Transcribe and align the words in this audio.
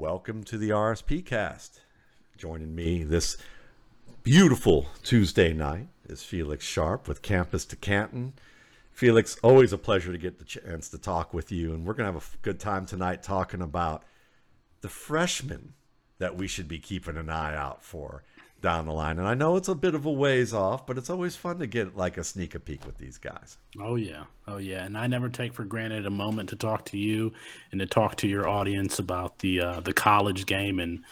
welcome 0.00 0.42
to 0.42 0.56
the 0.56 0.70
RSP 0.70 1.22
cast. 1.22 1.82
Joining 2.38 2.74
me 2.74 3.04
this 3.04 3.36
beautiful 4.22 4.86
Tuesday 5.02 5.52
night 5.52 5.88
is 6.08 6.22
Felix 6.22 6.64
Sharp 6.64 7.06
with 7.06 7.20
Campus 7.20 7.66
to 7.66 7.76
Canton. 7.76 8.32
Felix, 8.92 9.36
always 9.42 9.74
a 9.74 9.78
pleasure 9.78 10.10
to 10.10 10.16
get 10.16 10.38
the 10.38 10.46
chance 10.46 10.88
to 10.88 10.96
talk 10.96 11.34
with 11.34 11.52
you. 11.52 11.74
And 11.74 11.84
we're 11.84 11.92
going 11.92 12.06
to 12.06 12.14
have 12.14 12.34
a 12.34 12.36
good 12.40 12.58
time 12.58 12.86
tonight 12.86 13.22
talking 13.22 13.60
about 13.60 14.02
the 14.80 14.88
freshmen 14.88 15.74
that 16.16 16.34
we 16.34 16.46
should 16.48 16.66
be 16.66 16.78
keeping 16.78 17.18
an 17.18 17.28
eye 17.28 17.54
out 17.54 17.84
for 17.84 18.22
down 18.60 18.86
the 18.86 18.92
line. 18.92 19.18
And 19.18 19.26
I 19.26 19.34
know 19.34 19.56
it's 19.56 19.68
a 19.68 19.74
bit 19.74 19.94
of 19.94 20.06
a 20.06 20.10
ways 20.10 20.52
off, 20.52 20.86
but 20.86 20.98
it's 20.98 21.10
always 21.10 21.36
fun 21.36 21.58
to 21.58 21.66
get 21.66 21.96
like 21.96 22.16
a 22.16 22.24
sneak 22.24 22.54
a 22.54 22.60
peek 22.60 22.84
with 22.86 22.98
these 22.98 23.18
guys. 23.18 23.58
Oh 23.80 23.96
yeah. 23.96 24.24
Oh 24.46 24.58
yeah. 24.58 24.84
And 24.84 24.96
I 24.96 25.06
never 25.06 25.28
take 25.28 25.52
for 25.52 25.64
granted 25.64 26.06
a 26.06 26.10
moment 26.10 26.48
to 26.50 26.56
talk 26.56 26.84
to 26.86 26.98
you 26.98 27.32
and 27.72 27.80
to 27.80 27.86
talk 27.86 28.16
to 28.16 28.28
your 28.28 28.48
audience 28.48 28.98
about 28.98 29.38
the 29.38 29.60
uh, 29.60 29.80
the 29.80 29.92
college 29.92 30.46
game 30.46 30.78
and 30.80 31.02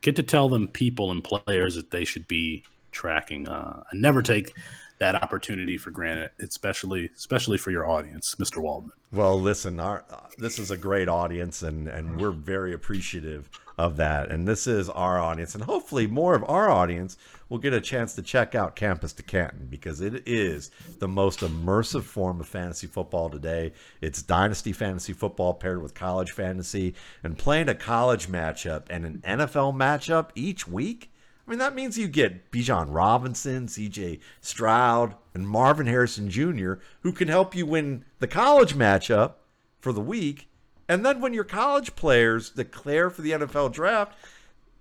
get 0.00 0.16
to 0.16 0.22
tell 0.22 0.48
them 0.48 0.68
people 0.68 1.10
and 1.10 1.22
players 1.22 1.74
that 1.76 1.90
they 1.90 2.04
should 2.04 2.28
be 2.28 2.64
tracking. 2.90 3.48
Uh, 3.48 3.82
I 3.84 3.96
never 3.96 4.22
take 4.22 4.54
that 4.98 5.20
opportunity 5.20 5.78
for 5.78 5.90
granted, 5.90 6.30
especially 6.40 7.10
especially 7.16 7.58
for 7.58 7.70
your 7.70 7.88
audience, 7.88 8.34
Mr. 8.36 8.58
Waldman. 8.58 8.92
Well, 9.12 9.38
listen, 9.38 9.78
our 9.78 10.04
uh, 10.10 10.20
this 10.38 10.58
is 10.58 10.70
a 10.70 10.76
great 10.78 11.06
audience, 11.06 11.62
and 11.62 11.86
and 11.86 12.18
we're 12.18 12.30
very 12.30 12.72
appreciative 12.72 13.50
of 13.76 13.98
that. 13.98 14.30
And 14.30 14.48
this 14.48 14.66
is 14.66 14.88
our 14.88 15.18
audience, 15.18 15.54
and 15.54 15.64
hopefully 15.64 16.06
more 16.06 16.34
of 16.34 16.42
our 16.48 16.70
audience 16.70 17.18
will 17.50 17.58
get 17.58 17.74
a 17.74 17.80
chance 17.82 18.14
to 18.14 18.22
check 18.22 18.54
out 18.54 18.74
Campus 18.74 19.12
to 19.12 19.22
Canton 19.22 19.66
because 19.68 20.00
it 20.00 20.22
is 20.24 20.70
the 20.98 21.08
most 21.08 21.40
immersive 21.40 22.04
form 22.04 22.40
of 22.40 22.48
fantasy 22.48 22.86
football 22.86 23.28
today. 23.28 23.74
It's 24.00 24.22
dynasty 24.22 24.72
fantasy 24.72 25.12
football 25.12 25.52
paired 25.52 25.82
with 25.82 25.92
college 25.92 26.32
fantasy, 26.32 26.94
and 27.22 27.36
playing 27.36 27.68
a 27.68 27.74
college 27.74 28.28
matchup 28.28 28.84
and 28.88 29.04
an 29.04 29.22
NFL 29.26 29.74
matchup 29.74 30.30
each 30.34 30.66
week 30.66 31.11
mean, 31.52 31.58
that 31.58 31.74
means 31.74 31.98
you 31.98 32.08
get 32.08 32.50
Bijan 32.50 32.86
Robinson, 32.88 33.66
CJ 33.66 34.20
Stroud, 34.40 35.16
and 35.34 35.46
Marvin 35.46 35.86
Harrison 35.86 36.30
Jr., 36.30 36.74
who 37.02 37.12
can 37.12 37.28
help 37.28 37.54
you 37.54 37.66
win 37.66 38.06
the 38.20 38.26
college 38.26 38.74
matchup 38.74 39.34
for 39.78 39.92
the 39.92 40.00
week. 40.00 40.48
And 40.88 41.04
then 41.04 41.20
when 41.20 41.34
your 41.34 41.44
college 41.44 41.94
players 41.94 42.48
declare 42.48 43.10
for 43.10 43.20
the 43.20 43.32
NFL 43.32 43.72
draft, 43.72 44.16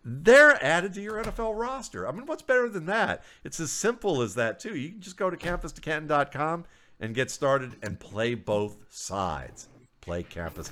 they're 0.05 0.63
added 0.63 0.93
to 0.93 1.01
your 1.01 1.21
NFL 1.21 1.59
roster. 1.59 2.07
I 2.07 2.13
mean, 2.13 2.25
what's 2.25 2.41
better 2.41 2.69
than 2.69 2.85
that? 2.85 3.21
It's 3.43 3.59
as 3.59 3.71
simple 3.71 4.21
as 4.21 4.35
that, 4.35 4.57
too. 4.61 4.77
You 4.77 4.91
can 4.91 5.01
just 5.01 5.17
go 5.17 5.29
to 5.29 5.35
campustocanton.com 5.35 6.65
and 7.01 7.13
get 7.13 7.29
started 7.29 7.75
and 7.81 7.99
play 7.99 8.33
both 8.33 8.77
sides. 8.89 9.67
Play 9.99 10.23
Campus. 10.23 10.71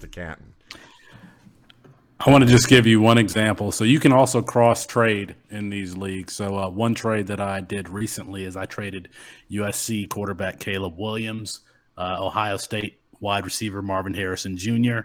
I 2.21 2.31
want 2.31 2.43
to 2.43 2.49
just 2.49 2.67
give 2.67 2.85
you 2.85 2.99
one 2.99 3.17
example. 3.17 3.71
So 3.71 3.85
you 3.85 3.97
can 3.99 4.11
also 4.11 4.41
cross 4.41 4.85
trade 4.85 5.35
in 5.49 5.69
these 5.69 5.95
leagues. 5.95 6.33
So 6.33 6.57
uh, 6.57 6.69
one 6.69 6.93
trade 6.93 7.27
that 7.27 7.39
I 7.39 7.61
did 7.61 7.87
recently 7.87 8.43
is 8.43 8.57
I 8.57 8.65
traded 8.65 9.07
USC 9.49 10.09
quarterback 10.09 10.59
Caleb 10.59 10.97
Williams, 10.97 11.61
uh, 11.97 12.17
Ohio 12.19 12.57
State 12.57 12.99
wide 13.21 13.45
receiver 13.45 13.81
Marvin 13.81 14.13
Harrison 14.13 14.57
Jr., 14.57 14.99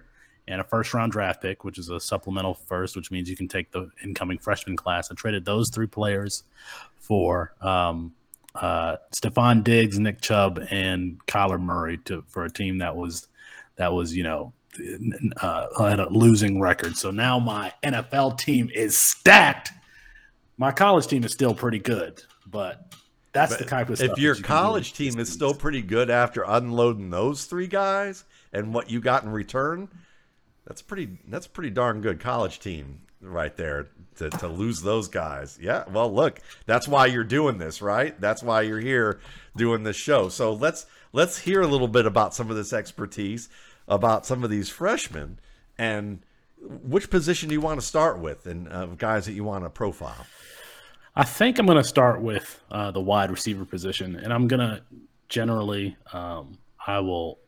and 0.48 0.61
a 0.61 0.65
first 0.65 0.92
round 0.92 1.12
draft 1.12 1.41
pick, 1.41 1.62
which 1.62 1.79
is 1.79 1.89
a 1.89 2.01
supplemental 2.01 2.55
first, 2.55 2.97
which 2.97 3.12
means 3.12 3.31
you 3.31 3.37
can 3.37 3.48
take 3.48 3.70
the 3.70 3.89
incoming 4.03 4.39
freshman 4.39 4.77
class. 4.77 5.11
I 5.11 5.15
traded 5.15 5.45
those 5.45 5.70
three 5.70 5.87
players 5.87 6.42
for 6.98 7.55
um, 7.61 8.12
uh, 8.57 8.97
Stefon 9.15 9.62
Diggs, 9.62 10.01
Nick 10.01 10.20
Chubb, 10.20 10.61
and 10.70 11.25
Kyler 11.27 11.61
Murray 11.61 11.98
to 12.07 12.25
for 12.27 12.45
a 12.45 12.51
team 12.51 12.79
that 12.79 12.97
was 12.97 13.29
that 13.77 13.92
was 13.92 14.15
you 14.17 14.25
know 14.25 14.53
uh, 15.41 15.89
had 15.89 16.00
a 16.00 16.08
losing 16.11 16.61
record. 16.61 16.97
So 16.97 17.11
now 17.11 17.39
my 17.39 17.72
NFL 17.83 18.39
team 18.39 18.70
is 18.75 18.97
stacked. 18.97 19.72
My 20.56 20.72
college 20.72 21.06
team 21.06 21.25
is 21.25 21.33
still 21.33 21.55
pretty 21.55 21.78
good, 21.78 22.22
but 22.47 22.95
that's 23.33 23.52
but 23.52 23.58
the 23.58 23.64
type 23.64 23.91
of 23.91 23.98
stuff. 23.98 24.11
If 24.12 24.19
your 24.19 24.36
you 24.36 24.42
college 24.42 24.92
team 24.95 25.18
is 25.18 25.30
still 25.30 25.55
pretty 25.55 25.83
good 25.83 26.11
after 26.11 26.45
unloading 26.46 27.11
those 27.11 27.45
three 27.45 27.67
guys 27.67 28.24
and 28.52 28.73
what 28.73 28.90
you 28.90 29.01
got 29.01 29.24
in 29.24 29.30
return, 29.30 29.89
that's 30.67 30.83
pretty. 30.83 31.18
That's 31.29 31.46
pretty 31.46 31.70
darn 31.70 32.01
good 32.01 32.20
college 32.20 32.61
team 32.61 33.01
right 33.20 33.57
there 33.57 33.89
to, 34.17 34.30
to 34.30 34.48
lose 34.48 34.83
those 34.83 35.08
guys. 35.08 35.58
Yeah. 35.61 35.84
Well, 35.90 36.13
look, 36.13 36.40
that's 36.67 36.86
why 36.86 37.07
you're 37.07 37.24
doing 37.24 37.58
this, 37.58 37.83
right? 37.83 38.18
That's 38.20 38.42
why 38.42 38.63
you're 38.63 38.80
here 38.80 39.20
doing 39.57 39.83
this 39.83 39.96
show. 39.96 40.29
So 40.29 40.52
let's 40.52 40.86
let's 41.13 41.39
hear 41.39 41.63
a 41.63 41.67
little 41.67 41.89
bit 41.89 42.07
about 42.07 42.34
some 42.34 42.51
of 42.51 42.57
this 42.57 42.73
expertise 42.73 43.48
about 43.89 44.27
some 44.27 44.45
of 44.45 44.50
these 44.50 44.68
freshmen 44.68 45.39
and 45.78 46.24
which 46.58 47.11
position 47.11 47.48
do 47.48 47.55
you 47.55 47.61
want 47.61 47.80
to 47.80 47.86
start 47.86 48.18
with 48.18 48.46
and 48.46 48.68
uh, 48.68 48.86
guys 48.86 49.27
that 49.27 49.33
you 49.33 49.45
want 49.45 49.64
to 49.64 49.70
profile? 49.70 50.27
I 51.17 51.24
think 51.24 51.58
I'm 51.58 51.67
going 51.67 51.78
to 51.78 51.84
start 51.84 52.20
with 52.20 52.61
uh, 52.70 52.90
the 52.90 53.00
wide 53.00 53.30
receiver 53.30 53.64
position, 53.64 54.17
and 54.17 54.33
I'm 54.33 54.48
going 54.48 54.61
to 54.61 54.83
generally, 55.28 55.96
um, 56.12 56.58
I 56.84 56.98
will 57.00 57.39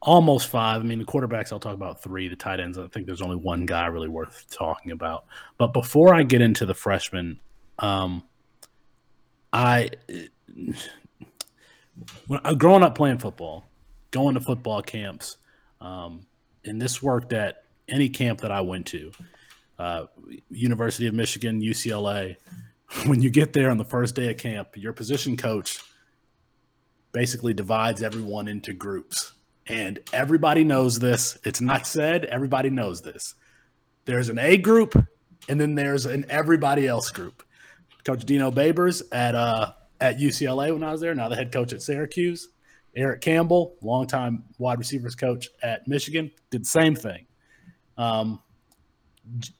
almost 0.00 0.48
five. 0.48 0.80
I 0.80 0.84
mean, 0.84 0.98
the 0.98 1.04
quarterbacks, 1.04 1.52
I'll 1.52 1.60
talk 1.60 1.74
about 1.74 2.02
three. 2.02 2.28
The 2.28 2.36
tight 2.36 2.60
ends, 2.60 2.76
I 2.76 2.88
think 2.88 3.06
there's 3.06 3.22
only 3.22 3.36
one 3.36 3.66
guy 3.66 3.86
really 3.86 4.08
worth 4.08 4.46
talking 4.50 4.90
about. 4.92 5.26
But 5.58 5.72
before 5.72 6.14
I 6.14 6.24
get 6.24 6.40
into 6.40 6.66
the 6.66 6.74
freshmen, 6.74 7.38
um, 7.78 8.24
I, 9.52 9.90
when 12.26 12.40
I, 12.44 12.54
growing 12.54 12.82
up 12.82 12.96
playing 12.96 13.18
football, 13.18 13.64
going 14.10 14.34
to 14.34 14.40
football 14.40 14.82
camps, 14.82 15.38
um, 15.84 16.26
and 16.64 16.80
this 16.80 17.02
worked 17.02 17.32
at 17.32 17.64
any 17.88 18.08
camp 18.08 18.40
that 18.40 18.50
I 18.50 18.62
went 18.62 18.86
to, 18.86 19.12
uh, 19.78 20.06
University 20.50 21.06
of 21.06 21.14
Michigan, 21.14 21.60
UCLA. 21.60 22.36
When 23.06 23.20
you 23.20 23.28
get 23.28 23.54
there 23.54 23.70
on 23.70 23.78
the 23.78 23.84
first 23.84 24.14
day 24.14 24.30
of 24.30 24.36
camp, 24.36 24.76
your 24.76 24.92
position 24.92 25.36
coach 25.36 25.80
basically 27.10 27.52
divides 27.52 28.04
everyone 28.04 28.46
into 28.46 28.72
groups. 28.72 29.32
And 29.66 29.98
everybody 30.12 30.62
knows 30.62 31.00
this. 31.00 31.36
It's 31.42 31.60
not 31.60 31.88
said, 31.88 32.24
everybody 32.26 32.70
knows 32.70 33.02
this. 33.02 33.34
There's 34.04 34.28
an 34.28 34.38
A 34.38 34.58
group, 34.58 34.94
and 35.48 35.60
then 35.60 35.74
there's 35.74 36.06
an 36.06 36.24
everybody 36.28 36.86
else 36.86 37.10
group. 37.10 37.42
Coach 38.04 38.24
Dino 38.24 38.50
Babers 38.52 39.02
at 39.10 39.34
uh, 39.34 39.72
at 40.00 40.18
UCLA 40.18 40.72
when 40.72 40.84
I 40.84 40.92
was 40.92 41.00
there, 41.00 41.14
now 41.14 41.28
the 41.28 41.36
head 41.36 41.50
coach 41.50 41.72
at 41.72 41.82
Syracuse. 41.82 42.48
Eric 42.96 43.20
Campbell, 43.20 43.74
longtime 43.82 44.44
wide 44.58 44.78
receivers 44.78 45.14
coach 45.14 45.48
at 45.62 45.86
Michigan, 45.88 46.30
did 46.50 46.62
the 46.62 46.68
same 46.68 46.94
thing. 46.94 47.26
Um, 47.96 48.40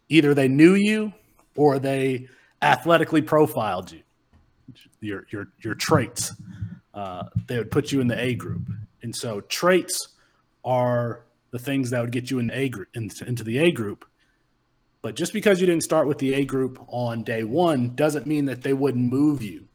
either 0.09 0.34
they 0.34 0.49
knew 0.49 0.75
you 0.75 1.12
or 1.56 1.78
they 1.78 2.28
athletically 2.62 3.22
profiled 3.22 3.93
you, 3.93 4.03
your 5.00 5.27
your 5.31 5.49
your 5.62 5.75
traits. 5.75 6.33
Uh, 6.93 7.25
they 7.47 7.59
would 7.59 7.71
put 7.71 7.91
you 7.91 8.00
in 8.00 8.06
the 8.06 8.21
A 8.21 8.34
group, 8.34 8.69
and 9.03 9.15
so 9.15 9.41
traits 9.43 10.09
are 10.65 11.25
the 11.51 11.59
things 11.59 11.91
that 11.91 12.01
would 12.01 12.12
get 12.12 12.31
you 12.31 12.39
in 12.39 12.49
the 12.49 12.59
A 12.59 12.69
group 12.69 12.89
into, 12.95 13.25
into 13.27 13.45
the 13.45 13.59
A 13.59 13.71
group. 13.71 14.05
But 15.03 15.15
just 15.15 15.33
because 15.33 15.61
you 15.61 15.66
didn't 15.66 15.84
start 15.84 16.09
with 16.09 16.19
the 16.19 16.34
A 16.34 16.45
group 16.45 16.83
on 16.89 17.22
day 17.22 17.45
one 17.45 17.95
doesn't 17.95 18.27
mean 18.27 18.47
that 18.47 18.62
they 18.62 18.72
wouldn't 18.72 19.12
move 19.12 19.43
you 19.43 19.69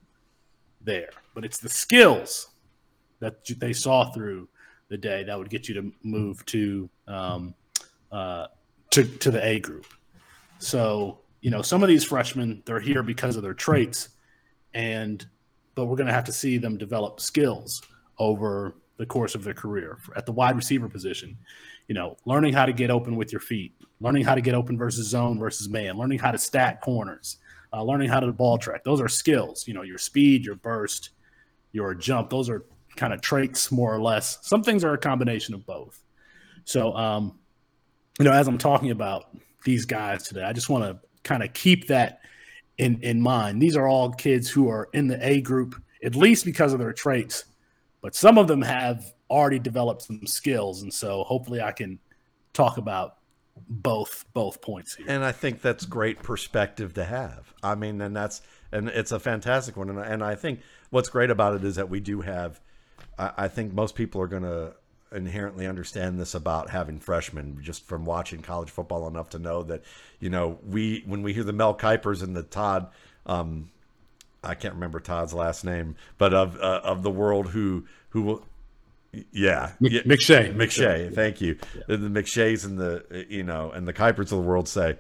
there. 0.82 1.12
But 1.34 1.46
it's 1.46 1.60
the 1.60 1.70
skills 1.70 2.49
that 3.20 3.46
they 3.60 3.74
saw 3.74 4.12
through 4.12 4.48
the 4.90 4.98
day 4.98 5.24
that 5.24 5.38
would 5.38 5.50
get 5.50 5.68
you 5.68 5.76
to 5.76 5.92
move 6.04 6.46
to 6.48 6.90
um, 7.08 7.54
uh, 8.12 8.48
to 8.92 9.04
to 9.04 9.32
the 9.32 9.46
A 9.46 9.60
group. 9.60 9.86
So 10.60 11.20
you 11.42 11.52
know 11.52 11.62
some 11.62 11.84
of 11.84 11.90
these 11.90 12.04
freshmen 12.04 12.62
they're 12.66 12.80
here 12.80 13.04
because 13.04 13.36
of 13.36 13.44
their 13.44 13.54
traits, 13.54 14.10
and 14.74 15.26
but 15.76 15.86
we're 15.86 15.96
going 15.96 16.08
to 16.08 16.14
have 16.14 16.26
to 16.26 16.34
see 16.34 16.58
them 16.58 16.78
develop 16.78 17.22
skills 17.22 17.82
over 18.18 18.76
the 18.98 19.06
course 19.06 19.34
of 19.34 19.44
their 19.44 19.54
career 19.54 19.98
at 20.16 20.26
the 20.26 20.32
wide 20.32 20.56
receiver 20.56 20.90
position. 20.90 21.38
You 21.88 21.96
know, 21.96 22.18
learning 22.26 22.54
how 22.54 22.66
to 22.66 22.74
get 22.74 22.92
open 22.92 23.16
with 23.16 23.32
your 23.32 23.40
feet, 23.40 23.74
learning 24.02 24.24
how 24.24 24.36
to 24.36 24.42
get 24.42 24.54
open 24.54 24.78
versus 24.78 25.08
zone 25.08 25.40
versus 25.40 25.70
man, 25.70 25.98
learning 25.98 26.20
how 26.20 26.32
to 26.32 26.38
stack 26.38 26.82
corners, 26.82 27.38
uh, 27.74 27.84
learning 27.84 28.10
how 28.10 28.20
to 28.20 28.32
ball 28.32 28.58
track. 28.58 28.84
Those 28.84 29.02
are 29.02 29.08
skills. 29.08 29.68
You 29.68 29.74
know, 29.74 29.84
your 29.84 29.98
speed, 29.98 30.46
your 30.46 30.56
burst, 30.56 31.12
your 31.72 31.96
jump. 31.96 32.30
Those 32.30 32.50
are 32.50 32.66
kind 32.96 33.14
of 33.14 33.22
traits, 33.22 33.72
more 33.72 33.94
or 33.94 34.02
less. 34.02 34.40
Some 34.42 34.64
things 34.64 34.84
are 34.84 34.94
a 34.94 34.98
combination 34.98 35.54
of 35.54 35.66
both. 35.66 36.04
So, 36.66 36.96
um, 36.96 37.40
you 38.20 38.26
know, 38.26 38.34
as 38.34 38.48
I'm 38.48 38.58
talking 38.58 38.92
about 38.92 39.36
these 39.64 39.86
guys 39.86 40.24
today, 40.24 40.44
I 40.44 40.54
just 40.54 40.70
want 40.70 40.84
to 40.84 41.00
kind 41.24 41.44
of 41.44 41.54
keep 41.54 41.88
that 41.88 42.22
in 42.78 43.02
in 43.02 43.22
mind. 43.22 43.62
These 43.62 43.76
are 43.76 43.88
all 43.88 44.12
kids 44.12 44.50
who 44.50 44.70
are 44.70 44.90
in 44.94 45.08
the 45.08 45.20
A 45.28 45.42
group, 45.42 45.82
at 46.04 46.16
least 46.16 46.46
because 46.46 46.74
of 46.74 46.80
their 46.80 46.94
traits, 46.94 47.46
but 48.02 48.16
some 48.16 48.38
of 48.38 48.48
them 48.48 48.62
have 48.62 49.14
already 49.30 49.60
developed 49.60 50.04
some 50.04 50.26
skills, 50.26 50.82
and 50.82 50.94
so 50.94 51.24
hopefully, 51.24 51.62
I 51.62 51.72
can 51.72 52.00
talk 52.54 52.78
about 52.78 53.16
both 53.68 54.26
both 54.34 54.62
points 54.62 54.96
here. 54.96 55.06
And 55.10 55.24
I 55.24 55.32
think 55.32 55.62
that's 55.62 55.86
great 55.86 56.22
perspective 56.24 56.94
to 56.96 57.04
have. 57.04 57.54
I 57.62 57.76
mean, 57.76 58.02
and 58.02 58.16
that's 58.16 58.42
and 58.72 58.90
it's 58.90 59.12
a 59.12 59.20
fantastic 59.20 59.78
one. 59.78 59.90
And, 59.90 60.00
and 60.00 60.24
I 60.24 60.36
think 60.36 60.62
what's 60.90 61.10
great 61.10 61.30
about 61.30 61.56
it 61.56 61.64
is 61.64 61.76
that 61.76 61.90
we 61.90 62.00
do 62.00 62.22
have 62.22 62.60
I, 63.20 63.32
I 63.38 63.48
think 63.50 63.74
most 63.74 63.94
people 63.94 64.22
are 64.22 64.28
going 64.28 64.44
to 64.44 64.74
inherently 65.12 65.68
understand 65.68 66.20
this 66.20 66.36
about 66.36 66.70
having 66.70 67.00
freshmen, 67.00 67.60
just 67.62 67.86
from 67.86 68.06
watching 68.06 68.42
college 68.42 68.70
football 68.70 69.08
enough 69.08 69.30
to 69.32 69.40
know 69.40 69.64
that, 69.64 69.84
you 70.20 70.30
know, 70.30 70.58
we 70.66 71.04
when 71.06 71.22
we 71.22 71.34
hear 71.34 71.44
the 71.44 71.54
Mel 71.54 71.76
Kipers 71.76 72.24
and 72.24 72.36
the 72.36 72.44
Todd, 72.44 72.88
um, 73.26 73.70
I 74.44 74.56
can't 74.56 74.76
remember 74.76 75.00
Todd's 75.00 75.34
last 75.34 75.66
name, 75.66 75.96
but 76.18 76.34
of 76.34 76.56
uh, 76.60 76.82
of 76.84 77.04
the 77.04 77.12
world 77.12 77.50
who 77.50 77.86
who 78.10 78.22
will. 78.22 78.46
Yeah, 79.32 79.72
yeah. 79.80 80.02
McShay. 80.02 80.56
McShay, 80.56 81.14
thank 81.14 81.42
you. 81.42 81.58
Yeah. 81.76 81.96
The 81.96 81.98
McShays 81.98 82.64
and 82.64 82.78
the 82.78 83.26
you 83.28 83.44
know 83.44 83.72
and 83.72 83.88
the 83.88 83.94
Kipers 83.94 84.20
of 84.20 84.30
the 84.30 84.38
world 84.38 84.68
say, 84.68 84.98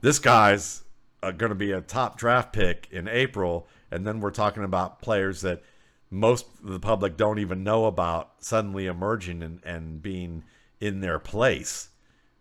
this 0.00 0.18
guy's 0.18 0.82
uh, 1.22 1.30
going 1.32 1.50
to 1.50 1.56
be 1.56 1.72
a 1.72 1.82
top 1.82 2.16
draft 2.16 2.54
pick 2.54 2.88
in 2.90 3.06
April, 3.06 3.68
and 3.90 4.06
then 4.06 4.20
we're 4.20 4.30
talking 4.30 4.64
about 4.64 5.02
players 5.02 5.42
that 5.42 5.62
most 6.10 6.46
of 6.64 6.70
the 6.72 6.80
public 6.80 7.16
don't 7.16 7.38
even 7.38 7.62
know 7.62 7.86
about 7.86 8.32
suddenly 8.40 8.86
emerging 8.86 9.42
and, 9.42 9.60
and 9.64 10.02
being 10.02 10.44
in 10.80 11.00
their 11.00 11.18
place 11.18 11.90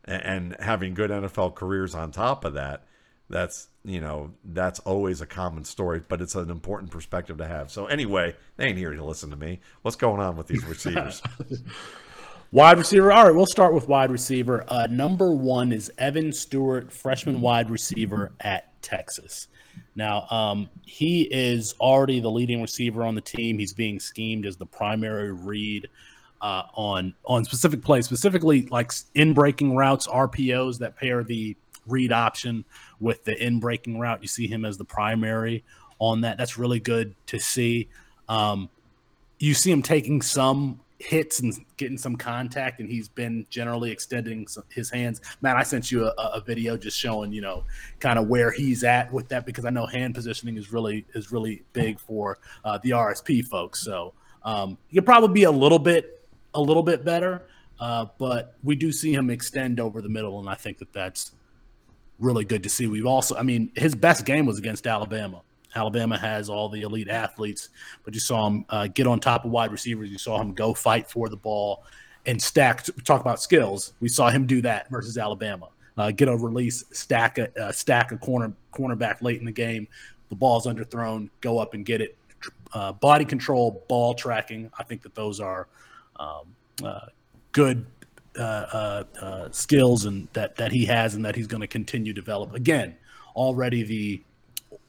and, 0.05 0.23
and 0.23 0.55
having 0.59 0.93
good 0.93 1.11
NFL 1.11 1.55
careers 1.55 1.93
on 1.93 2.11
top 2.11 2.43
of 2.45 2.53
that. 2.53 2.85
That's 3.29 3.67
you 3.85 4.01
know 4.01 4.31
that's 4.43 4.79
always 4.79 5.21
a 5.21 5.27
common 5.27 5.63
story, 5.63 6.01
but 6.07 6.19
it's 6.19 6.33
an 6.33 6.49
important 6.49 6.89
perspective 6.89 7.37
to 7.37 7.47
have. 7.47 7.69
So 7.69 7.85
anyway, 7.85 8.35
they 8.57 8.65
ain't 8.65 8.77
here 8.77 8.93
to 8.93 9.05
listen 9.05 9.29
to 9.29 9.35
me. 9.35 9.59
What's 9.83 9.97
going 9.97 10.19
on 10.19 10.35
with 10.35 10.47
these 10.47 10.65
receivers? 10.65 11.21
Wide 12.51 12.79
receiver. 12.79 13.11
All 13.11 13.25
right, 13.25 13.35
we'll 13.35 13.45
start 13.45 13.75
with 13.75 13.87
wide 13.87 14.09
receiver. 14.09 14.65
Uh, 14.67 14.87
number 14.89 15.31
one 15.31 15.71
is 15.71 15.91
Evan 15.99 16.33
Stewart, 16.33 16.91
freshman 16.91 17.41
wide 17.41 17.69
receiver 17.69 18.31
at 18.39 18.81
Texas. 18.81 19.47
Now, 19.95 20.27
um, 20.29 20.69
he 20.85 21.23
is 21.23 21.75
already 21.79 22.19
the 22.19 22.31
leading 22.31 22.61
receiver 22.61 23.03
on 23.03 23.15
the 23.15 23.21
team. 23.21 23.59
He's 23.59 23.73
being 23.73 23.99
schemed 23.99 24.45
as 24.45 24.55
the 24.57 24.65
primary 24.65 25.31
read 25.31 25.89
uh, 26.41 26.63
on 26.73 27.13
on 27.25 27.43
specific 27.43 27.81
plays, 27.81 28.05
specifically 28.05 28.67
like 28.67 28.91
in 29.15 29.33
breaking 29.33 29.75
routes, 29.75 30.07
RPOs 30.07 30.79
that 30.79 30.95
pair 30.95 31.23
the 31.23 31.55
read 31.85 32.11
option 32.11 32.63
with 32.99 33.23
the 33.23 33.41
in 33.43 33.59
breaking 33.59 33.99
route. 33.99 34.21
You 34.21 34.27
see 34.27 34.47
him 34.47 34.63
as 34.63 34.77
the 34.77 34.85
primary 34.85 35.63
on 35.99 36.21
that. 36.21 36.37
That's 36.37 36.57
really 36.57 36.79
good 36.79 37.15
to 37.27 37.39
see. 37.39 37.89
Um, 38.27 38.69
you 39.39 39.53
see 39.53 39.71
him 39.71 39.81
taking 39.81 40.21
some 40.21 40.79
hits 40.99 41.39
and 41.39 41.53
getting 41.77 41.97
some 41.97 42.15
contact, 42.15 42.79
and 42.79 42.89
he's 42.89 43.07
been 43.07 43.45
generally 43.49 43.89
extending 43.89 44.45
his 44.69 44.89
hands. 44.89 45.21
Matt, 45.41 45.55
I 45.55 45.63
sent 45.63 45.91
you 45.91 46.05
a, 46.05 46.13
a 46.17 46.41
video 46.41 46.77
just 46.77 46.97
showing 46.97 47.31
you 47.31 47.41
know 47.41 47.63
kind 47.99 48.19
of 48.19 48.27
where 48.27 48.51
he's 48.51 48.83
at 48.83 49.11
with 49.11 49.29
that 49.29 49.45
because 49.45 49.65
I 49.65 49.69
know 49.69 49.85
hand 49.85 50.13
positioning 50.13 50.57
is 50.57 50.71
really 50.71 51.05
is 51.15 51.31
really 51.31 51.63
big 51.73 51.99
for 51.99 52.39
uh, 52.65 52.77
the 52.83 52.91
RSP 52.91 53.45
folks. 53.45 53.81
So 53.81 54.13
um, 54.43 54.77
he 54.87 54.97
could 54.97 55.05
probably 55.05 55.33
be 55.33 55.43
a 55.43 55.51
little 55.51 55.79
bit 55.79 56.27
a 56.53 56.61
little 56.61 56.83
bit 56.83 57.05
better, 57.05 57.43
uh, 57.79 58.05
but 58.17 58.55
we 58.63 58.75
do 58.75 58.91
see 58.91 59.13
him 59.13 59.29
extend 59.29 59.79
over 59.79 60.01
the 60.01 60.09
middle, 60.09 60.39
and 60.39 60.49
I 60.49 60.55
think 60.55 60.79
that 60.79 60.91
that's 60.91 61.31
really 62.19 62.43
good 62.43 62.63
to 62.63 62.69
see. 62.69 62.87
We've 62.87 63.05
also, 63.05 63.35
I 63.35 63.43
mean, 63.43 63.71
his 63.75 63.95
best 63.95 64.25
game 64.25 64.45
was 64.45 64.59
against 64.59 64.85
Alabama. 64.85 65.41
Alabama 65.75 66.17
has 66.17 66.49
all 66.49 66.69
the 66.69 66.81
elite 66.81 67.09
athletes, 67.09 67.69
but 68.03 68.13
you 68.13 68.19
saw 68.19 68.47
him 68.47 68.65
uh, 68.69 68.87
get 68.87 69.07
on 69.07 69.19
top 69.19 69.45
of 69.45 69.51
wide 69.51 69.71
receivers. 69.71 70.09
You 70.09 70.17
saw 70.17 70.39
him 70.39 70.53
go 70.53 70.73
fight 70.73 71.09
for 71.09 71.29
the 71.29 71.37
ball 71.37 71.83
and 72.25 72.41
stack. 72.41 72.83
Talk 73.03 73.21
about 73.21 73.41
skills. 73.41 73.93
We 73.99 74.09
saw 74.09 74.29
him 74.29 74.45
do 74.45 74.61
that 74.61 74.89
versus 74.89 75.17
Alabama. 75.17 75.69
Uh, 75.97 76.11
get 76.11 76.27
a 76.27 76.35
release, 76.35 76.85
stack 76.91 77.37
a 77.37 77.61
uh, 77.61 77.71
stack 77.71 78.11
a 78.11 78.17
corner 78.17 78.53
cornerback 78.73 79.21
late 79.21 79.39
in 79.39 79.45
the 79.45 79.51
game. 79.51 79.87
The 80.29 80.35
ball's 80.35 80.65
underthrown. 80.65 81.29
Go 81.41 81.59
up 81.59 81.73
and 81.73 81.85
get 81.85 82.01
it. 82.01 82.17
Uh, 82.73 82.93
body 82.93 83.25
control, 83.25 83.83
ball 83.89 84.13
tracking. 84.13 84.71
I 84.77 84.83
think 84.83 85.01
that 85.01 85.13
those 85.13 85.39
are 85.39 85.67
um, 86.19 86.55
uh, 86.83 87.07
good 87.51 87.85
uh, 88.37 89.03
skills 89.51 90.05
and 90.05 90.27
that 90.33 90.55
that 90.55 90.71
he 90.71 90.85
has 90.85 91.15
and 91.15 91.25
that 91.25 91.35
he's 91.35 91.47
going 91.47 91.61
to 91.61 91.67
continue 91.67 92.13
to 92.13 92.21
develop. 92.21 92.53
Again, 92.55 92.95
already 93.35 93.83
the 93.83 94.21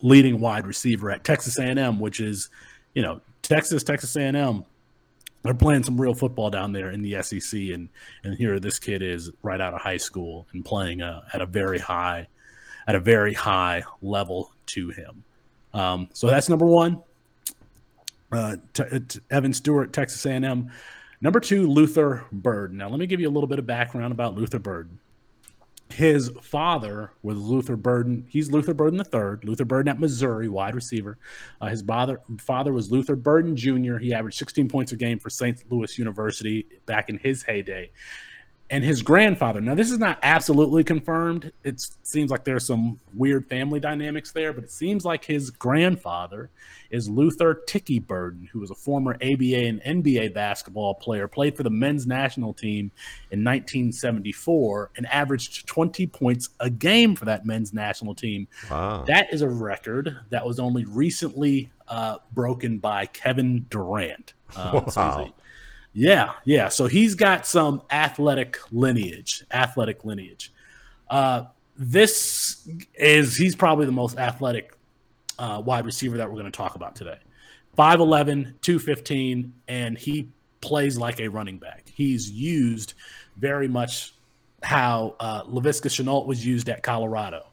leading 0.03 0.41
wide 0.41 0.67
receiver 0.67 1.11
at 1.11 1.25
Texas 1.25 1.59
A&M, 1.59 1.99
which 2.01 2.21
is, 2.21 2.51
you 2.95 3.03
know, 3.03 3.21
Texas, 3.43 3.83
Texas 3.83 4.15
A&M. 4.17 4.65
They're 5.43 5.55
playing 5.55 5.85
some 5.85 5.99
real 6.01 6.15
football 6.15 6.51
down 6.51 6.73
there 6.73 6.91
in 6.91 7.01
the 7.01 7.23
SEC, 7.23 7.59
and 7.71 7.89
and 8.25 8.35
here 8.35 8.61
this 8.61 8.79
kid 8.79 9.01
is 9.01 9.31
right 9.43 9.61
out 9.61 9.73
of 9.73 9.81
high 9.81 9.97
school 9.97 10.47
and 10.53 10.63
playing 10.63 11.01
uh, 11.01 11.23
at 11.33 11.41
a 11.41 11.47
very 11.47 11.79
high, 11.79 12.29
at 12.87 12.95
a 12.95 13.01
very 13.01 13.33
high 13.33 13.83
level 14.03 14.53
to 14.67 14.91
him. 14.91 15.25
Um, 15.73 16.11
so 16.13 16.27
that's 16.27 16.51
number 16.51 16.67
one. 16.67 17.03
Uh, 18.31 18.57
t- 18.75 19.01
t- 19.09 19.21
Evan 19.31 19.55
Stewart, 19.55 19.95
Texas 19.95 20.25
A&M. 20.27 20.71
Number 21.23 21.41
two, 21.41 21.67
Luther 21.67 22.25
Burden. 22.33 22.77
Now, 22.77 22.89
let 22.89 22.99
me 22.99 23.07
give 23.07 23.21
you 23.21 23.29
a 23.29 23.33
little 23.33 23.49
bit 23.49 23.59
of 23.59 23.67
background 23.67 24.13
about 24.13 24.35
Luther 24.35 24.59
Burden 24.59 24.99
his 25.93 26.31
father 26.43 27.13
was 27.23 27.39
Luther 27.39 27.77
Burden. 27.77 28.27
He's 28.29 28.51
Luther 28.51 28.75
Burden 28.75 28.99
III, 29.01 29.49
Luther 29.49 29.65
Burden 29.65 29.89
at 29.89 30.01
Missouri, 30.01 30.49
wide 30.49 30.75
receiver. 30.75 31.19
Uh, 31.61 31.69
his 31.69 31.83
father, 31.83 32.21
father 32.39 32.73
was 32.73 32.91
Luther 32.91 33.17
Burden 33.17 33.57
Jr. 33.57 33.97
He 33.97 34.15
averaged 34.15 34.39
16 34.39 34.69
points 34.69 34.93
a 34.93 34.97
game 34.97 35.19
for 35.19 35.31
St. 35.31 35.63
Louis 35.71 35.99
University 35.99 36.67
back 36.87 37.09
in 37.09 37.19
his 37.19 37.43
heyday 37.43 37.91
and 38.71 38.85
his 38.85 39.03
grandfather. 39.03 39.61
Now, 39.61 39.75
this 39.75 39.91
is 39.91 39.99
not 39.99 40.21
absolutely 40.23 40.85
confirmed. 40.85 41.53
It 41.65 41.85
seems 42.05 42.31
like 42.31 42.45
there's 42.45 42.65
some 42.65 43.01
weird 43.15 43.47
family 43.49 43.81
dynamics 43.81 44.31
there, 44.31 44.53
but 44.53 44.63
it 44.63 44.71
seems 44.71 45.05
like 45.05 45.25
his 45.25 45.51
grandfather 45.51 46.51
is 46.91 47.09
Luther 47.09 47.55
Ticky 47.67 47.99
Burden, 47.99 48.49
who 48.53 48.61
was 48.61 48.71
a 48.71 48.75
former 48.75 49.15
ABA 49.15 49.57
and 49.57 49.83
NBA 49.83 50.35
basketball 50.35 50.95
player, 50.95 51.27
played 51.27 51.57
for 51.57 51.65
the 51.65 51.71
men's 51.71 52.07
national 52.07 52.55
team 52.55 52.93
in 53.33 53.43
1974, 53.43 54.91
and 54.97 55.07
averaged 55.07 55.67
20 55.67 56.07
points 56.07 56.51
a 56.61 56.71
game 56.71 57.17
for 57.17 57.25
that 57.25 57.45
men's 57.45 57.73
national 57.73 58.15
team. 58.15 58.47
Wow. 58.71 59.03
That 59.05 59.33
is 59.33 59.43
a 59.43 59.49
record 59.49 60.17
that 60.31 60.47
was 60.47 60.61
only 60.61 60.85
recently 60.85 61.73
uh, 61.89 62.19
broken 62.33 62.79
by 62.79 63.07
Kevin 63.07 63.67
Durant. 63.69 64.35
Uh, 64.55 64.71
wow. 64.75 64.87
So 64.89 65.33
yeah, 65.93 66.33
yeah. 66.45 66.69
So 66.69 66.87
he's 66.87 67.15
got 67.15 67.47
some 67.47 67.83
athletic 67.91 68.59
lineage, 68.73 69.45
athletic 69.53 70.05
lineage. 70.05 70.53
Uh, 71.09 71.45
this 71.77 72.69
is 72.95 73.37
he's 73.37 73.57
probably 73.57 73.87
the 73.87 73.93
most 73.93 74.19
athletic 74.19 74.77
uh, 75.39 75.63
wide 75.65 75.87
receiver 75.87 76.19
that 76.19 76.29
we're 76.29 76.39
going 76.39 76.51
to 76.51 76.57
talk 76.57 76.75
about 76.75 76.95
today. 76.95 77.19
5'11, 77.77 78.61
215, 78.61 79.53
and 79.69 79.97
he 79.97 80.29
plays 80.61 80.99
like 80.99 81.21
a 81.21 81.29
running 81.29 81.59
back. 81.59 81.91
He's 81.93 82.31
used 82.31 82.95
very 83.37 83.69
much 83.69 84.15
how 84.63 85.17
uh, 85.19 85.45
Laviska 85.45 85.89
Shenault 85.89 86.27
was 86.27 86.45
used 86.45 86.69
at 86.69 86.83
Colorado. 86.83 87.47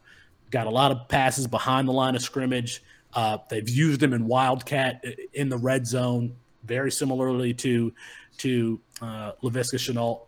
Got 0.51 0.67
a 0.67 0.69
lot 0.69 0.91
of 0.91 1.07
passes 1.07 1.47
behind 1.47 1.87
the 1.87 1.93
line 1.93 2.15
of 2.15 2.21
scrimmage. 2.21 2.83
Uh, 3.13 3.37
they've 3.49 3.69
used 3.69 4.03
him 4.03 4.13
in 4.13 4.27
Wildcat 4.27 5.01
uh, 5.05 5.11
in 5.33 5.49
the 5.49 5.57
red 5.57 5.87
zone, 5.87 6.35
very 6.65 6.91
similarly 6.91 7.53
to 7.53 7.93
to 8.37 8.79
uh, 9.01 9.33
Laviska 9.43 9.75
Shenault, 9.75 10.21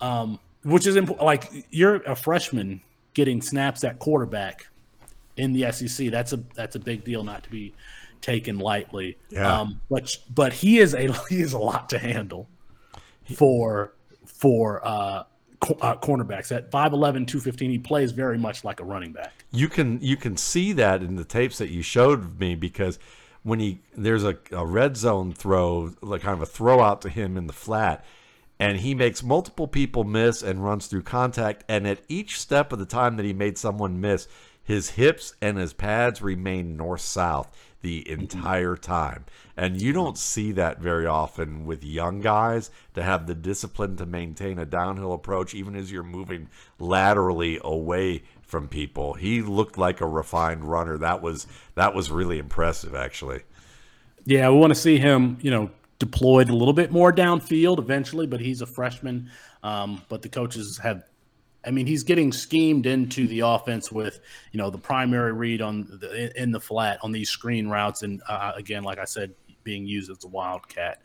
um, 0.00 0.38
which 0.62 0.86
is 0.86 0.96
imp- 0.96 1.20
like 1.20 1.66
you're 1.70 1.96
a 1.96 2.16
freshman 2.16 2.80
getting 3.14 3.40
snaps 3.40 3.84
at 3.84 3.98
quarterback 3.98 4.66
in 5.36 5.52
the 5.52 5.70
SEC. 5.72 6.10
That's 6.10 6.32
a 6.32 6.38
that's 6.54 6.76
a 6.76 6.80
big 6.80 7.04
deal, 7.04 7.24
not 7.24 7.44
to 7.44 7.50
be 7.50 7.74
taken 8.20 8.58
lightly. 8.58 9.18
Yeah. 9.30 9.60
Um, 9.60 9.80
but 9.90 10.16
but 10.34 10.52
he 10.52 10.78
is 10.78 10.94
a 10.94 11.12
he 11.28 11.40
is 11.40 11.52
a 11.52 11.58
lot 11.58 11.88
to 11.90 11.98
handle 11.98 12.48
for 13.36 13.94
for 14.26 14.86
uh, 14.86 15.24
co- 15.60 15.78
uh, 15.80 15.96
cornerbacks 15.96 16.54
at 16.54 16.70
5'11", 16.70 17.26
215, 17.26 17.70
He 17.70 17.78
plays 17.78 18.12
very 18.12 18.38
much 18.38 18.64
like 18.64 18.80
a 18.80 18.84
running 18.84 19.12
back. 19.12 19.44
You 19.50 19.68
can 19.68 20.00
you 20.00 20.16
can 20.16 20.36
see 20.36 20.72
that 20.72 21.02
in 21.02 21.16
the 21.16 21.24
tapes 21.24 21.58
that 21.58 21.70
you 21.70 21.82
showed 21.82 22.38
me 22.38 22.54
because 22.54 22.98
when 23.44 23.60
he 23.60 23.78
there's 23.96 24.24
a, 24.24 24.36
a 24.50 24.66
red 24.66 24.96
zone 24.96 25.32
throw, 25.32 25.92
like 26.02 26.22
kind 26.22 26.34
of 26.34 26.42
a 26.42 26.46
throw 26.46 26.80
out 26.80 27.02
to 27.02 27.08
him 27.08 27.36
in 27.36 27.46
the 27.46 27.52
flat, 27.52 28.04
and 28.58 28.78
he 28.78 28.94
makes 28.94 29.22
multiple 29.22 29.68
people 29.68 30.02
miss 30.02 30.42
and 30.42 30.64
runs 30.64 30.88
through 30.88 31.02
contact. 31.02 31.62
And 31.68 31.86
at 31.86 32.00
each 32.08 32.40
step 32.40 32.72
of 32.72 32.78
the 32.80 32.86
time 32.86 33.16
that 33.16 33.26
he 33.26 33.32
made 33.32 33.58
someone 33.58 34.00
miss, 34.00 34.26
his 34.62 34.90
hips 34.90 35.34
and 35.40 35.58
his 35.58 35.74
pads 35.74 36.22
remain 36.22 36.76
north 36.76 37.02
south 37.02 37.54
the 37.82 38.08
entire 38.10 38.76
time. 38.76 39.26
And 39.58 39.80
you 39.80 39.92
don't 39.92 40.16
see 40.16 40.52
that 40.52 40.80
very 40.80 41.04
often 41.04 41.66
with 41.66 41.84
young 41.84 42.20
guys 42.20 42.70
to 42.94 43.02
have 43.02 43.26
the 43.26 43.34
discipline 43.34 43.96
to 43.96 44.06
maintain 44.06 44.58
a 44.58 44.64
downhill 44.64 45.12
approach, 45.12 45.54
even 45.54 45.76
as 45.76 45.92
you're 45.92 46.02
moving 46.02 46.48
laterally 46.78 47.60
away 47.62 48.22
from 48.54 48.68
people. 48.68 49.14
He 49.14 49.42
looked 49.42 49.76
like 49.76 50.00
a 50.00 50.06
refined 50.06 50.62
runner. 50.62 50.96
That 50.96 51.20
was 51.20 51.48
that 51.74 51.92
was 51.92 52.08
really 52.08 52.38
impressive, 52.38 52.94
actually. 52.94 53.42
Yeah, 54.26 54.48
we 54.50 54.58
want 54.58 54.70
to 54.70 54.78
see 54.78 54.96
him, 54.96 55.38
you 55.40 55.50
know, 55.50 55.72
deployed 55.98 56.48
a 56.50 56.54
little 56.54 56.72
bit 56.72 56.92
more 56.92 57.12
downfield 57.12 57.80
eventually, 57.80 58.28
but 58.28 58.38
he's 58.38 58.62
a 58.62 58.66
freshman. 58.66 59.28
Um, 59.64 60.02
but 60.08 60.22
the 60.22 60.28
coaches 60.28 60.78
have 60.78 61.02
I 61.66 61.72
mean, 61.72 61.86
he's 61.86 62.04
getting 62.04 62.30
schemed 62.30 62.86
into 62.86 63.26
the 63.26 63.40
offense 63.40 63.90
with, 63.90 64.20
you 64.52 64.58
know, 64.58 64.70
the 64.70 64.78
primary 64.78 65.32
read 65.32 65.60
on 65.60 65.98
the, 66.00 66.40
in 66.40 66.52
the 66.52 66.60
flat 66.60 67.00
on 67.02 67.10
these 67.10 67.30
screen 67.30 67.66
routes. 67.66 68.04
And 68.04 68.22
uh, 68.28 68.52
again, 68.54 68.84
like 68.84 68.98
I 68.98 69.04
said, 69.04 69.34
being 69.64 69.84
used 69.84 70.12
as 70.12 70.22
a 70.22 70.28
wildcat 70.28 71.00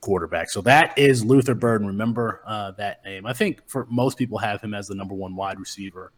quarterback. 0.00 0.48
So 0.48 0.62
that 0.62 0.96
is 0.96 1.22
Luther 1.22 1.54
Burden. 1.54 1.86
Remember 1.86 2.40
uh, 2.46 2.70
that 2.78 3.04
name. 3.04 3.26
I 3.26 3.34
think 3.34 3.60
for 3.66 3.86
most 3.90 4.16
people 4.16 4.38
have 4.38 4.62
him 4.62 4.72
as 4.72 4.88
the 4.88 4.94
number 4.94 5.14
one 5.14 5.36
wide 5.36 5.60
receiver 5.60 6.12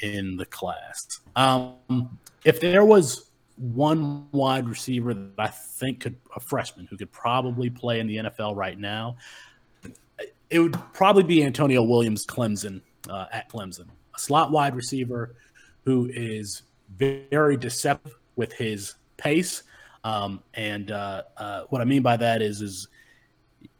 in 0.00 0.36
the 0.36 0.46
class. 0.46 1.20
Um, 1.36 2.18
if 2.44 2.60
there 2.60 2.84
was 2.84 3.30
one 3.56 4.26
wide 4.32 4.68
receiver 4.68 5.12
that 5.12 5.32
I 5.38 5.48
think 5.48 6.00
could 6.00 6.16
a 6.34 6.40
freshman 6.40 6.86
who 6.86 6.96
could 6.96 7.12
probably 7.12 7.68
play 7.68 8.00
in 8.00 8.06
the 8.06 8.16
NFL 8.16 8.56
right 8.56 8.78
now, 8.78 9.16
it 10.48 10.58
would 10.58 10.76
probably 10.92 11.22
be 11.22 11.44
Antonio 11.44 11.82
Williams, 11.82 12.26
Clemson 12.26 12.80
uh, 13.08 13.26
at 13.32 13.48
Clemson, 13.48 13.86
a 14.14 14.18
slot 14.18 14.50
wide 14.50 14.74
receiver 14.74 15.36
who 15.84 16.10
is 16.12 16.62
very 16.96 17.56
deceptive 17.56 18.16
with 18.36 18.52
his 18.52 18.96
pace. 19.16 19.62
Um, 20.02 20.42
and 20.54 20.90
uh, 20.90 21.22
uh, 21.36 21.62
what 21.68 21.80
I 21.80 21.84
mean 21.84 22.02
by 22.02 22.16
that 22.16 22.42
is, 22.42 22.62
is 22.62 22.88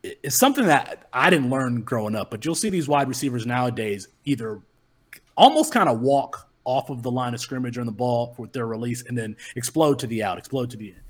it's 0.03 0.37
something 0.37 0.67
that 0.67 1.09
I 1.13 1.31
didn't 1.31 1.51
learn 1.51 1.83
growing 1.83 2.15
up, 2.15 2.31
but 2.31 2.45
you'll 2.45 2.55
see 2.55 2.71
these 2.71 2.89
wide 2.89 3.09
receivers 3.09 3.47
nowadays 3.47 4.09
either 4.25 4.61
almost 5.37 5.73
kind 5.73 5.89
of 5.89 6.01
walk 6.01 6.49
off 6.65 6.91
of 6.91 7.03
the 7.03 7.11
line 7.11 7.35
of 7.35 7.41
scrimmage 7.41 7.79
on 7.79 7.87
the 7.87 7.93
ball 7.93 8.35
with 8.39 8.53
their 8.53 8.67
release 8.67 9.03
and 9.03 9.17
then 9.17 9.37
explode 9.57 9.99
to 9.99 10.07
the 10.07 10.23
out, 10.23 10.39
explode 10.39 10.71
to 10.71 10.77
the 10.77 10.91
end. 10.91 11.01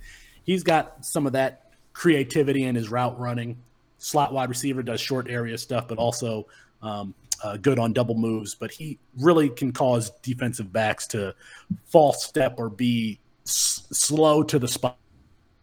He's 0.44 0.62
got 0.62 1.04
some 1.04 1.26
of 1.26 1.32
that 1.32 1.72
creativity 1.92 2.64
in 2.64 2.74
his 2.74 2.88
route 2.88 3.18
running. 3.18 3.58
Slot 3.98 4.32
wide 4.32 4.48
receiver 4.48 4.82
does 4.82 5.00
short 5.00 5.28
area 5.28 5.58
stuff, 5.58 5.86
but 5.88 5.98
also 5.98 6.46
um, 6.82 7.14
uh, 7.42 7.56
good 7.56 7.78
on 7.78 7.92
double 7.92 8.14
moves. 8.14 8.54
But 8.54 8.70
he 8.70 8.98
really 9.18 9.50
can 9.50 9.72
cause 9.72 10.10
defensive 10.22 10.72
backs 10.72 11.06
to 11.08 11.34
false 11.86 12.24
step 12.24 12.54
or 12.58 12.70
be 12.70 13.18
s- 13.46 13.86
slow 13.92 14.42
to 14.44 14.58
the 14.58 14.68
spot 14.68 14.96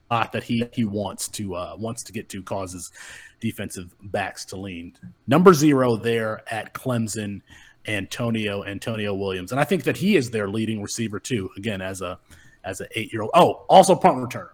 that 0.09 0.43
he 0.43 0.69
he 0.73 0.85
wants 0.85 1.27
to 1.29 1.55
uh, 1.55 1.75
wants 1.77 2.03
to 2.03 2.13
get 2.13 2.29
to 2.29 2.43
causes 2.43 2.91
defensive 3.39 3.93
backs 4.01 4.45
to 4.45 4.55
lean. 4.55 4.95
Number 5.27 5.53
zero 5.53 5.95
there 5.95 6.43
at 6.51 6.73
Clemson, 6.73 7.41
Antonio 7.88 8.63
Antonio 8.63 9.13
Williams, 9.13 9.51
and 9.51 9.60
I 9.60 9.63
think 9.63 9.84
that 9.84 9.98
he 9.98 10.15
is 10.15 10.29
their 10.29 10.48
leading 10.48 10.82
receiver 10.82 11.20
too. 11.20 11.50
Again, 11.58 11.82
as 11.82 12.01
a 12.01 12.20
as 12.63 12.82
an 12.82 12.88
eight 12.96 13.12
year 13.13 13.22
old. 13.22 13.32
Oh, 13.34 13.65
also 13.70 13.96
punt 13.96 14.17
returner, 14.17 14.51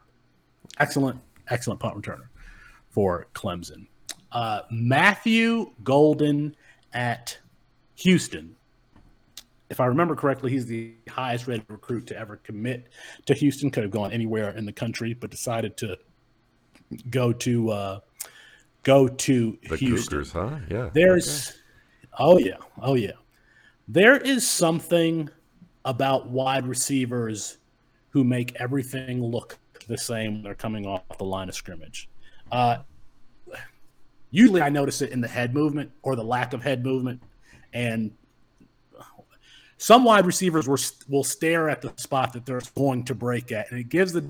excellent 0.79 1.19
excellent 1.49 1.79
punt 1.79 1.95
returner 1.95 2.27
for 2.89 3.27
Clemson. 3.33 3.87
Uh, 4.31 4.61
Matthew 4.71 5.71
Golden 5.83 6.55
at 6.93 7.37
Houston 7.95 8.55
if 9.73 9.79
I 9.79 9.87
remember 9.87 10.15
correctly, 10.15 10.51
he's 10.51 10.67
the 10.67 10.93
highest 11.09 11.47
rated 11.47 11.65
recruit 11.67 12.05
to 12.07 12.17
ever 12.17 12.37
commit 12.37 12.89
to 13.25 13.33
Houston. 13.33 13.71
Could 13.71 13.81
have 13.81 13.91
gone 13.91 14.11
anywhere 14.11 14.51
in 14.51 14.65
the 14.65 14.71
country, 14.71 15.15
but 15.15 15.31
decided 15.31 15.75
to 15.77 15.97
go 17.09 17.33
to 17.33 17.71
uh, 17.71 17.99
go 18.83 19.07
to 19.07 19.57
the 19.67 19.75
Houston. 19.75 20.11
Cougars, 20.11 20.31
huh? 20.31 20.59
Yeah. 20.69 20.91
There's, 20.93 21.49
okay. 21.49 21.57
oh 22.19 22.37
yeah, 22.37 22.57
oh 22.83 22.93
yeah. 22.93 23.13
There 23.87 24.17
is 24.17 24.47
something 24.47 25.29
about 25.85 26.29
wide 26.29 26.65
receivers 26.65 27.57
who 28.09 28.23
make 28.23 28.55
everything 28.55 29.21
look 29.23 29.57
the 29.87 29.97
same 29.97 30.35
when 30.35 30.43
they're 30.43 30.55
coming 30.55 30.85
off 30.85 31.01
the 31.17 31.25
line 31.25 31.49
of 31.49 31.55
scrimmage. 31.55 32.09
Uh, 32.51 32.77
usually, 34.31 34.61
I 34.61 34.69
notice 34.69 35.01
it 35.01 35.11
in 35.11 35.19
the 35.19 35.27
head 35.27 35.53
movement 35.53 35.91
or 36.01 36.15
the 36.15 36.23
lack 36.23 36.53
of 36.53 36.63
head 36.63 36.83
movement, 36.83 37.21
and 37.73 38.11
some 39.77 40.05
wide 40.05 40.25
receivers 40.25 40.67
will, 40.67 40.79
will 41.09 41.23
stare 41.25 41.69
at 41.69 41.81
the 41.81 41.91
spot 41.97 42.31
that 42.33 42.45
they're 42.45 42.61
going 42.75 43.03
to 43.03 43.15
break 43.15 43.51
at, 43.51 43.69
and 43.69 43.79
it 43.79 43.89
gives 43.89 44.13
the 44.13 44.25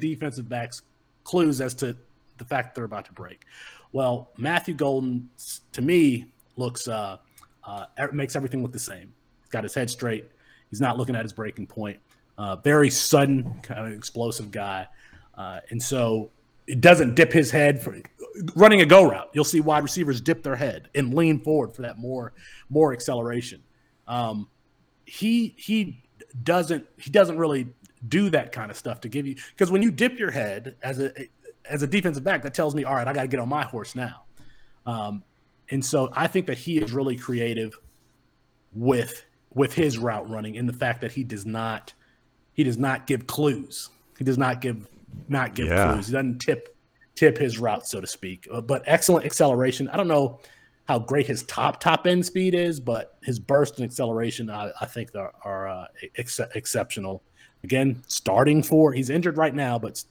defensive 0.00 0.48
backs 0.48 0.82
clues 1.22 1.60
as 1.60 1.74
to 1.74 1.96
the 2.38 2.44
fact 2.44 2.74
they're 2.74 2.84
about 2.84 3.04
to 3.04 3.12
break. 3.12 3.44
Well, 3.92 4.30
Matthew 4.36 4.74
Golden, 4.74 5.28
to 5.72 5.82
me, 5.82 6.32
looks 6.56 6.88
uh, 6.88 7.18
uh, 7.68 7.86
makes 8.12 8.34
everything 8.34 8.62
look 8.62 8.72
the 8.72 8.78
same. 8.78 9.12
He's 9.42 9.50
got 9.50 9.62
his 9.62 9.74
head 9.74 9.90
straight. 9.90 10.24
He's 10.70 10.80
not 10.80 10.96
looking 10.96 11.14
at 11.14 11.22
his 11.22 11.32
breaking 11.32 11.66
point. 11.66 11.98
Uh, 12.38 12.56
very 12.56 12.88
sudden, 12.88 13.60
kind 13.62 13.86
of 13.86 13.92
explosive 13.92 14.50
guy, 14.50 14.86
uh, 15.36 15.60
and 15.70 15.82
so 15.82 16.30
it 16.66 16.80
doesn't 16.80 17.14
dip 17.14 17.32
his 17.32 17.50
head 17.50 17.82
for 17.82 18.00
running 18.54 18.80
a 18.80 18.86
go 18.86 19.08
route. 19.10 19.28
You'll 19.32 19.44
see 19.44 19.60
wide 19.60 19.82
receivers 19.82 20.20
dip 20.20 20.42
their 20.42 20.56
head 20.56 20.88
and 20.94 21.12
lean 21.12 21.40
forward 21.40 21.74
for 21.74 21.82
that 21.82 21.98
more 21.98 22.32
more 22.70 22.92
acceleration. 22.92 23.62
Um, 24.06 24.48
he 25.04 25.54
he 25.56 26.04
doesn't 26.42 26.86
he 26.96 27.10
doesn't 27.10 27.38
really 27.38 27.68
do 28.06 28.30
that 28.30 28.52
kind 28.52 28.70
of 28.70 28.76
stuff 28.76 29.00
to 29.00 29.08
give 29.08 29.26
you 29.26 29.34
because 29.50 29.70
when 29.70 29.82
you 29.82 29.90
dip 29.90 30.18
your 30.18 30.30
head 30.30 30.76
as 30.82 31.00
a 31.00 31.12
as 31.68 31.82
a 31.82 31.86
defensive 31.86 32.24
back, 32.24 32.42
that 32.42 32.54
tells 32.54 32.74
me, 32.74 32.84
all 32.84 32.94
right, 32.94 33.06
I 33.06 33.12
got 33.12 33.22
to 33.22 33.28
get 33.28 33.40
on 33.40 33.48
my 33.48 33.64
horse 33.64 33.94
now. 33.94 34.22
Um, 34.86 35.22
and 35.70 35.84
so 35.84 36.10
I 36.14 36.26
think 36.26 36.46
that 36.46 36.58
he 36.58 36.78
is 36.78 36.92
really 36.92 37.16
creative 37.16 37.78
with 38.72 39.24
with 39.54 39.74
his 39.74 39.98
route 39.98 40.28
running 40.28 40.54
in 40.54 40.66
the 40.66 40.72
fact 40.72 41.00
that 41.00 41.12
he 41.12 41.24
does 41.24 41.46
not 41.46 41.92
he 42.52 42.64
does 42.64 42.78
not 42.78 43.06
give 43.06 43.26
clues. 43.26 43.90
He 44.18 44.24
does 44.24 44.38
not 44.38 44.60
give 44.60 44.88
not 45.28 45.54
give 45.54 45.68
yeah. 45.68 45.92
clues. 45.92 46.06
He 46.08 46.12
doesn't 46.12 46.38
tip 46.38 46.76
tip 47.14 47.36
his 47.36 47.58
route, 47.58 47.86
so 47.86 48.00
to 48.00 48.06
speak. 48.06 48.46
Uh, 48.52 48.60
but 48.60 48.82
excellent 48.86 49.26
acceleration. 49.26 49.88
I 49.88 49.96
don't 49.96 50.08
know 50.08 50.40
how 50.86 50.98
great 50.98 51.26
his 51.26 51.42
top 51.44 51.80
top 51.80 52.06
end 52.06 52.24
speed 52.24 52.54
is, 52.54 52.80
but 52.80 53.18
his 53.22 53.38
burst 53.38 53.78
and 53.78 53.84
acceleration, 53.84 54.48
I, 54.48 54.70
I 54.80 54.86
think, 54.86 55.14
are, 55.14 55.32
are 55.44 55.68
uh, 55.68 55.86
ex- 56.16 56.40
exceptional. 56.54 57.22
Again, 57.64 58.02
starting 58.06 58.62
for 58.62 58.92
he's 58.92 59.10
injured 59.10 59.36
right 59.36 59.54
now, 59.54 59.78
but 59.78 60.02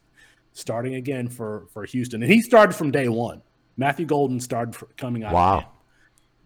starting 0.54 0.96
again 0.96 1.30
for 1.30 1.66
for 1.74 1.86
Houston, 1.86 2.22
and 2.22 2.32
he 2.32 2.42
started 2.42 2.76
from 2.76 2.92
day 2.92 3.08
one. 3.10 3.42
Matthew 3.78 4.06
Golden 4.06 4.40
started 4.40 4.76
coming 4.98 5.24
out. 5.24 5.34
Wow. 5.34 5.60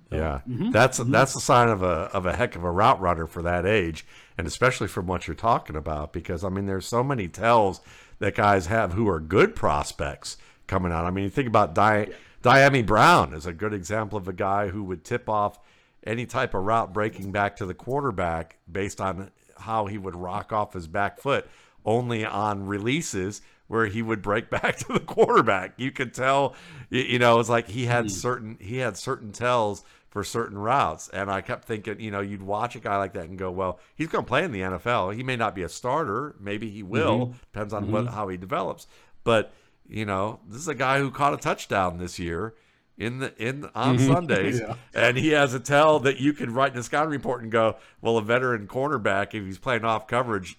So, 0.10 0.18
yeah, 0.18 0.42
mm-hmm, 0.48 0.72
that's 0.72 1.00
mm-hmm. 1.00 1.12
that's 1.12 1.36
a 1.36 1.42
sign 1.42 1.70
of 1.70 1.84
a 1.84 2.10
of 2.14 2.26
a 2.26 2.36
heck 2.36 2.58
of 2.58 2.66
a 2.66 2.72
route 2.72 3.00
runner 3.00 3.28
for 3.28 3.42
that 3.44 3.66
age, 3.66 4.06
and 4.38 4.46
especially 4.46 4.90
from 4.90 5.08
what 5.08 5.26
you're 5.26 5.36
talking 5.36 5.78
about. 5.78 6.12
Because 6.12 6.44
I 6.44 6.50
mean, 6.50 6.66
there's 6.66 6.86
so 6.86 7.02
many 7.04 7.30
tells 7.30 7.80
that 8.20 8.36
guys 8.36 8.66
have 8.66 8.94
who 8.94 9.08
are 9.08 9.22
good 9.22 9.56
prospects 9.56 10.38
coming 10.68 10.92
out. 10.92 11.06
I 11.06 11.12
mean, 11.12 11.24
you 11.24 11.30
think 11.30 11.48
about 11.48 11.74
Di- 11.74 12.08
yeah. 12.10 12.16
Dyami 12.44 12.86
Brown 12.86 13.34
is 13.34 13.46
a 13.46 13.54
good 13.54 13.74
example 13.74 14.18
of 14.18 14.28
a 14.28 14.34
guy 14.34 14.68
who 14.68 14.84
would 14.84 15.06
tip 15.06 15.30
off 15.30 15.60
any 16.04 16.26
type 16.26 16.54
of 16.54 16.64
route 16.64 16.94
breaking 16.94 17.32
back 17.32 17.56
to 17.58 17.66
the 17.66 17.74
quarterback 17.74 18.58
based 18.70 19.00
on 19.00 19.32
how 19.58 19.86
he 19.86 19.98
would 19.98 20.16
rock 20.16 20.52
off 20.52 20.74
his 20.74 20.88
back 20.88 21.20
foot 21.20 21.48
only 21.86 22.26
on 22.26 22.66
releases 22.66 23.42
where 23.72 23.86
he 23.86 24.02
would 24.02 24.22
break 24.22 24.50
back 24.62 24.76
to 24.76 24.92
the 24.92 25.00
quarterback. 25.00 25.74
You 25.78 25.92
could 25.92 26.14
tell, 26.14 26.56
you 26.90 27.18
know, 27.18 27.40
it's 27.40 27.48
like 27.48 27.70
he 27.70 27.86
had 27.86 28.06
hmm. 28.06 28.10
certain 28.10 28.58
he 28.60 28.78
had 28.78 28.98
certain 28.98 29.32
tells 29.32 29.84
for 30.10 30.26
certain 30.26 30.58
routes, 30.58 31.08
and 31.08 31.32
I 31.32 31.40
kept 31.40 31.64
thinking, 31.64 32.02
you 32.02 32.12
know, 32.12 32.20
you'd 32.20 32.42
watch 32.42 32.76
a 32.76 32.82
guy 32.82 32.98
like 32.98 33.14
that 33.14 33.30
and 33.30 33.38
go, 33.38 33.50
well, 33.50 33.80
he's 33.96 34.10
going 34.10 34.26
to 34.26 34.28
play 34.28 34.44
in 34.44 34.52
the 34.52 34.60
NFL. 34.60 35.16
He 35.16 35.24
may 35.24 35.38
not 35.38 35.56
be 35.56 35.64
a 35.64 35.70
starter, 35.70 36.36
maybe 36.38 36.70
he 36.70 36.84
will, 36.84 37.28
mm-hmm. 37.28 37.38
depends 37.54 37.74
on 37.74 37.84
mm-hmm. 37.84 37.94
what 37.94 38.08
how 38.08 38.28
he 38.28 38.36
develops, 38.36 38.88
but 39.24 39.54
you 39.88 40.06
know, 40.06 40.42
this 40.48 40.60
is 40.60 40.68
a 40.68 40.76
guy 40.76 41.00
who 41.00 41.10
caught 41.10 41.34
a 41.34 41.38
touchdown 41.38 41.98
this 41.98 42.20
year 42.20 42.54
in 42.98 43.20
the 43.20 43.34
in 43.38 43.70
on 43.74 43.98
mm-hmm. 43.98 44.08
Sundays, 44.14 44.60
yeah. 44.60 44.76
and 44.94 45.18
he 45.18 45.30
has 45.30 45.54
a 45.54 45.62
tell 45.62 46.00
that 46.00 46.20
you 46.20 46.34
can 46.34 46.54
write 46.54 46.72
in 46.72 46.78
the 46.78 46.84
scouting 46.84 47.12
report 47.12 47.42
and 47.42 47.50
go, 47.52 47.78
well, 48.02 48.18
a 48.18 48.22
veteran 48.22 48.68
cornerback, 48.68 49.34
if 49.34 49.46
he's 49.46 49.60
playing 49.60 49.86
off 49.86 50.08
coverage, 50.08 50.58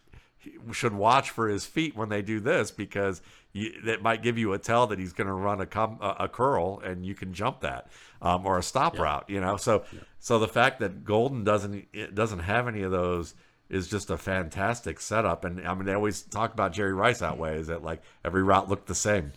should 0.73 0.95
watch 0.95 1.31
for 1.31 1.49
his 1.49 1.65
feet 1.65 1.97
when 1.97 2.09
they 2.09 2.23
do 2.23 2.41
this 2.41 2.71
because 2.71 3.23
you, 3.53 3.81
that 3.85 4.03
might 4.03 4.23
give 4.23 4.39
you 4.39 4.53
a 4.53 4.59
tell 4.59 4.87
that 4.89 4.99
he's 4.99 5.13
going 5.13 5.27
to 5.27 5.33
run 5.33 5.61
a, 5.61 5.67
com, 5.67 5.99
a, 6.01 6.17
a 6.21 6.29
curl 6.29 6.81
and 6.81 7.05
you 7.05 7.15
can 7.15 7.33
jump 7.33 7.61
that 7.61 7.89
um, 8.21 8.47
or 8.47 8.59
a 8.59 8.63
stop 8.63 8.97
yeah. 8.97 9.03
route. 9.03 9.25
You 9.29 9.41
know, 9.41 9.57
so 9.57 9.85
yeah. 9.93 10.01
so 10.19 10.39
the 10.39 10.49
fact 10.49 10.81
that 10.81 11.05
Golden 11.05 11.45
doesn't 11.45 12.15
doesn't 12.15 12.41
have 12.41 12.69
any 12.69 12.83
of 12.83 12.91
those 12.91 13.35
is 13.69 13.89
just 13.89 14.11
a 14.11 14.19
fantastic 14.19 15.01
setup. 15.01 15.45
And 15.45 15.67
I 15.67 15.75
mean, 15.75 15.87
they 15.87 15.95
always 15.95 16.23
talk 16.23 16.53
about 16.53 16.73
Jerry 16.73 16.93
Rice 16.93 17.21
that 17.21 17.39
way. 17.39 17.57
Is 17.57 17.69
that 17.69 17.83
like 17.83 18.03
every 18.25 18.43
route 18.43 18.69
looked 18.69 18.87
the 18.87 18.95
same? 18.95 19.33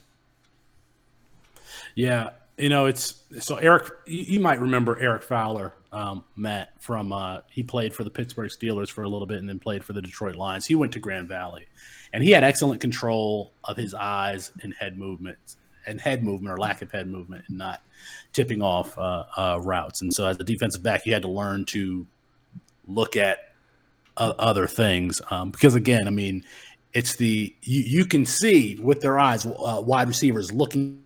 Yeah, 1.96 2.32
you 2.58 2.70
know, 2.70 2.86
it's 2.86 3.24
so 3.40 3.58
Eric. 3.58 3.92
You, 4.06 4.40
might 4.40 4.60
remember 4.60 4.98
Eric 5.00 5.24
Fowler, 5.24 5.74
um, 5.92 6.24
Matt 6.36 6.70
from 6.82 7.12
uh, 7.12 7.40
he 7.50 7.64
played 7.64 7.94
for 7.94 8.04
the 8.04 8.10
Pittsburgh 8.10 8.50
Steelers 8.50 8.90
for 8.90 9.04
a 9.04 9.10
little 9.10 9.28
bit 9.28 9.40
and 9.40 9.50
then 9.50 9.60
played 9.60 9.84
for 9.84 9.94
the 9.94 10.02
Detroit 10.02 10.36
Lions. 10.36 10.66
He 10.66 10.76
went 10.76 10.94
to 10.94 11.00
Grand 11.00 11.28
Valley, 11.28 11.68
and 12.14 12.24
he 12.24 12.32
had 12.32 12.44
excellent 12.44 12.80
control 12.80 13.52
of 13.66 13.76
his 13.76 13.94
eyes 13.94 14.52
and 14.64 14.74
head 14.74 14.98
movements 14.98 15.58
and 15.86 16.00
head 16.00 16.24
movement 16.24 16.54
or 16.54 16.58
lack 16.58 16.82
of 16.82 16.92
head 16.92 17.08
movement 17.08 17.44
and 17.48 17.58
not 17.58 17.82
tipping 18.34 18.62
off 18.62 18.98
uh, 18.98 19.26
uh, 19.36 19.60
routes. 19.62 20.02
And 20.02 20.14
so, 20.14 20.26
as 20.26 20.40
a 20.40 20.44
defensive 20.44 20.82
back, 20.82 21.02
he 21.04 21.12
had 21.12 21.24
to 21.24 21.30
learn 21.30 21.66
to 21.66 22.08
look 22.88 23.18
at 23.18 23.40
other 24.18 24.66
things. 24.66 25.22
Um, 25.30 25.52
because 25.52 25.76
again, 25.76 26.08
I 26.08 26.12
mean, 26.12 26.46
it's 26.94 27.18
the 27.18 27.54
you, 27.64 27.82
you 27.82 28.06
can 28.06 28.26
see 28.26 28.80
with 28.82 29.02
their 29.02 29.20
eyes 29.20 29.46
uh, 29.46 29.82
wide 29.86 30.08
receivers 30.08 30.54
looking 30.54 31.02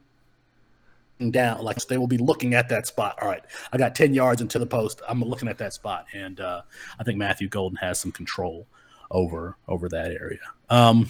down 1.32 1.62
like 1.62 1.78
they 1.88 1.98
will 1.98 2.08
be 2.08 2.18
looking 2.18 2.54
at 2.54 2.70
that 2.70 2.88
spot 2.88 3.18
all 3.22 3.28
right 3.28 3.44
i 3.74 3.78
got 3.78 3.94
10 3.94 4.14
yards 4.14 4.42
into 4.42 4.58
the 4.58 4.66
post 4.66 5.02
i'm 5.08 5.22
looking 5.22 5.50
at 5.50 5.58
that 5.58 5.74
spot 5.74 6.06
and 6.14 6.40
uh, 6.40 6.62
i 6.98 7.04
think 7.04 7.18
matthew 7.18 7.50
golden 7.50 7.76
has 7.76 8.00
some 8.00 8.12
control 8.12 8.66
over 9.12 9.58
over 9.68 9.90
that 9.90 10.12
area 10.12 10.40
um, 10.70 11.10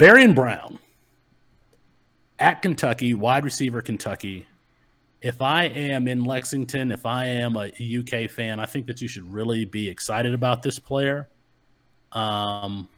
Barion 0.00 0.34
Brown 0.34 0.78
at 2.38 2.62
Kentucky, 2.62 3.12
wide 3.12 3.44
receiver 3.44 3.82
Kentucky. 3.82 4.46
If 5.20 5.42
I 5.42 5.64
am 5.64 6.08
in 6.08 6.24
Lexington, 6.24 6.90
if 6.90 7.04
I 7.04 7.26
am 7.26 7.54
a 7.56 7.66
UK 7.68 8.30
fan, 8.30 8.58
I 8.58 8.64
think 8.64 8.86
that 8.86 9.02
you 9.02 9.08
should 9.08 9.30
really 9.30 9.66
be 9.66 9.86
excited 9.86 10.32
about 10.32 10.62
this 10.62 10.78
player. 10.78 11.28
Um, 12.12 12.88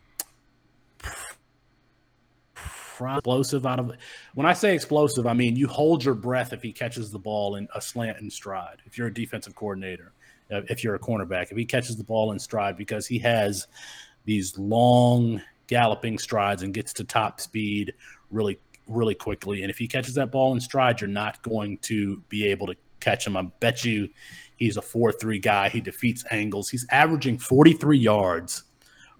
explosive 3.08 3.66
out 3.66 3.78
of 3.78 3.92
when 4.34 4.46
I 4.46 4.52
say 4.52 4.74
explosive, 4.74 5.26
I 5.26 5.32
mean 5.32 5.56
you 5.56 5.66
hold 5.66 6.04
your 6.04 6.14
breath 6.14 6.52
if 6.52 6.62
he 6.62 6.72
catches 6.72 7.10
the 7.10 7.18
ball 7.18 7.56
in 7.56 7.68
a 7.74 7.80
slant 7.80 8.18
and 8.18 8.32
stride. 8.32 8.82
If 8.86 8.98
you're 8.98 9.08
a 9.08 9.14
defensive 9.14 9.54
coordinator, 9.54 10.12
uh, 10.52 10.62
if 10.68 10.82
you're 10.84 10.94
a 10.94 10.98
cornerback, 10.98 11.50
if 11.50 11.56
he 11.56 11.64
catches 11.64 11.96
the 11.96 12.04
ball 12.04 12.32
in 12.32 12.38
stride 12.38 12.76
because 12.76 13.06
he 13.06 13.18
has 13.20 13.66
these 14.24 14.56
long 14.58 15.40
galloping 15.66 16.18
strides 16.18 16.62
and 16.62 16.74
gets 16.74 16.92
to 16.94 17.04
top 17.04 17.40
speed 17.40 17.94
really 18.30 18.58
really 18.88 19.14
quickly. 19.14 19.62
And 19.62 19.70
if 19.70 19.78
he 19.78 19.86
catches 19.86 20.14
that 20.14 20.30
ball 20.30 20.52
in 20.52 20.60
stride, 20.60 21.00
you're 21.00 21.08
not 21.08 21.42
going 21.42 21.78
to 21.78 22.22
be 22.28 22.46
able 22.46 22.66
to 22.66 22.74
catch 23.00 23.26
him. 23.26 23.36
I 23.36 23.42
bet 23.60 23.84
you 23.84 24.08
he's 24.56 24.76
a 24.76 24.82
4 24.82 25.12
3 25.12 25.38
guy. 25.38 25.68
He 25.68 25.80
defeats 25.80 26.24
angles. 26.30 26.68
He's 26.68 26.86
averaging 26.90 27.38
43 27.38 27.98
yards 27.98 28.64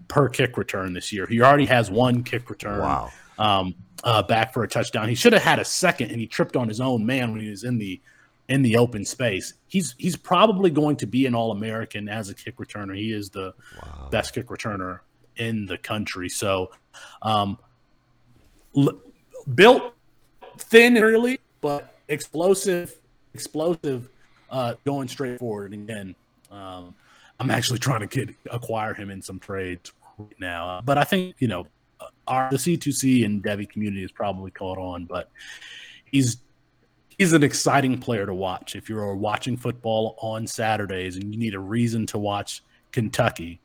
per 0.07 0.29
kick 0.29 0.57
return 0.57 0.93
this 0.93 1.11
year. 1.11 1.25
He 1.27 1.41
already 1.41 1.65
has 1.65 1.89
one 1.89 2.23
kick 2.23 2.49
return. 2.49 2.79
Wow. 2.79 3.11
Um, 3.37 3.75
uh, 4.03 4.21
back 4.21 4.53
for 4.53 4.63
a 4.63 4.67
touchdown. 4.67 5.07
He 5.07 5.15
should 5.15 5.33
have 5.33 5.41
had 5.41 5.59
a 5.59 5.65
second, 5.65 6.11
and 6.11 6.19
he 6.19 6.27
tripped 6.27 6.55
on 6.55 6.67
his 6.67 6.81
own 6.81 7.05
man 7.05 7.31
when 7.31 7.41
he 7.41 7.49
was 7.49 7.63
in 7.63 7.77
the 7.77 8.01
in 8.49 8.61
the 8.61 8.77
open 8.77 9.05
space. 9.05 9.53
He's 9.67 9.95
he's 9.97 10.15
probably 10.15 10.69
going 10.69 10.97
to 10.97 11.05
be 11.05 11.25
an 11.25 11.35
All 11.35 11.51
American 11.51 12.09
as 12.09 12.29
a 12.29 12.33
kick 12.33 12.57
returner. 12.57 12.95
He 12.95 13.13
is 13.13 13.29
the 13.29 13.53
wow. 13.81 14.09
best 14.11 14.33
kick 14.33 14.47
returner 14.47 14.99
in 15.37 15.65
the 15.65 15.77
country. 15.77 16.29
So, 16.29 16.71
um, 17.21 17.57
l- 18.75 18.99
built 19.55 19.93
thin 20.57 20.97
early, 20.97 21.39
but 21.61 21.95
explosive, 22.07 22.95
explosive, 23.33 24.09
uh, 24.49 24.75
going 24.85 25.07
straight 25.07 25.39
forward. 25.39 25.73
And 25.73 25.89
again, 25.89 26.15
um, 26.51 26.93
I'm 27.39 27.49
actually 27.49 27.79
trying 27.79 28.01
to 28.01 28.07
get 28.07 28.35
acquire 28.51 28.93
him 28.93 29.09
in 29.09 29.21
some 29.21 29.39
trades 29.39 29.91
right 30.17 30.39
now. 30.39 30.81
But 30.83 30.97
I 30.97 31.05
think 31.05 31.35
you 31.39 31.47
know, 31.47 31.67
our 32.27 32.49
the 32.49 32.57
C2C 32.57 33.25
and 33.25 33.43
Devy 33.43 33.69
community 33.69 34.03
is 34.03 34.11
probably 34.11 34.51
caught 34.51 34.77
on, 34.77 35.05
but 35.05 35.29
he's 36.05 36.37
he's 37.17 37.33
an 37.33 37.43
exciting 37.43 37.99
player 37.99 38.25
to 38.25 38.33
watch. 38.33 38.75
If 38.75 38.89
you're 38.89 39.15
watching 39.15 39.57
football 39.57 40.15
on 40.19 40.47
Saturdays 40.47 41.15
and 41.15 41.33
you 41.33 41.39
need 41.39 41.55
a 41.55 41.59
reason 41.59 42.05
to 42.07 42.17
watch 42.17 42.63
Kentucky, 42.91 43.59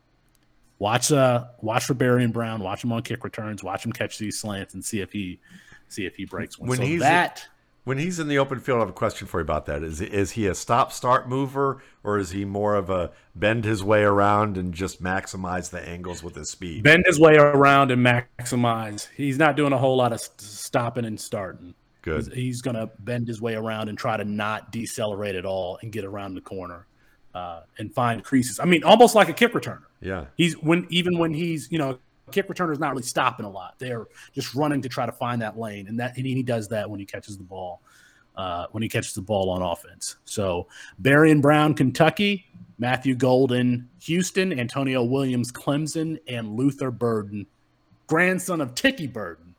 watch 0.78 1.12
uh 1.12 1.46
watch 1.60 1.84
for 1.84 1.94
Barion 1.94 2.32
Brown, 2.32 2.60
watch 2.60 2.84
him 2.84 2.92
on 2.92 3.02
kick 3.02 3.24
returns, 3.24 3.62
watch 3.62 3.84
him 3.84 3.92
catch 3.92 4.18
these 4.18 4.38
slants, 4.38 4.74
and 4.74 4.84
see 4.84 5.00
if 5.00 5.12
he 5.12 5.40
see 5.88 6.06
if 6.06 6.16
he 6.16 6.24
breaks 6.24 6.58
one. 6.58 6.68
When 6.68 6.78
so 6.78 6.84
he's 6.84 7.00
that. 7.00 7.46
When 7.85 7.99
he's 7.99 8.18
in 8.18 8.28
the 8.28 8.38
open 8.38 8.61
field, 8.61 8.78
I 8.78 8.80
have 8.80 8.90
a 8.90 8.92
question 8.92 9.26
for 9.26 9.40
you 9.40 9.42
about 9.42 9.66
that. 9.66 9.82
Is 9.82 10.00
is 10.00 10.32
he 10.32 10.47
a 10.47 10.54
stop 10.54 10.92
start 10.92 11.28
mover 11.28 11.82
or 12.04 12.18
is 12.18 12.30
he 12.30 12.44
more 12.44 12.75
of 12.75 12.90
a 12.90 13.12
bend 13.35 13.64
his 13.64 13.82
way 13.82 14.02
around 14.02 14.56
and 14.56 14.75
just 14.75 15.02
maximize 15.02 15.70
the 15.70 15.80
angles 15.80 16.23
with 16.23 16.35
his 16.35 16.50
speed? 16.50 16.82
Bend 16.82 17.04
his 17.06 17.18
way 17.18 17.37
around 17.37 17.90
and 17.90 18.04
maximize. 18.04 19.08
He's 19.16 19.38
not 19.38 19.56
doing 19.56 19.73
a 19.73 19.78
whole 19.78 19.97
lot 19.97 20.12
of 20.12 20.20
stopping 20.20 21.04
and 21.04 21.18
starting. 21.18 21.75
Good. 22.02 22.26
He's, 22.26 22.35
he's 22.35 22.62
going 22.62 22.76
to 22.76 22.90
bend 23.00 23.26
his 23.26 23.40
way 23.40 23.54
around 23.54 23.88
and 23.88 23.99
try 23.99 24.16
to 24.16 24.25
not 24.25 24.70
decelerate 24.70 25.35
at 25.35 25.44
all 25.44 25.78
and 25.82 25.90
get 25.90 26.04
around 26.04 26.35
the 26.35 26.40
corner 26.40 26.87
uh, 27.35 27.62
and 27.78 27.92
find 27.94 28.23
creases. 28.23 28.61
I 28.61 28.64
mean, 28.64 28.85
almost 28.85 29.14
like 29.14 29.28
a 29.28 29.32
kick 29.32 29.52
returner. 29.52 29.85
Yeah. 30.00 30.26
He's 30.37 30.54
when 30.58 30.87
even 30.90 31.18
when 31.18 31.32
he's 31.32 31.70
you 31.70 31.78
know 31.78 31.99
kick 32.28 32.49
returner 32.49 32.73
is 32.73 32.78
not 32.78 32.90
really 32.90 33.02
stopping 33.02 33.47
a 33.47 33.50
lot. 33.50 33.75
They're 33.78 34.06
just 34.35 34.54
running 34.54 34.82
to 34.82 34.88
try 34.88 35.06
to 35.06 35.12
find 35.12 35.42
that 35.42 35.58
lane, 35.58 35.88
and 35.88 35.99
that 36.00 36.16
and 36.16 36.26
he 36.26 36.42
does 36.42 36.68
that 36.68 36.88
when 36.88 37.00
he 37.00 37.06
catches 37.06 37.37
the 37.37 37.44
ball. 37.44 37.82
Uh, 38.37 38.68
when 38.70 38.85
he 38.85 38.88
catches 38.88 39.14
the 39.14 39.20
ball 39.20 39.50
on 39.50 39.62
offense. 39.62 40.14
So 40.25 40.68
Barion 41.02 41.42
Brown, 41.42 41.75
Kentucky, 41.75 42.47
Matthew 42.78 43.16
Golden, 43.16 43.88
Houston, 44.02 44.56
Antonio 44.56 45.02
Williams, 45.02 45.50
Clemson, 45.50 46.20
and 46.28 46.56
Luther 46.56 46.92
Burden, 46.92 47.49
grandson 48.06 48.61
of 48.61 48.76
Ticky 48.76 49.09
Burden, 49.09 49.57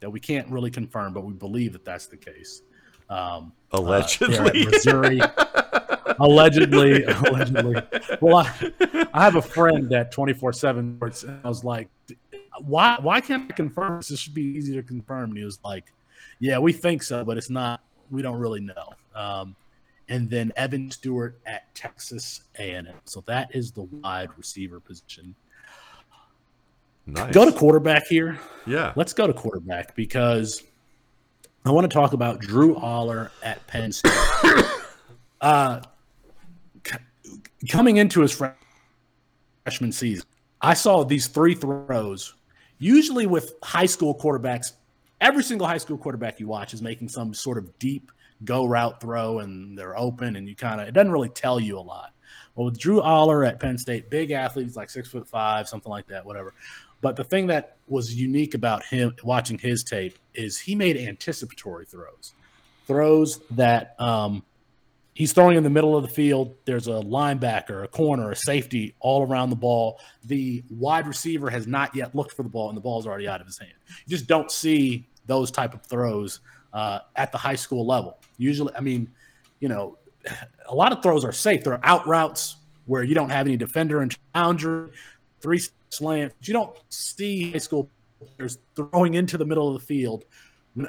that 0.00 0.08
we 0.08 0.18
can't 0.18 0.48
really 0.48 0.70
confirm, 0.70 1.12
but 1.12 1.24
we 1.24 1.34
believe 1.34 1.74
that 1.74 1.84
that's 1.84 2.06
the 2.06 2.16
case. 2.16 2.62
Um, 3.10 3.52
allegedly, 3.72 4.66
uh, 4.66 4.70
Missouri. 4.70 5.20
allegedly, 6.18 7.04
allegedly. 7.04 7.82
Well, 8.20 8.36
I, 8.38 9.06
I 9.12 9.24
have 9.24 9.36
a 9.36 9.42
friend 9.42 9.88
that 9.90 10.12
twenty 10.12 10.32
four 10.32 10.52
seven. 10.52 10.98
works, 10.98 11.22
and 11.22 11.40
I 11.44 11.48
was 11.48 11.64
like, 11.64 11.88
why? 12.58 12.98
Why 13.00 13.20
can't 13.20 13.50
I 13.50 13.54
confirm 13.54 13.98
this? 13.98 14.08
This 14.08 14.20
should 14.20 14.34
be 14.34 14.42
easy 14.42 14.74
to 14.74 14.82
confirm. 14.82 15.30
And 15.30 15.38
he 15.38 15.44
was 15.44 15.58
like, 15.64 15.92
Yeah, 16.38 16.58
we 16.58 16.72
think 16.72 17.02
so, 17.02 17.24
but 17.24 17.36
it's 17.36 17.50
not. 17.50 17.80
We 18.10 18.22
don't 18.22 18.38
really 18.38 18.60
know. 18.60 18.94
Um, 19.14 19.56
and 20.08 20.28
then 20.28 20.52
Evan 20.56 20.90
Stewart 20.90 21.38
at 21.46 21.72
Texas 21.74 22.42
A&M. 22.58 22.88
So 23.04 23.22
that 23.26 23.54
is 23.54 23.70
the 23.70 23.82
wide 23.82 24.30
receiver 24.36 24.80
position. 24.80 25.36
Nice. 27.06 27.32
Go 27.32 27.44
to 27.44 27.52
quarterback 27.52 28.06
here. 28.08 28.38
Yeah. 28.66 28.92
Let's 28.96 29.12
go 29.12 29.26
to 29.26 29.32
quarterback 29.32 29.94
because 29.94 30.64
I 31.64 31.70
want 31.70 31.88
to 31.88 31.94
talk 31.94 32.12
about 32.12 32.40
Drew 32.40 32.74
Allar 32.74 33.30
at 33.42 33.64
Penn 33.68 33.92
State. 33.92 34.12
uh, 35.40 35.80
coming 37.68 37.96
into 37.98 38.20
his 38.20 38.32
freshman 38.32 39.92
season, 39.92 40.26
I 40.60 40.74
saw 40.74 41.04
these 41.04 41.26
three 41.26 41.54
throws. 41.54 42.34
Usually, 42.78 43.26
with 43.26 43.54
high 43.62 43.86
school 43.86 44.14
quarterbacks, 44.18 44.72
every 45.20 45.42
single 45.42 45.66
high 45.66 45.78
school 45.78 45.98
quarterback 45.98 46.40
you 46.40 46.48
watch 46.48 46.72
is 46.72 46.82
making 46.82 47.08
some 47.08 47.34
sort 47.34 47.58
of 47.58 47.78
deep 47.78 48.10
go 48.44 48.64
route 48.64 49.00
throw, 49.00 49.40
and 49.40 49.76
they're 49.78 49.98
open, 49.98 50.36
and 50.36 50.48
you 50.48 50.56
kind 50.56 50.80
of 50.80 50.88
it 50.88 50.92
doesn't 50.92 51.12
really 51.12 51.28
tell 51.28 51.60
you 51.60 51.78
a 51.78 51.80
lot. 51.80 52.14
Well, 52.54 52.66
with 52.66 52.78
Drew 52.78 53.00
Allar 53.00 53.46
at 53.46 53.60
Penn 53.60 53.78
State, 53.78 54.10
big 54.10 54.30
athletes 54.30 54.76
like 54.76 54.90
six 54.90 55.08
foot 55.08 55.28
five, 55.28 55.68
something 55.68 55.90
like 55.90 56.06
that, 56.08 56.24
whatever. 56.24 56.54
But 57.00 57.16
the 57.16 57.24
thing 57.24 57.46
that 57.46 57.76
was 57.88 58.14
unique 58.14 58.54
about 58.54 58.84
him 58.84 59.14
watching 59.24 59.58
his 59.58 59.82
tape 59.82 60.18
is 60.34 60.58
he 60.58 60.74
made 60.74 60.96
anticipatory 60.96 61.86
throws, 61.86 62.34
throws 62.86 63.40
that 63.52 63.94
um, 63.98 64.42
he's 65.20 65.34
throwing 65.34 65.58
in 65.58 65.62
the 65.62 65.68
middle 65.68 65.94
of 65.94 66.02
the 66.02 66.08
field. 66.08 66.54
There's 66.64 66.86
a 66.86 66.92
linebacker, 66.92 67.84
a 67.84 67.88
corner, 67.88 68.30
a 68.30 68.36
safety 68.36 68.94
all 69.00 69.26
around 69.26 69.50
the 69.50 69.56
ball. 69.56 70.00
The 70.24 70.64
wide 70.70 71.06
receiver 71.06 71.50
has 71.50 71.66
not 71.66 71.94
yet 71.94 72.14
looked 72.14 72.32
for 72.32 72.42
the 72.42 72.48
ball, 72.48 72.70
and 72.70 72.76
the 72.76 72.80
ball's 72.80 73.06
already 73.06 73.28
out 73.28 73.38
of 73.38 73.46
his 73.46 73.58
hand. 73.58 73.74
You 74.06 74.16
just 74.16 74.26
don't 74.26 74.50
see 74.50 75.10
those 75.26 75.50
type 75.50 75.74
of 75.74 75.82
throws 75.82 76.40
uh, 76.72 77.00
at 77.16 77.32
the 77.32 77.36
high 77.36 77.56
school 77.56 77.86
level. 77.86 78.16
Usually, 78.38 78.74
I 78.74 78.80
mean, 78.80 79.10
you 79.60 79.68
know, 79.68 79.98
a 80.66 80.74
lot 80.74 80.90
of 80.90 81.02
throws 81.02 81.22
are 81.22 81.32
safe. 81.32 81.64
There 81.64 81.74
are 81.74 81.80
out 81.82 82.06
routes 82.06 82.56
where 82.86 83.02
you 83.02 83.14
don't 83.14 83.28
have 83.28 83.46
any 83.46 83.58
defender 83.58 84.00
and 84.00 84.16
challenger, 84.34 84.88
three 85.42 85.60
slants. 85.90 86.34
You 86.48 86.54
don't 86.54 86.74
see 86.88 87.52
high 87.52 87.58
school 87.58 87.90
players 88.38 88.56
throwing 88.74 89.12
into 89.14 89.36
the 89.36 89.44
middle 89.44 89.68
of 89.68 89.78
the 89.78 89.86
field. 89.86 90.24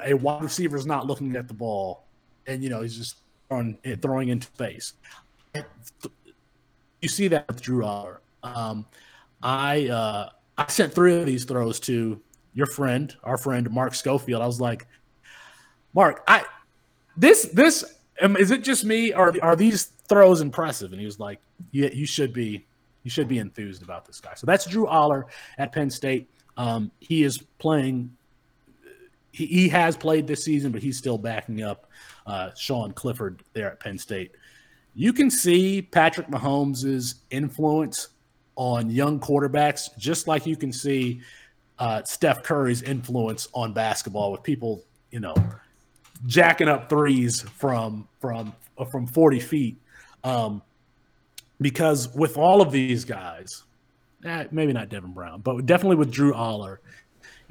A 0.06 0.14
wide 0.14 0.42
receiver 0.42 0.78
is 0.78 0.86
not 0.86 1.06
looking 1.06 1.36
at 1.36 1.48
the 1.48 1.54
ball, 1.54 2.06
and 2.46 2.64
you 2.64 2.70
know 2.70 2.80
he's 2.80 2.96
just 2.96 3.21
throwing, 3.52 3.96
throwing 4.00 4.28
into 4.28 4.46
space. 4.46 4.94
You 7.00 7.08
see 7.08 7.28
that 7.28 7.48
with 7.48 7.60
Drew 7.60 7.82
Allar. 7.82 8.18
Um, 8.42 8.86
I 9.42 9.88
uh, 9.88 10.30
I 10.56 10.66
sent 10.68 10.92
three 10.92 11.16
of 11.16 11.26
these 11.26 11.44
throws 11.44 11.80
to 11.80 12.20
your 12.54 12.66
friend, 12.66 13.14
our 13.24 13.36
friend 13.36 13.70
Mark 13.70 13.94
Schofield. 13.94 14.42
I 14.42 14.46
was 14.46 14.60
like, 14.60 14.86
Mark, 15.94 16.22
I 16.28 16.44
this 17.16 17.44
this 17.52 17.84
is 18.20 18.50
it 18.50 18.62
just 18.62 18.84
me 18.84 19.12
or 19.12 19.34
are 19.42 19.56
these 19.56 19.84
throws 20.08 20.40
impressive? 20.40 20.92
And 20.92 21.00
he 21.00 21.06
was 21.06 21.18
like, 21.18 21.40
Yeah, 21.72 21.90
you 21.92 22.06
should 22.06 22.32
be 22.32 22.66
you 23.02 23.10
should 23.10 23.28
be 23.28 23.38
enthused 23.38 23.82
about 23.82 24.06
this 24.06 24.20
guy. 24.20 24.34
So 24.34 24.46
that's 24.46 24.64
Drew 24.64 24.86
Allar 24.86 25.24
at 25.58 25.72
Penn 25.72 25.90
State. 25.90 26.30
Um, 26.56 26.90
he 27.00 27.24
is 27.24 27.38
playing. 27.58 28.16
He, 29.32 29.46
he 29.46 29.68
has 29.70 29.96
played 29.96 30.26
this 30.26 30.44
season, 30.44 30.70
but 30.72 30.82
he's 30.82 30.96
still 30.96 31.18
backing 31.18 31.62
up 31.62 31.88
uh, 32.26 32.50
Sean 32.56 32.92
Clifford 32.92 33.42
there 33.52 33.72
at 33.72 33.80
Penn 33.80 33.98
State. 33.98 34.32
You 34.94 35.12
can 35.12 35.30
see 35.30 35.82
Patrick 35.82 36.28
Mahomes' 36.28 37.14
influence 37.30 38.08
on 38.56 38.90
young 38.90 39.18
quarterbacks, 39.18 39.96
just 39.96 40.28
like 40.28 40.46
you 40.46 40.56
can 40.56 40.72
see 40.72 41.22
uh, 41.78 42.02
Steph 42.04 42.42
Curry's 42.42 42.82
influence 42.82 43.48
on 43.54 43.72
basketball 43.72 44.30
with 44.30 44.42
people, 44.42 44.84
you 45.10 45.20
know, 45.20 45.34
jacking 46.26 46.68
up 46.68 46.88
threes 46.88 47.40
from 47.40 48.06
from 48.20 48.52
from 48.90 49.06
40 49.06 49.40
feet. 49.40 49.76
Um, 50.24 50.62
because 51.60 52.08
with 52.14 52.36
all 52.36 52.60
of 52.60 52.72
these 52.72 53.04
guys, 53.04 53.62
eh, 54.24 54.46
maybe 54.50 54.72
not 54.72 54.88
Devin 54.88 55.12
Brown, 55.12 55.40
but 55.40 55.64
definitely 55.64 55.96
with 55.96 56.10
Drew 56.10 56.32
Allar, 56.32 56.78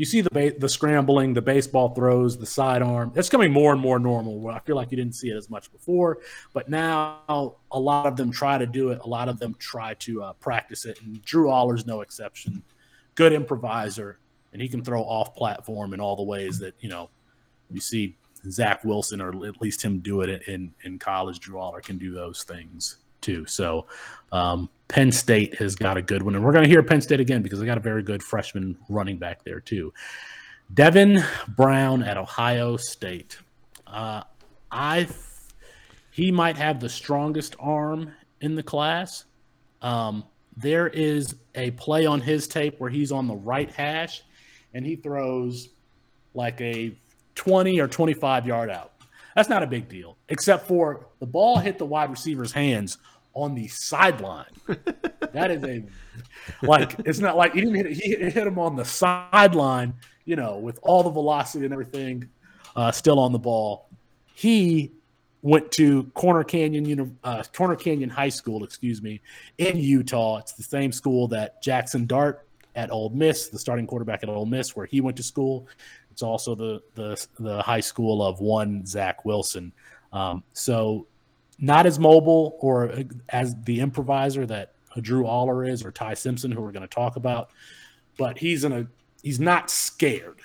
you 0.01 0.05
see 0.05 0.21
the 0.21 0.31
ba- 0.31 0.57
the 0.57 0.67
scrambling, 0.67 1.35
the 1.35 1.43
baseball 1.43 1.93
throws, 1.93 2.35
the 2.35 2.45
sidearm. 2.47 3.11
It's 3.15 3.29
coming 3.29 3.51
more 3.51 3.71
and 3.71 3.79
more 3.79 3.99
normal. 3.99 4.39
Where 4.39 4.51
I 4.51 4.57
feel 4.57 4.75
like 4.75 4.89
you 4.89 4.97
didn't 4.97 5.13
see 5.13 5.29
it 5.29 5.35
as 5.35 5.47
much 5.47 5.71
before, 5.71 6.17
but 6.53 6.69
now 6.69 7.57
a 7.69 7.79
lot 7.79 8.07
of 8.07 8.15
them 8.15 8.31
try 8.31 8.57
to 8.57 8.65
do 8.65 8.89
it. 8.89 8.99
A 9.03 9.07
lot 9.07 9.29
of 9.29 9.37
them 9.37 9.55
try 9.59 9.93
to 9.93 10.23
uh, 10.23 10.33
practice 10.33 10.85
it, 10.85 10.99
and 11.03 11.21
Drew 11.21 11.49
Allar's 11.49 11.85
no 11.85 12.01
exception. 12.01 12.63
Good 13.13 13.31
improviser, 13.31 14.17
and 14.53 14.59
he 14.59 14.67
can 14.67 14.83
throw 14.83 15.03
off 15.03 15.35
platform 15.35 15.93
in 15.93 15.99
all 15.99 16.15
the 16.15 16.23
ways 16.23 16.57
that 16.57 16.73
you 16.79 16.89
know 16.89 17.11
You 17.69 17.79
see 17.79 18.17
Zach 18.49 18.83
Wilson, 18.83 19.21
or 19.21 19.45
at 19.45 19.61
least 19.61 19.83
him 19.83 19.99
do 19.99 20.21
it 20.21 20.47
in 20.47 20.73
in 20.83 20.97
college. 20.97 21.39
Drew 21.39 21.59
Allar 21.59 21.83
can 21.83 21.99
do 21.99 22.11
those 22.11 22.41
things 22.41 22.97
too. 23.21 23.45
So 23.45 23.87
um, 24.31 24.69
Penn 24.87 25.11
State 25.11 25.55
has 25.55 25.75
got 25.75 25.97
a 25.97 26.01
good 26.01 26.23
one, 26.23 26.35
and 26.35 26.43
we're 26.43 26.51
going 26.51 26.63
to 26.63 26.69
hear 26.69 26.83
Penn 26.83 27.01
State 27.01 27.19
again 27.19 27.41
because 27.41 27.59
they 27.59 27.65
got 27.65 27.77
a 27.77 27.81
very 27.81 28.03
good 28.03 28.21
freshman 28.21 28.77
running 28.89 29.17
back 29.17 29.43
there 29.43 29.59
too. 29.59 29.93
Devin 30.73 31.23
Brown 31.49 32.03
at 32.03 32.17
Ohio 32.17 32.77
State. 32.77 33.37
Uh, 33.87 34.23
I 34.71 35.07
he 36.11 36.31
might 36.31 36.57
have 36.57 36.79
the 36.79 36.89
strongest 36.89 37.55
arm 37.59 38.11
in 38.41 38.55
the 38.55 38.63
class. 38.63 39.25
Um, 39.81 40.25
there 40.57 40.87
is 40.87 41.35
a 41.55 41.71
play 41.71 42.05
on 42.05 42.21
his 42.21 42.47
tape 42.47 42.79
where 42.79 42.89
he's 42.89 43.11
on 43.11 43.27
the 43.27 43.35
right 43.35 43.71
hash 43.71 44.23
and 44.73 44.85
he 44.85 44.95
throws 44.95 45.69
like 46.33 46.59
a 46.61 46.97
20 47.35 47.79
or 47.79 47.87
25 47.87 48.45
yard 48.45 48.69
out. 48.69 48.93
That's 49.35 49.49
not 49.49 49.63
a 49.63 49.67
big 49.67 49.87
deal, 49.87 50.17
except 50.27 50.67
for 50.67 51.07
the 51.19 51.25
ball 51.25 51.57
hit 51.57 51.77
the 51.77 51.85
wide 51.85 52.09
receiver's 52.09 52.51
hands 52.51 52.97
on 53.33 53.55
the 53.55 53.67
sideline. 53.67 54.45
that 55.33 55.51
is 55.51 55.63
a 55.63 55.83
like 56.63 56.95
it's 57.05 57.19
not 57.19 57.37
like 57.37 57.53
he 57.53 57.61
didn't 57.61 57.75
hit 57.75 57.91
he 57.91 58.15
hit 58.15 58.35
him 58.47 58.59
on 58.59 58.75
the 58.75 58.85
sideline, 58.85 59.93
you 60.25 60.35
know, 60.35 60.57
with 60.57 60.79
all 60.83 61.03
the 61.03 61.09
velocity 61.09 61.65
and 61.65 61.73
everything 61.73 62.27
uh, 62.75 62.91
still 62.91 63.19
on 63.19 63.31
the 63.31 63.39
ball. 63.39 63.89
He 64.33 64.91
went 65.41 65.71
to 65.73 66.03
Corner 66.13 66.43
Canyon 66.43 67.17
uh, 67.23 67.43
Corner 67.53 67.75
Canyon 67.75 68.09
High 68.09 68.29
School, 68.29 68.63
excuse 68.63 69.01
me, 69.01 69.21
in 69.57 69.77
Utah. 69.77 70.37
It's 70.37 70.53
the 70.53 70.63
same 70.63 70.91
school 70.91 71.27
that 71.29 71.63
Jaxson 71.63 72.07
Dart 72.07 72.47
at 72.75 72.91
Ole 72.91 73.09
Miss, 73.09 73.49
the 73.49 73.59
starting 73.59 73.87
quarterback 73.87 74.23
at 74.23 74.29
Ole 74.29 74.45
Miss, 74.45 74.75
where 74.75 74.85
he 74.85 75.01
went 75.01 75.17
to 75.17 75.23
school. 75.23 75.67
It's 76.11 76.21
also 76.21 76.55
the 76.55 76.81
the 76.95 77.27
the 77.39 77.61
high 77.61 77.79
school 77.79 78.23
of 78.23 78.39
one 78.39 78.85
Zach 78.85 79.25
Wilson. 79.25 79.71
Um, 80.13 80.43
so 80.53 81.07
not 81.61 81.85
as 81.85 81.99
mobile 81.99 82.57
or 82.59 82.91
as 83.29 83.55
the 83.63 83.79
improviser 83.79 84.45
that 84.47 84.73
Drew 84.99 85.23
Allar 85.23 85.69
is 85.69 85.85
or 85.85 85.91
Ty 85.91 86.15
Simpson, 86.15 86.51
who 86.51 86.61
we're 86.61 86.71
going 86.71 86.81
to 86.81 86.87
talk 86.87 87.15
about, 87.15 87.51
but 88.17 88.37
he's 88.39 88.63
in 88.65 88.73
a 88.73 88.87
he's 89.21 89.39
not 89.39 89.69
scared. 89.69 90.39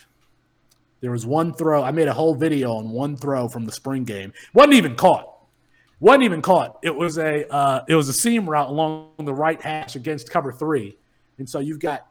There 1.01 1.11
was 1.11 1.27
one 1.27 1.53
throw. 1.53 1.83
I 1.83 1.91
made 1.91 2.09
a 2.09 2.13
whole 2.13 2.35
video 2.35 2.75
on 2.75 2.91
one 2.91 3.17
throw 3.17 3.49
from 3.49 3.65
the 3.65 3.73
spring 3.73 4.05
game. 4.05 4.33
wasn't 4.55 4.75
even 4.75 4.95
caught. 4.95 5.29
wasn't 6.01 6.25
even 6.25 6.43
caught. 6.43 6.79
It 6.83 6.95
was 6.95 7.19
a 7.19 7.51
uh, 7.53 7.85
it 7.89 7.95
was 7.95 8.09
a 8.09 8.13
seam 8.13 8.49
route 8.49 8.69
along 8.69 9.11
the 9.19 9.35
right 9.35 9.61
hash 9.61 9.97
against 9.97 10.31
cover 10.31 10.53
three, 10.53 10.97
and 11.39 11.49
so 11.49 11.59
you've 11.59 11.81
got 11.81 12.07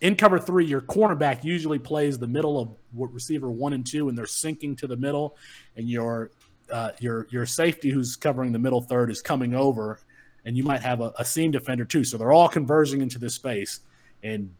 in 0.00 0.14
cover 0.14 0.38
three, 0.38 0.66
your 0.66 0.82
cornerback 0.82 1.42
usually 1.42 1.78
plays 1.78 2.18
the 2.18 2.26
middle 2.26 2.60
of 2.60 2.70
receiver 3.12 3.50
one 3.50 3.72
and 3.72 3.86
two, 3.86 4.08
and 4.08 4.16
they're 4.16 4.26
sinking 4.26 4.76
to 4.76 4.86
the 4.86 4.96
middle, 4.96 5.36
and 5.76 5.88
your 5.88 6.30
uh, 6.70 6.90
your 6.98 7.26
your 7.30 7.46
safety 7.46 7.90
who's 7.90 8.16
covering 8.16 8.52
the 8.52 8.58
middle 8.58 8.80
third 8.80 9.10
is 9.10 9.22
coming 9.22 9.54
over, 9.54 10.00
and 10.44 10.56
you 10.56 10.64
might 10.64 10.82
have 10.82 11.00
a, 11.00 11.12
a 11.18 11.24
seam 11.24 11.50
defender 11.50 11.84
too. 11.84 12.04
So 12.04 12.16
they're 12.16 12.32
all 12.32 12.48
converging 12.48 13.00
into 13.00 13.18
this 13.18 13.34
space, 13.34 13.80
and 14.22 14.52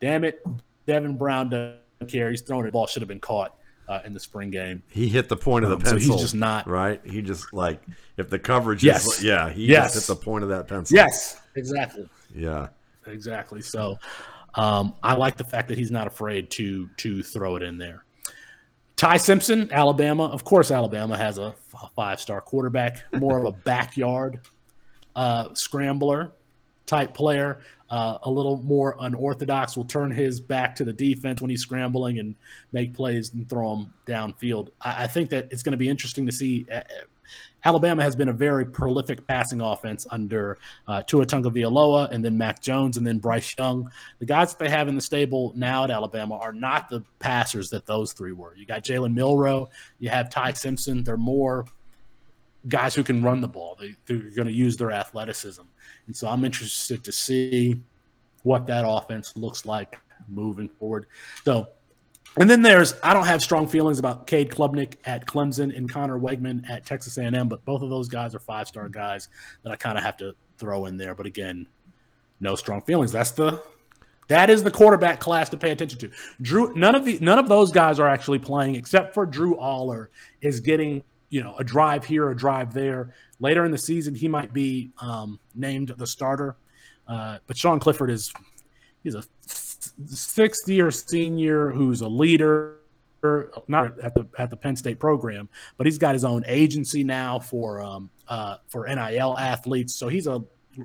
damn 0.00 0.24
it, 0.24 0.44
Devin 0.86 1.16
Brown 1.16 1.50
doesn't 1.50 2.08
care. 2.08 2.30
He's 2.30 2.42
throwing 2.42 2.66
it. 2.66 2.72
Ball 2.72 2.86
should 2.86 3.02
have 3.02 3.08
been 3.08 3.20
caught. 3.20 3.54
Uh, 3.88 4.02
in 4.04 4.12
the 4.12 4.20
spring 4.20 4.50
game, 4.50 4.82
he 4.90 5.08
hit 5.08 5.30
the 5.30 5.36
point 5.36 5.64
of 5.64 5.70
the 5.70 5.76
um, 5.76 5.80
pencil. 5.80 5.98
So 5.98 6.12
he's 6.12 6.20
just 6.20 6.34
not 6.34 6.66
right. 6.68 7.00
He 7.06 7.22
just 7.22 7.54
like 7.54 7.80
if 8.18 8.28
the 8.28 8.38
coverage 8.38 8.84
yes. 8.84 9.06
is 9.06 9.24
yeah, 9.24 9.48
he 9.48 9.64
yes. 9.64 9.94
just 9.94 10.06
hit 10.06 10.14
the 10.14 10.22
point 10.22 10.44
of 10.44 10.50
that 10.50 10.68
pencil. 10.68 10.94
Yes, 10.94 11.40
exactly. 11.54 12.06
Yeah, 12.34 12.68
exactly. 13.06 13.62
So 13.62 13.98
um, 14.56 14.94
I 15.02 15.14
like 15.14 15.38
the 15.38 15.44
fact 15.44 15.68
that 15.68 15.78
he's 15.78 15.90
not 15.90 16.06
afraid 16.06 16.50
to 16.50 16.88
to 16.98 17.22
throw 17.22 17.56
it 17.56 17.62
in 17.62 17.78
there. 17.78 18.04
Ty 18.98 19.18
Simpson, 19.18 19.72
Alabama. 19.72 20.24
Of 20.24 20.42
course, 20.42 20.72
Alabama 20.72 21.16
has 21.16 21.38
a 21.38 21.54
five 21.94 22.20
star 22.20 22.40
quarterback, 22.40 23.04
more 23.14 23.38
of 23.38 23.44
a 23.44 23.52
backyard 23.64 24.40
uh, 25.14 25.54
scrambler 25.54 26.32
type 26.84 27.14
player. 27.14 27.60
Uh, 27.88 28.18
a 28.24 28.30
little 28.30 28.56
more 28.64 28.96
unorthodox. 29.00 29.76
Will 29.76 29.84
turn 29.84 30.10
his 30.10 30.40
back 30.40 30.74
to 30.76 30.84
the 30.84 30.92
defense 30.92 31.40
when 31.40 31.48
he's 31.48 31.62
scrambling 31.62 32.18
and 32.18 32.34
make 32.72 32.92
plays 32.92 33.32
and 33.32 33.48
throw 33.48 33.76
them 33.76 33.94
downfield. 34.04 34.70
I, 34.80 35.04
I 35.04 35.06
think 35.06 35.30
that 35.30 35.46
it's 35.52 35.62
going 35.62 35.72
to 35.72 35.78
be 35.78 35.88
interesting 35.88 36.26
to 36.26 36.32
see 36.32 36.66
uh, 36.70 36.80
Alabama 37.64 38.02
has 38.02 38.14
been 38.14 38.28
a 38.28 38.32
very 38.32 38.64
prolific 38.64 39.26
passing 39.26 39.60
offense 39.60 40.06
under 40.10 40.58
uh, 40.86 41.02
Tua 41.02 41.26
Tagovailoa 41.26 42.10
and 42.10 42.24
then 42.24 42.38
Mac 42.38 42.60
Jones 42.60 42.96
and 42.96 43.06
then 43.06 43.18
Bryce 43.18 43.54
Young. 43.58 43.90
The 44.20 44.26
guys 44.26 44.52
that 44.52 44.58
they 44.58 44.70
have 44.70 44.88
in 44.88 44.94
the 44.94 45.00
stable 45.00 45.52
now 45.56 45.84
at 45.84 45.90
Alabama 45.90 46.36
are 46.36 46.52
not 46.52 46.88
the 46.88 47.02
passers 47.18 47.70
that 47.70 47.86
those 47.86 48.12
three 48.12 48.32
were. 48.32 48.54
You 48.56 48.66
got 48.66 48.84
Jalen 48.84 49.14
Milroe, 49.14 49.68
you 49.98 50.08
have 50.08 50.30
Ty 50.30 50.52
Simpson. 50.52 51.02
They're 51.02 51.16
more 51.16 51.66
guys 52.68 52.94
who 52.94 53.02
can 53.02 53.22
run 53.22 53.40
the 53.40 53.48
ball. 53.48 53.76
They, 53.80 53.94
they're 54.06 54.30
going 54.30 54.48
to 54.48 54.52
use 54.52 54.76
their 54.76 54.92
athleticism. 54.92 55.62
And 56.06 56.16
so 56.16 56.28
I'm 56.28 56.44
interested 56.44 57.04
to 57.04 57.12
see 57.12 57.80
what 58.42 58.66
that 58.66 58.84
offense 58.86 59.36
looks 59.36 59.66
like 59.66 59.98
moving 60.28 60.68
forward. 60.68 61.06
So 61.44 61.68
and 62.38 62.48
then 62.48 62.62
there's 62.62 62.94
I 63.02 63.14
don't 63.14 63.26
have 63.26 63.42
strong 63.42 63.66
feelings 63.66 63.98
about 63.98 64.26
Cade 64.26 64.50
Klubnik 64.50 64.94
at 65.04 65.26
Clemson 65.26 65.76
and 65.76 65.90
Conner 65.90 66.18
Weigman 66.18 66.68
at 66.68 66.86
Texas 66.86 67.18
A&M, 67.18 67.48
but 67.48 67.64
both 67.64 67.82
of 67.82 67.90
those 67.90 68.08
guys 68.08 68.34
are 68.34 68.38
five 68.38 68.68
star 68.68 68.88
guys 68.88 69.28
that 69.62 69.70
I 69.70 69.76
kind 69.76 69.98
of 69.98 70.04
have 70.04 70.16
to 70.18 70.34
throw 70.58 70.86
in 70.86 70.96
there. 70.96 71.14
But 71.14 71.26
again, 71.26 71.66
no 72.40 72.54
strong 72.54 72.82
feelings. 72.82 73.12
That's 73.12 73.32
the 73.32 73.62
that 74.28 74.50
is 74.50 74.62
the 74.62 74.70
quarterback 74.70 75.20
class 75.20 75.48
to 75.50 75.56
pay 75.56 75.70
attention 75.70 75.98
to. 76.00 76.10
Drew, 76.42 76.74
none 76.74 76.94
of 76.94 77.04
the 77.04 77.18
none 77.20 77.38
of 77.38 77.48
those 77.48 77.72
guys 77.72 77.98
are 77.98 78.08
actually 78.08 78.38
playing 78.38 78.76
except 78.76 79.14
for 79.14 79.26
Drew 79.26 79.56
Allar 79.56 80.08
is 80.40 80.60
getting 80.60 81.02
you 81.30 81.42
know 81.42 81.56
a 81.58 81.64
drive 81.64 82.04
here, 82.04 82.30
a 82.30 82.36
drive 82.36 82.72
there. 82.72 83.14
Later 83.40 83.64
in 83.64 83.70
the 83.70 83.78
season, 83.78 84.14
he 84.14 84.28
might 84.28 84.52
be 84.52 84.90
um, 85.00 85.38
named 85.54 85.94
the 85.96 86.06
starter, 86.06 86.56
uh, 87.06 87.38
but 87.46 87.56
Sean 87.56 87.80
Clifford 87.80 88.10
is 88.10 88.32
he's 89.02 89.14
a 89.14 89.22
sixth 90.06 90.68
year 90.68 90.90
senior 90.90 91.70
who's 91.70 92.00
a 92.00 92.08
leader 92.08 92.78
not 93.66 93.98
at 93.98 94.14
the 94.14 94.26
at 94.38 94.50
the 94.50 94.56
Penn 94.56 94.76
State 94.76 95.00
program, 95.00 95.48
but 95.76 95.86
he's 95.86 95.98
got 95.98 96.14
his 96.14 96.24
own 96.24 96.44
agency 96.46 97.02
now 97.02 97.38
for 97.38 97.82
um, 97.82 98.10
uh, 98.28 98.58
for 98.68 98.86
NIL 98.86 99.36
athletes. 99.38 99.96
So 99.96 100.08
he's 100.08 100.26
a 100.26 100.42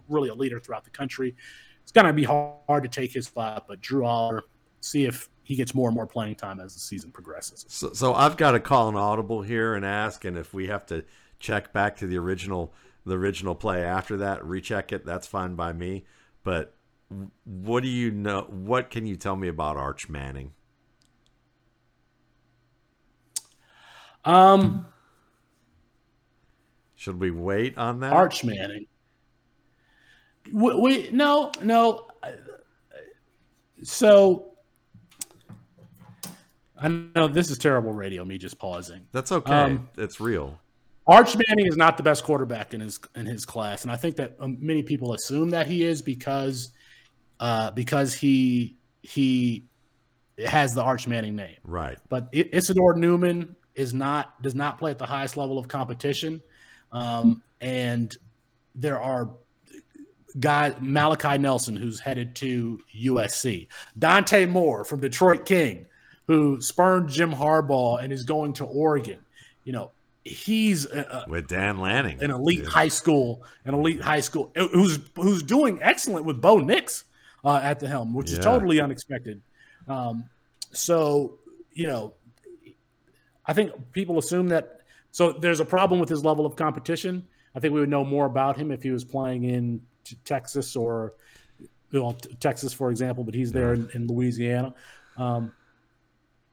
really 0.10 0.30
a 0.30 0.34
leader 0.34 0.60
throughout 0.60 0.84
the 0.84 0.90
country. 0.90 1.36
It's 1.84 1.92
to 1.92 2.14
be 2.14 2.24
hard 2.24 2.58
hard 2.68 2.84
to 2.84 2.90
take 2.90 3.14
his 3.14 3.28
spot, 3.28 3.66
but 3.68 3.82
Drew 3.82 4.04
Allar, 4.04 4.42
see 4.82 5.06
if 5.06 5.30
he 5.44 5.56
gets 5.56 5.76
more 5.76 5.90
and 5.90 5.96
more 5.96 6.08
playing 6.08 6.36
time 6.36 6.60
as 6.60 6.74
the 6.74 6.80
season 6.80 7.12
progresses. 7.12 7.66
So, 7.68 7.92
so 7.94 8.14
I've 8.14 8.38
got 8.38 8.52
to 8.52 8.60
call 8.60 8.88
an 8.88 8.96
audible 8.96 9.42
here 9.42 9.76
and 9.76 9.86
ask, 9.86 10.24
and 10.24 10.38
if 10.38 10.54
we 10.54 10.68
have 10.68 10.86
to 10.88 11.04
check 11.40 11.74
back 11.74 11.98
to 11.98 12.08
the 12.08 12.18
original 12.18 12.74
the 13.06 13.18
original 13.18 13.54
play 13.54 13.84
after 13.84 14.18
that, 14.18 14.44
recheck 14.46 14.94
it. 14.94 15.06
That's 15.06 15.28
fine 15.28 15.56
by 15.56 15.74
me. 15.74 16.06
But 16.44 16.74
what 17.44 17.84
do 17.84 17.90
you 17.90 18.12
know? 18.12 18.48
What 18.50 18.90
can 18.90 19.06
you 19.06 19.16
tell 19.16 19.36
me 19.36 19.48
about 19.48 19.78
Arch 19.78 20.10
Manning? 20.10 20.54
Um, 24.26 24.86
should 26.96 27.20
we 27.20 27.32
wait 27.32 27.78
on 27.78 28.00
that? 28.00 28.14
Arch 28.14 28.44
Manning. 28.44 28.86
We, 30.52 30.76
we 30.76 31.10
no 31.12 31.52
no. 31.62 32.08
So 33.84 34.54
I 36.78 36.88
know 36.88 37.28
this 37.28 37.50
is 37.50 37.58
terrible 37.58 37.94
radio. 37.94 38.26
Me 38.26 38.38
just 38.38 38.58
pausing. 38.58 39.02
That's 39.12 39.32
okay. 39.32 39.54
Um, 39.54 39.90
it's 39.98 40.20
real. 40.20 40.60
Arch 41.06 41.36
Manning 41.36 41.68
is 41.68 41.76
not 41.76 41.98
the 41.98 42.04
best 42.04 42.24
quarterback 42.24 42.74
in 42.74 42.80
his 42.80 43.00
in 43.16 43.26
his 43.26 43.46
class, 43.46 43.84
and 43.84 43.92
I 43.92 43.98
think 43.98 44.16
that 44.16 44.36
um, 44.40 44.58
many 44.60 44.84
people 44.84 45.14
assume 45.14 45.50
that 45.50 45.68
he 45.68 45.84
is 45.84 46.02
because 46.02 46.72
uh, 47.40 47.72
because 47.72 48.14
he 48.14 48.78
he 49.02 49.66
has 50.46 50.74
the 50.74 50.82
Arch 50.82 51.08
Manning 51.08 51.36
name. 51.36 51.58
Right. 51.64 51.98
But 52.10 52.30
Isidore 52.32 52.96
Newman 52.96 53.56
is 53.76 53.94
not 53.94 54.42
does 54.42 54.56
not 54.56 54.80
play 54.80 54.92
at 54.92 54.98
the 54.98 55.06
highest 55.06 55.38
level 55.38 55.58
of 55.58 55.68
competition, 55.68 56.42
um, 56.92 57.42
and 57.62 58.16
there 58.76 59.00
are 59.00 59.30
guy 60.40 60.76
Malachi 60.80 61.38
Nelson 61.38 61.76
who's 61.76 62.00
headed 62.00 62.36
to 62.38 62.80
USC, 63.00 63.68
Dante 63.98 64.46
Moore 64.46 64.84
from 64.84 65.00
Detroit 65.00 65.46
King, 65.46 65.86
who 66.28 66.60
spurned 66.62 67.10
Jim 67.10 67.32
Harbaugh 67.32 68.04
and 68.04 68.12
is 68.12 68.24
going 68.24 68.54
to 68.54 68.66
Oregon. 68.66 69.20
You 69.64 69.74
know, 69.74 69.92
he's 70.24 70.86
a, 70.86 71.26
with 71.28 71.48
Dan 71.48 71.78
Lanning, 71.78 72.22
an 72.24 72.32
elite 72.32 72.64
yeah. 72.64 72.70
high 72.70 72.88
school, 72.88 73.44
an 73.66 73.74
elite 73.74 74.02
high 74.02 74.22
school 74.22 74.52
who's 74.56 75.00
who's 75.16 75.44
doing 75.44 75.80
excellent 75.82 76.26
with 76.26 76.42
Bo 76.42 76.58
Nix 76.60 77.06
uh, 77.44 77.60
at 77.62 77.80
the 77.80 77.88
helm, 77.88 78.14
which 78.14 78.32
yeah. 78.32 78.40
is 78.40 78.44
totally 78.44 78.80
unexpected. 78.80 79.42
Um, 79.88 80.26
so, 80.72 81.40
you 81.74 81.88
know, 81.88 82.14
I 83.46 83.54
think 83.54 83.72
people 83.92 84.18
assume 84.18 84.48
that. 84.50 84.82
So 85.12 85.32
there's 85.32 85.60
a 85.60 85.66
problem 85.66 86.00
with 86.00 86.10
his 86.10 86.26
level 86.26 86.46
of 86.46 86.56
competition. 86.56 87.28
I 87.56 87.60
think 87.60 87.74
we 87.74 87.80
would 87.80 87.90
know 87.90 88.04
more 88.04 88.26
about 88.26 88.58
him 88.58 88.72
if 88.72 88.82
he 88.82 88.90
was 88.90 89.04
playing 89.04 89.44
in 89.44 89.82
Texas 90.26 90.76
or 90.76 91.14
well, 91.92 92.18
Texas, 92.40 92.74
for 92.74 92.90
example, 92.90 93.24
but 93.24 93.36
he's 93.36 93.52
there 93.52 93.74
in, 93.74 93.88
in 93.94 94.08
Louisiana. 94.08 94.74
Um, 95.18 95.54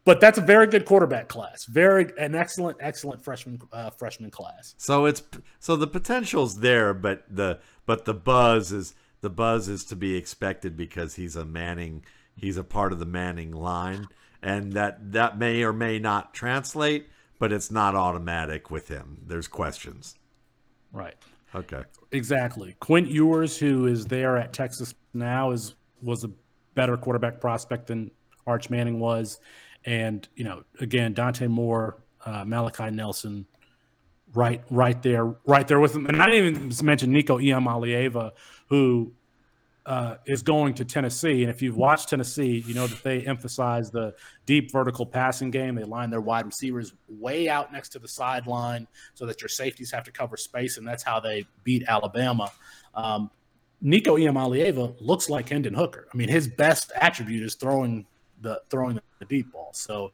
but 0.05 0.21
that's 0.21 0.39
a 0.39 0.43
very 0.43 0.67
good 0.67 0.85
quarterback 0.85 1.29
class. 1.29 1.65
Very 1.65 2.09
an 2.19 2.35
excellent, 2.35 2.79
excellent 2.81 3.23
freshman 3.23 3.61
uh, 3.73 3.91
freshman 3.91 4.31
class. 4.31 4.75
So 4.77 5.07
it's 5.07 5.23
so 5.59 5.77
the 5.77 5.87
potential's 5.87 6.61
there, 6.61 6.93
but 6.93 7.25
the 7.31 7.61
but 7.87 8.05
the 8.05 8.15
buzz 8.15 8.73
is 8.73 8.95
the 9.21 9.31
buzz 9.31 9.69
is 9.69 9.85
to 9.87 9.97
be 9.97 10.17
expected 10.17 10.77
because 10.77 11.15
he's 11.15 11.37
a 11.37 11.45
Manning. 11.45 12.05
He's 12.37 12.57
a 12.57 12.65
part 12.65 12.93
of 12.93 12.99
the 12.99 13.07
Manning 13.07 13.53
line, 13.53 14.09
and 14.43 14.73
that 14.73 15.13
that 15.13 15.39
may 15.39 15.63
or 15.63 15.73
may 15.73 15.99
not 15.99 16.33
translate, 16.33 17.09
but 17.39 17.53
it's 17.53 17.71
not 17.71 17.95
automatic 17.95 18.71
with 18.71 18.89
him. 18.89 19.19
There's 19.27 19.49
questions. 19.49 20.17
Right. 20.93 21.17
Okay. 21.55 21.83
Exactly. 22.13 22.77
Quinn 22.81 23.07
Ewers, 23.07 23.59
who 23.59 23.87
is 23.87 24.07
there 24.07 24.37
at 24.37 24.53
Texas 24.53 24.95
now, 25.13 25.51
is 25.51 25.75
was 26.03 26.25
a 26.25 26.31
better 26.75 26.97
quarterback 26.97 27.41
prospect 27.41 27.89
than 27.89 28.11
Arch 28.47 28.71
Manning 28.71 28.99
was, 28.99 29.41
and 29.85 30.27
you 30.35 30.45
know, 30.45 30.63
again, 30.81 31.13
Dante 31.13 31.47
Moore, 31.47 32.03
uh, 32.25 32.45
Malachi 32.45 32.91
Nelson, 32.91 33.47
right, 34.35 34.63
right 34.71 35.03
there, 35.03 35.27
right 35.45 35.67
there 35.67 35.81
with 35.81 35.95
him, 35.95 36.07
and 36.07 36.23
I 36.23 36.27
didn't 36.27 36.57
even 36.57 36.87
mention 36.87 37.13
Nico 37.13 37.39
Iamaleava, 37.39 38.33
who 38.71 39.13
uh, 39.87 40.17
is 40.27 40.43
going 40.43 40.75
to 40.75 40.85
Tennessee. 40.85 41.43
And 41.43 41.51
if 41.51 41.61
you've 41.61 41.77
watched 41.77 42.09
Tennessee, 42.09 42.63
you 42.67 42.75
know 42.75 42.87
that 42.87 43.03
they 43.03 43.23
emphasize 43.23 43.91
the 43.91 44.15
deep 44.47 44.71
vertical 44.71 45.05
passing 45.05 45.51
game. 45.51 45.75
They 45.75 45.85
line 45.85 46.11
their 46.11 46.21
wide 46.21 46.47
receivers 46.47 46.95
way 47.09 47.49
out 47.49 47.73
next 47.73 47.91
to 47.91 47.99
the 47.99 48.09
sideline 48.09 48.87
so 49.15 49.27
that 49.27 49.43
your 49.43 49.49
safeties 49.49 49.91
have 49.91 50.05
to 50.05 50.13
cover 50.13 50.37
space, 50.37 50.79
and 50.79 50.87
that's 50.87 51.03
how 51.03 51.21
they 51.21 51.45
beat 51.65 51.85
Alabama. 51.89 52.53
Um, 52.95 53.31
Nico 53.81 54.17
Iamaleava 54.17 54.95
looks 55.01 55.29
like 55.29 55.49
Hendon 55.49 55.75
Hooker. 55.75 56.07
I 56.13 56.17
mean, 56.17 56.29
his 56.29 56.47
best 56.47 56.93
attribute 56.95 57.43
is 57.43 57.55
throwing 57.55 58.07
the 58.43 58.61
throwing 58.71 59.01
the 59.19 59.25
deep 59.25 59.53
ball. 59.53 59.71
So 59.73 60.13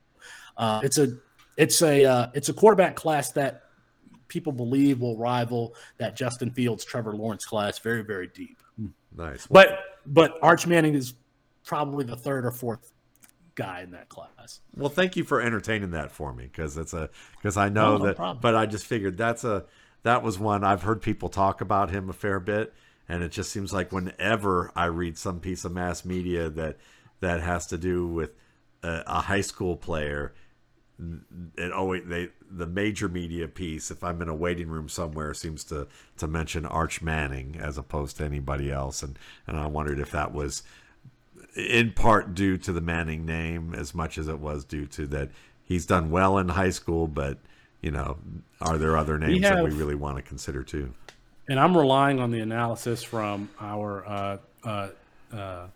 uh, 0.57 0.81
it's 0.85 0.99
a 0.99 1.19
it's 1.57 1.83
a 1.83 2.05
uh, 2.05 2.27
it's 2.35 2.49
a 2.49 2.55
quarterback 2.55 2.97
class 2.97 3.33
that 3.33 3.66
people 4.29 4.53
believe 4.53 5.01
will 5.01 5.17
rival 5.17 5.75
that 5.99 6.17
Justin 6.17 6.51
Fields, 6.51 6.85
Trevor 6.85 7.15
Lawrence 7.17 7.45
class 7.45 7.79
very 7.79 8.03
very 8.03 8.29
deep. 8.29 8.59
Nice. 9.17 9.47
But 9.47 9.79
but 10.05 10.39
Arch 10.43 10.67
Manning 10.67 10.95
is 10.95 11.15
probably 11.65 12.05
the 12.05 12.17
third 12.17 12.45
or 12.45 12.51
fourth 12.51 12.93
guy 13.55 13.81
in 13.81 13.91
that 13.93 14.09
class. 14.11 14.61
Well, 14.77 14.91
thank 14.91 15.17
you 15.17 15.25
for 15.25 15.41
entertaining 15.41 15.93
that 15.93 16.13
for 16.13 16.33
me 16.33 16.45
because 16.45 16.77
it's 16.77 16.93
a 16.93 17.09
because 17.37 17.57
I 17.57 17.69
know 17.71 17.93
No, 17.93 17.99
no 17.99 18.07
that. 18.07 18.17
problem. 18.17 18.39
But 18.43 18.55
I 18.55 18.67
just 18.67 18.85
figured 18.87 19.17
that's 19.17 19.45
a 19.45 19.65
that 20.03 20.23
was 20.23 20.39
one 20.39 20.63
I've 20.63 20.83
heard 20.83 21.01
people 21.03 21.29
talk 21.29 21.61
about 21.61 21.91
him 21.91 22.11
a 22.11 22.13
fair 22.13 22.39
bit, 22.39 22.75
and 23.09 23.23
it 23.23 23.31
just 23.33 23.51
seems 23.51 23.73
like 23.73 23.91
whenever 23.91 24.71
I 24.77 24.85
read 24.87 25.17
some 25.19 25.41
piece 25.41 25.65
of 25.65 25.73
mass 25.73 26.05
media 26.05 26.51
that 26.51 26.77
that 27.21 27.41
has 27.41 27.67
to 27.69 27.79
do 27.79 28.07
with 28.07 28.33
a, 28.83 29.03
a 29.07 29.21
high 29.23 29.41
school 29.41 29.77
player, 29.77 30.35
it 31.57 31.73
always 31.73 32.03
they 32.07 32.31
the 32.51 32.67
major 32.67 33.07
media 33.07 33.47
piece 33.47 33.91
if 33.91 34.03
i'm 34.03 34.23
in 34.23 34.31
a 34.31 34.35
waiting 34.35 34.69
room 34.69 34.89
somewhere 34.89 35.35
seems 35.35 35.63
to 35.63 35.87
to 36.17 36.27
mention 36.27 36.65
arch 36.65 37.03
manning 37.03 37.55
as 37.61 37.77
opposed 37.77 38.17
to 38.17 38.25
anybody 38.25 38.73
else. 38.73 39.03
And 39.03 39.19
and 39.47 39.59
i 39.59 39.67
wondered 39.67 39.99
if 39.99 40.11
that 40.13 40.33
was 40.33 40.63
in 41.55 41.93
part 41.93 42.35
due 42.35 42.57
to 42.57 42.73
the 42.73 42.81
manning 42.81 43.27
name 43.27 43.75
as 43.75 43.95
much 43.95 44.17
as 44.17 44.27
it 44.27 44.39
was 44.39 44.65
due 44.65 44.87
to 44.87 45.07
that 45.09 45.31
he's 45.65 45.85
done 45.85 46.11
well 46.11 46.39
in 46.39 46.49
high 46.49 46.71
school 46.71 47.07
but 47.07 47.39
you 47.83 47.91
know 47.91 48.17
are 48.61 48.79
there 48.79 48.97
other 48.97 49.19
names 49.19 49.43
that 49.43 49.63
we 49.63 49.71
really 49.71 49.95
want 49.95 50.17
to 50.17 50.23
consider 50.23 50.63
too? 50.63 50.95
And 51.49 51.61
I'm 51.61 51.77
relying 51.77 52.19
on 52.19 52.31
the 52.31 52.41
analysis 52.41 53.03
from 53.03 53.51
our 53.61 54.07
uh, 54.07 54.39
uh, 54.65 54.89
uh, 55.33 55.67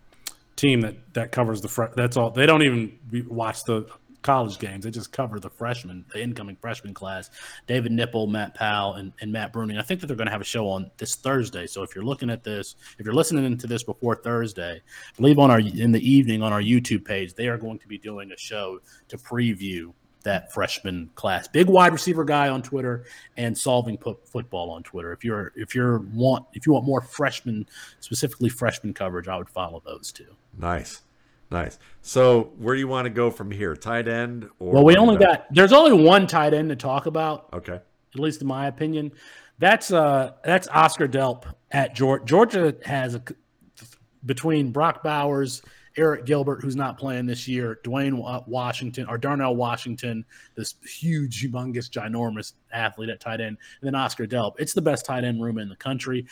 team 0.56 0.80
that 0.80 0.96
that 1.14 1.32
covers 1.32 1.60
the 1.60 1.68
front. 1.68 1.94
That's 1.94 2.16
all. 2.16 2.30
They 2.30 2.46
don't 2.46 2.62
even 2.62 2.98
watch 3.28 3.64
the 3.64 3.86
college 4.22 4.58
games. 4.58 4.84
They 4.84 4.90
just 4.90 5.12
cover 5.12 5.40
the 5.40 5.50
freshmen, 5.50 6.04
the 6.12 6.22
incoming 6.22 6.56
freshman 6.56 6.94
class. 6.94 7.30
David 7.66 7.92
Nipple, 7.92 8.26
Matt 8.26 8.54
Powell, 8.54 8.94
and, 8.94 9.12
and 9.20 9.32
Matt 9.32 9.52
Bruning. 9.52 9.78
I 9.78 9.82
think 9.82 10.00
that 10.00 10.06
they're 10.06 10.16
going 10.16 10.26
to 10.26 10.32
have 10.32 10.40
a 10.40 10.44
show 10.44 10.68
on 10.68 10.90
this 10.98 11.16
Thursday. 11.16 11.66
So 11.66 11.82
if 11.82 11.94
you're 11.94 12.04
looking 12.04 12.30
at 12.30 12.44
this, 12.44 12.76
if 12.98 13.04
you're 13.04 13.14
listening 13.14 13.56
to 13.56 13.66
this 13.66 13.82
before 13.82 14.16
Thursday, 14.16 14.76
I 14.76 15.16
believe 15.16 15.38
on 15.38 15.50
our 15.50 15.60
in 15.60 15.92
the 15.92 16.10
evening 16.10 16.42
on 16.42 16.52
our 16.52 16.62
YouTube 16.62 17.04
page, 17.04 17.34
they 17.34 17.48
are 17.48 17.58
going 17.58 17.78
to 17.78 17.88
be 17.88 17.98
doing 17.98 18.32
a 18.32 18.36
show 18.36 18.80
to 19.08 19.18
preview 19.18 19.92
that 20.22 20.52
freshman 20.52 21.10
class. 21.14 21.48
Big 21.48 21.66
wide 21.66 21.92
receiver 21.92 22.24
guy 22.24 22.48
on 22.48 22.62
Twitter 22.62 23.04
and 23.36 23.56
solving 23.56 23.96
pu- 23.96 24.18
football 24.24 24.70
on 24.70 24.82
Twitter. 24.82 25.12
If 25.12 25.24
you're 25.24 25.52
if 25.56 25.74
you're 25.74 25.98
want 26.12 26.46
if 26.52 26.66
you 26.66 26.72
want 26.72 26.84
more 26.84 27.00
freshman 27.00 27.66
specifically 28.00 28.48
freshman 28.48 28.92
coverage, 28.92 29.28
I 29.28 29.36
would 29.38 29.48
follow 29.48 29.82
those 29.84 30.12
two. 30.12 30.36
nice 30.58 31.02
nice 31.50 31.78
so 32.02 32.52
where 32.58 32.74
do 32.74 32.80
you 32.80 32.88
want 32.88 33.06
to 33.06 33.10
go 33.10 33.30
from 33.30 33.50
here 33.50 33.74
tight 33.74 34.08
end 34.08 34.48
or 34.58 34.72
Well, 34.74 34.84
we 34.84 34.96
only 34.96 35.16
got 35.16 35.46
there's 35.52 35.72
only 35.72 35.92
one 35.92 36.26
tight 36.26 36.54
end 36.54 36.68
to 36.70 36.76
talk 36.76 37.06
about, 37.06 37.48
okay 37.52 37.80
at 38.14 38.20
least 38.20 38.40
in 38.40 38.48
my 38.48 38.66
opinion. 38.66 39.12
That's 39.58 39.92
uh 39.92 40.32
that's 40.44 40.68
Oscar 40.68 41.08
Delp 41.08 41.44
at 41.70 41.94
Georgia. 41.94 42.24
Georgia 42.24 42.76
has 42.84 43.14
a 43.14 43.22
between 44.24 44.70
Brock 44.70 45.02
Bowers, 45.02 45.62
Arik 45.96 46.26
Gilbert, 46.26 46.62
who's 46.62 46.76
not 46.76 46.98
playing 46.98 47.26
this 47.26 47.48
year, 47.48 47.78
Dwayne 47.84 48.46
Washington 48.46 49.06
or 49.08 49.18
Darnell 49.18 49.56
Washington, 49.56 50.24
this 50.56 50.74
huge, 50.84 51.42
humongous, 51.42 51.90
ginormous 51.90 52.52
athlete 52.72 53.08
at 53.08 53.20
tight 53.20 53.40
end, 53.40 53.56
and 53.80 53.86
then 53.86 53.94
Oscar 53.94 54.26
Delp. 54.26 54.54
It's 54.58 54.72
the 54.72 54.82
best 54.82 55.06
tight 55.06 55.24
end 55.24 55.42
room 55.42 55.58
in 55.58 55.68
the 55.68 55.76
country. 55.76 56.26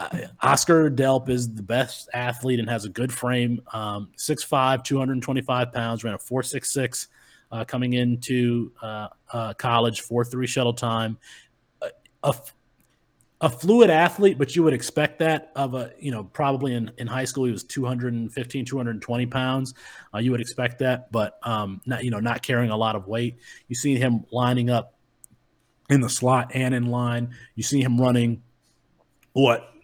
Uh, 0.00 0.18
Oscar 0.40 0.90
Delp 0.90 1.28
is 1.28 1.52
the 1.52 1.62
best 1.62 2.08
athlete 2.14 2.58
and 2.58 2.70
has 2.70 2.86
a 2.86 2.88
good 2.88 3.12
frame. 3.12 3.60
Um, 3.74 4.08
6'5, 4.16 4.82
225 4.82 5.72
pounds, 5.72 6.04
ran 6.04 6.14
a 6.14 6.18
4.66 6.18 7.08
uh, 7.52 7.64
coming 7.66 7.92
into 7.92 8.72
uh, 8.80 9.08
uh, 9.30 9.52
college, 9.54 10.02
4.3 10.02 10.48
shuttle 10.48 10.72
time. 10.72 11.18
A, 11.82 11.90
a, 12.22 12.34
a 13.42 13.50
fluid 13.50 13.90
athlete, 13.90 14.38
but 14.38 14.56
you 14.56 14.62
would 14.62 14.72
expect 14.72 15.18
that 15.18 15.52
of 15.54 15.74
a, 15.74 15.92
you 15.98 16.10
know, 16.10 16.24
probably 16.24 16.74
in, 16.74 16.90
in 16.96 17.06
high 17.06 17.24
school, 17.24 17.44
he 17.44 17.52
was 17.52 17.64
215, 17.64 18.64
220 18.64 19.26
pounds. 19.26 19.74
Uh, 20.14 20.18
you 20.18 20.30
would 20.30 20.40
expect 20.40 20.78
that, 20.78 21.12
but 21.12 21.38
um, 21.42 21.82
not, 21.84 22.04
you 22.04 22.10
know, 22.10 22.20
not 22.20 22.40
carrying 22.40 22.70
a 22.70 22.76
lot 22.76 22.96
of 22.96 23.06
weight. 23.06 23.36
You 23.68 23.74
see 23.74 23.96
him 23.96 24.24
lining 24.32 24.70
up 24.70 24.94
in 25.90 26.00
the 26.00 26.08
slot 26.08 26.52
and 26.54 26.74
in 26.74 26.86
line. 26.86 27.34
You 27.54 27.62
see 27.62 27.82
him 27.82 28.00
running 28.00 28.42
what 29.32 29.74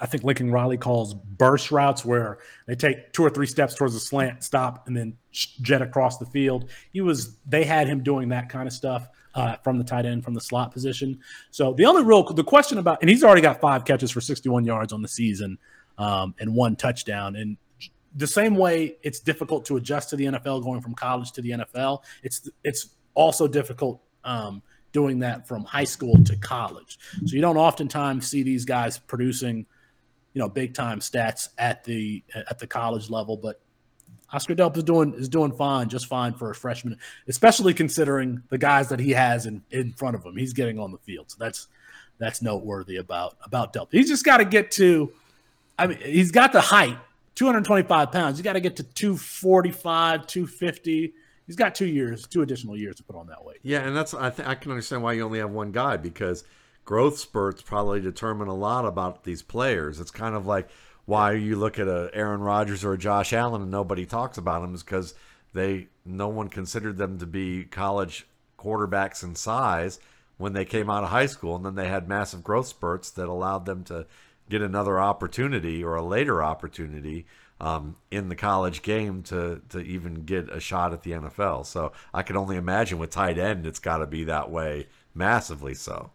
I 0.00 0.06
think 0.06 0.24
Lincoln 0.24 0.50
Riley 0.50 0.76
calls 0.76 1.14
burst 1.14 1.70
routes, 1.70 2.04
where 2.04 2.38
they 2.66 2.74
take 2.74 3.12
two 3.12 3.24
or 3.24 3.30
three 3.30 3.46
steps 3.46 3.74
towards 3.74 3.94
the 3.94 4.00
slant, 4.00 4.44
stop, 4.44 4.86
and 4.86 4.96
then 4.96 5.16
jet 5.32 5.82
across 5.82 6.18
the 6.18 6.26
field. 6.26 6.70
He 6.92 7.00
was 7.00 7.36
they 7.46 7.64
had 7.64 7.86
him 7.86 8.02
doing 8.02 8.30
that 8.30 8.48
kind 8.48 8.66
of 8.66 8.72
stuff 8.72 9.08
uh, 9.34 9.56
from 9.62 9.78
the 9.78 9.84
tight 9.84 10.06
end, 10.06 10.24
from 10.24 10.34
the 10.34 10.40
slot 10.40 10.72
position. 10.72 11.20
So 11.50 11.72
the 11.72 11.86
only 11.86 12.02
real 12.02 12.22
the 12.24 12.44
question 12.44 12.78
about, 12.78 12.98
and 13.00 13.10
he's 13.10 13.24
already 13.24 13.42
got 13.42 13.60
five 13.60 13.84
catches 13.84 14.10
for 14.10 14.20
61 14.20 14.64
yards 14.64 14.92
on 14.92 15.02
the 15.02 15.08
season 15.08 15.58
um, 15.98 16.34
and 16.38 16.54
one 16.54 16.76
touchdown. 16.76 17.36
And 17.36 17.56
the 18.14 18.26
same 18.26 18.56
way 18.56 18.96
it's 19.02 19.20
difficult 19.20 19.64
to 19.66 19.76
adjust 19.76 20.10
to 20.10 20.16
the 20.16 20.26
NFL 20.26 20.64
going 20.64 20.80
from 20.80 20.94
college 20.94 21.32
to 21.32 21.42
the 21.42 21.50
NFL, 21.50 22.02
it's 22.22 22.48
it's 22.64 22.88
also 23.14 23.46
difficult 23.46 24.00
um, 24.24 24.62
doing 24.92 25.20
that 25.20 25.46
from 25.46 25.64
high 25.64 25.84
school 25.84 26.22
to 26.24 26.36
college. 26.36 26.98
So 27.24 27.34
you 27.34 27.40
don't 27.40 27.56
oftentimes 27.56 28.28
see 28.28 28.42
these 28.42 28.64
guys 28.64 28.98
producing, 28.98 29.66
you 30.32 30.40
know, 30.40 30.48
big 30.48 30.74
time 30.74 31.00
stats 31.00 31.48
at 31.58 31.84
the 31.84 32.22
at 32.34 32.58
the 32.58 32.66
college 32.66 33.10
level. 33.10 33.36
But 33.36 33.60
Oscar 34.32 34.54
Delp 34.54 34.76
is 34.76 34.84
doing 34.84 35.14
is 35.14 35.28
doing 35.28 35.52
fine, 35.52 35.88
just 35.88 36.06
fine 36.06 36.34
for 36.34 36.50
a 36.50 36.54
freshman, 36.54 36.98
especially 37.28 37.74
considering 37.74 38.42
the 38.48 38.58
guys 38.58 38.88
that 38.88 39.00
he 39.00 39.10
has 39.10 39.46
in 39.46 39.62
in 39.70 39.92
front 39.92 40.16
of 40.16 40.24
him. 40.24 40.36
He's 40.36 40.52
getting 40.52 40.78
on 40.78 40.92
the 40.92 40.98
field, 40.98 41.30
so 41.30 41.36
that's 41.38 41.68
that's 42.18 42.42
noteworthy 42.42 42.96
about 42.96 43.36
about 43.44 43.72
Delp. 43.72 43.88
He's 43.90 44.08
just 44.08 44.24
got 44.24 44.38
to 44.38 44.44
get 44.44 44.70
to. 44.72 45.12
I 45.78 45.86
mean, 45.86 45.98
he's 45.98 46.30
got 46.30 46.52
the 46.52 46.60
height, 46.60 46.98
225 47.36 48.12
pounds. 48.12 48.38
You 48.38 48.44
got 48.44 48.52
to 48.52 48.60
get 48.60 48.76
to 48.76 48.82
245, 48.82 50.26
250. 50.26 51.14
He's 51.50 51.56
got 51.56 51.74
two 51.74 51.88
years, 51.88 52.28
two 52.28 52.42
additional 52.42 52.76
years 52.76 52.94
to 52.94 53.02
put 53.02 53.16
on 53.16 53.26
that 53.26 53.44
weight. 53.44 53.58
Yeah, 53.64 53.80
and 53.80 53.96
that's 53.96 54.14
I 54.14 54.30
think 54.30 54.48
I 54.48 54.54
can 54.54 54.70
understand 54.70 55.02
why 55.02 55.14
you 55.14 55.24
only 55.24 55.40
have 55.40 55.50
one 55.50 55.72
guy 55.72 55.96
because 55.96 56.44
growth 56.84 57.18
spurts 57.18 57.60
probably 57.60 58.00
determine 58.00 58.46
a 58.46 58.54
lot 58.54 58.84
about 58.84 59.24
these 59.24 59.42
players. 59.42 59.98
It's 59.98 60.12
kind 60.12 60.36
of 60.36 60.46
like 60.46 60.68
why 61.06 61.32
you 61.32 61.56
look 61.56 61.80
at 61.80 61.88
a 61.88 62.08
Aaron 62.14 62.40
Rodgers 62.40 62.84
or 62.84 62.92
a 62.92 62.98
Josh 62.98 63.32
Allen 63.32 63.62
and 63.62 63.70
nobody 63.72 64.06
talks 64.06 64.38
about 64.38 64.62
them 64.62 64.76
is 64.76 64.84
because 64.84 65.14
they 65.52 65.88
no 66.04 66.28
one 66.28 66.50
considered 66.50 66.98
them 66.98 67.18
to 67.18 67.26
be 67.26 67.64
college 67.64 68.28
quarterbacks 68.56 69.24
in 69.24 69.34
size 69.34 69.98
when 70.38 70.52
they 70.52 70.64
came 70.64 70.88
out 70.88 71.02
of 71.02 71.10
high 71.10 71.26
school, 71.26 71.56
and 71.56 71.66
then 71.66 71.74
they 71.74 71.88
had 71.88 72.08
massive 72.08 72.44
growth 72.44 72.68
spurts 72.68 73.10
that 73.10 73.26
allowed 73.26 73.66
them 73.66 73.82
to 73.82 74.06
get 74.48 74.62
another 74.62 75.00
opportunity 75.00 75.82
or 75.82 75.96
a 75.96 76.06
later 76.06 76.44
opportunity 76.44 77.26
um, 77.60 77.96
in 78.10 78.28
the 78.28 78.36
college 78.36 78.82
game 78.82 79.22
to 79.24 79.60
to 79.68 79.80
even 79.80 80.24
get 80.24 80.48
a 80.50 80.60
shot 80.60 80.92
at 80.92 81.02
the 81.02 81.12
NFL. 81.12 81.66
So 81.66 81.92
I 82.12 82.22
can 82.22 82.36
only 82.36 82.56
imagine 82.56 82.98
with 82.98 83.10
tight 83.10 83.38
end, 83.38 83.66
it's 83.66 83.78
got 83.78 83.98
to 83.98 84.06
be 84.06 84.24
that 84.24 84.50
way 84.50 84.86
massively 85.14 85.74
so. 85.74 86.10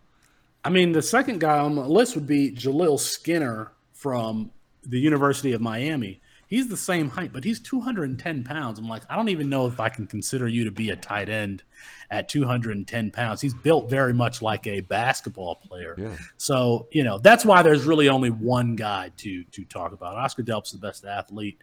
I 0.64 0.70
mean, 0.70 0.94
the 0.94 1.02
second 1.02 1.40
guy 1.40 1.60
on 1.60 1.76
the 1.76 1.88
list 1.88 2.16
would 2.16 2.26
be 2.26 2.52
Jaleel 2.52 3.00
Skinner 3.00 3.72
from 3.94 4.52
the 4.84 5.00
University 5.00 5.54
of 5.54 5.62
Miami. 5.62 6.22
He's 6.48 6.68
the 6.68 6.78
same 6.78 7.10
height, 7.10 7.32
but 7.34 7.44
he's 7.44 7.60
210 7.60 8.44
pounds. 8.44 8.80
I'm 8.80 8.88
like, 8.88 9.04
I 9.10 9.16
don't 9.16 9.30
even 9.30 9.50
know 9.50 9.68
if 9.68 9.80
I 9.80 9.90
can 9.90 10.08
consider 10.08 10.48
you 10.48 10.64
to 10.66 10.72
be 10.72 10.90
a 10.90 10.96
tight 10.96 11.30
end 11.30 11.64
at 12.12 12.30
210 12.30 13.12
pounds. 13.12 13.42
He's 13.42 13.54
built 13.54 13.90
very 13.90 14.14
much 14.14 14.42
like 14.42 14.68
a 14.68 14.82
basketball 14.82 15.56
player. 15.56 15.96
Yeah. 15.98 16.16
So, 16.38 16.88
you 16.92 17.04
know, 17.04 17.18
that's 17.18 17.46
why 17.46 17.62
there's 17.62 17.86
really 17.86 18.10
only 18.10 18.30
one 18.30 18.76
guy 18.76 19.12
to 19.18 19.44
to 19.44 19.66
talk 19.66 19.94
about. 19.94 20.16
Oscar 20.16 20.44
Delp's 20.44 20.72
the 20.72 20.78
best 20.78 21.06
athlete. 21.06 21.62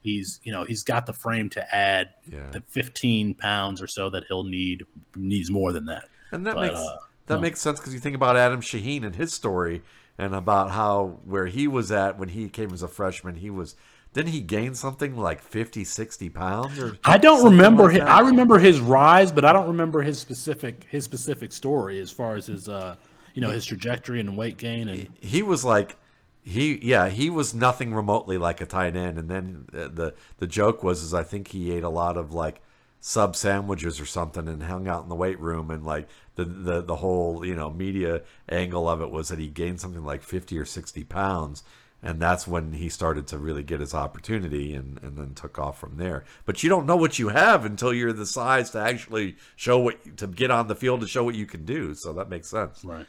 He's, 0.00 0.40
you 0.42 0.50
know, 0.50 0.64
he's 0.64 0.82
got 0.82 1.06
the 1.06 1.12
frame 1.12 1.48
to 1.50 1.74
add 1.74 2.10
yeah. 2.26 2.50
the 2.50 2.60
15 2.66 3.34
pounds 3.34 3.80
or 3.80 3.86
so 3.86 4.10
that 4.10 4.24
he'll 4.26 4.42
need. 4.44 4.84
Needs 5.14 5.50
more 5.50 5.72
than 5.72 5.86
that. 5.86 6.08
And 6.32 6.46
that 6.46 6.54
but, 6.54 6.62
makes 6.62 6.80
uh, 6.80 6.96
that 7.26 7.34
no. 7.36 7.40
makes 7.40 7.60
sense 7.60 7.78
because 7.78 7.94
you 7.94 8.00
think 8.00 8.16
about 8.16 8.36
Adam 8.36 8.60
Shaheen 8.60 9.04
and 9.04 9.14
his 9.14 9.32
story 9.32 9.82
and 10.18 10.34
about 10.34 10.70
how 10.70 11.20
where 11.24 11.46
he 11.46 11.68
was 11.68 11.92
at 11.92 12.18
when 12.18 12.30
he 12.30 12.48
came 12.48 12.72
as 12.72 12.82
a 12.82 12.88
freshman, 12.88 13.36
he 13.36 13.50
was 13.50 13.76
didn't 14.12 14.32
he 14.32 14.40
gain 14.40 14.74
something 14.74 15.16
like 15.16 15.40
50 15.40 15.84
60 15.84 16.28
pounds 16.30 16.78
or 16.78 16.98
i 17.04 17.18
don't 17.18 17.44
remember 17.44 17.84
like 17.84 17.94
his, 17.94 18.02
i 18.02 18.20
remember 18.20 18.58
his 18.58 18.80
rise 18.80 19.32
but 19.32 19.44
i 19.44 19.52
don't 19.52 19.68
remember 19.68 20.02
his 20.02 20.18
specific 20.18 20.86
his 20.90 21.04
specific 21.04 21.52
story 21.52 21.98
as 22.00 22.10
far 22.10 22.36
as 22.36 22.46
his 22.46 22.68
uh 22.68 22.96
you 23.34 23.40
know 23.40 23.50
his 23.50 23.64
trajectory 23.64 24.20
and 24.20 24.36
weight 24.36 24.58
gain 24.58 24.88
and 24.88 24.98
he, 24.98 25.08
he 25.20 25.42
was 25.42 25.64
like 25.64 25.96
he 26.42 26.78
yeah 26.82 27.08
he 27.08 27.30
was 27.30 27.54
nothing 27.54 27.94
remotely 27.94 28.36
like 28.36 28.60
a 28.60 28.66
tight 28.66 28.96
end. 28.96 29.18
And 29.18 29.28
then 29.28 29.66
the 29.70 30.14
the 30.38 30.46
joke 30.46 30.82
was 30.82 31.02
is 31.02 31.14
i 31.14 31.22
think 31.22 31.48
he 31.48 31.72
ate 31.72 31.84
a 31.84 31.88
lot 31.88 32.16
of 32.16 32.32
like 32.32 32.60
sub 33.00 33.34
sandwiches 33.34 34.00
or 34.00 34.06
something 34.06 34.48
and 34.48 34.62
hung 34.64 34.86
out 34.88 35.02
in 35.04 35.08
the 35.08 35.14
weight 35.14 35.38
room. 35.40 35.70
And 35.70 35.84
like 35.84 36.08
the 36.34 36.44
the 36.44 36.82
the 36.82 36.96
whole 36.96 37.46
you 37.46 37.54
know 37.54 37.70
media 37.70 38.22
angle 38.48 38.88
of 38.88 39.00
it 39.00 39.10
was 39.10 39.28
that 39.28 39.38
he 39.38 39.48
gained 39.48 39.80
something 39.80 40.04
like 40.04 40.22
50 40.22 40.58
or 40.58 40.64
60 40.64 41.04
pounds 41.04 41.62
and 42.02 42.20
that's 42.20 42.46
when 42.46 42.72
he 42.72 42.88
started 42.88 43.26
to 43.28 43.38
really 43.38 43.62
get 43.62 43.80
his 43.80 43.94
opportunity 43.94 44.74
and, 44.74 44.98
and 45.02 45.16
then 45.16 45.34
took 45.34 45.58
off 45.58 45.78
from 45.78 45.96
there. 45.96 46.24
But 46.44 46.62
you 46.62 46.68
don't 46.68 46.86
know 46.86 46.96
what 46.96 47.18
you 47.18 47.28
have 47.28 47.64
until 47.64 47.94
you're 47.94 48.12
the 48.12 48.26
size 48.26 48.70
to 48.70 48.80
actually 48.80 49.36
show 49.56 49.78
what 49.78 50.16
to 50.16 50.26
get 50.26 50.50
on 50.50 50.66
the 50.66 50.74
field 50.74 51.00
to 51.02 51.06
show 51.06 51.22
what 51.22 51.36
you 51.36 51.46
can 51.46 51.64
do. 51.64 51.94
So 51.94 52.12
that 52.14 52.28
makes 52.28 52.48
sense. 52.48 52.84
Right. 52.84 53.06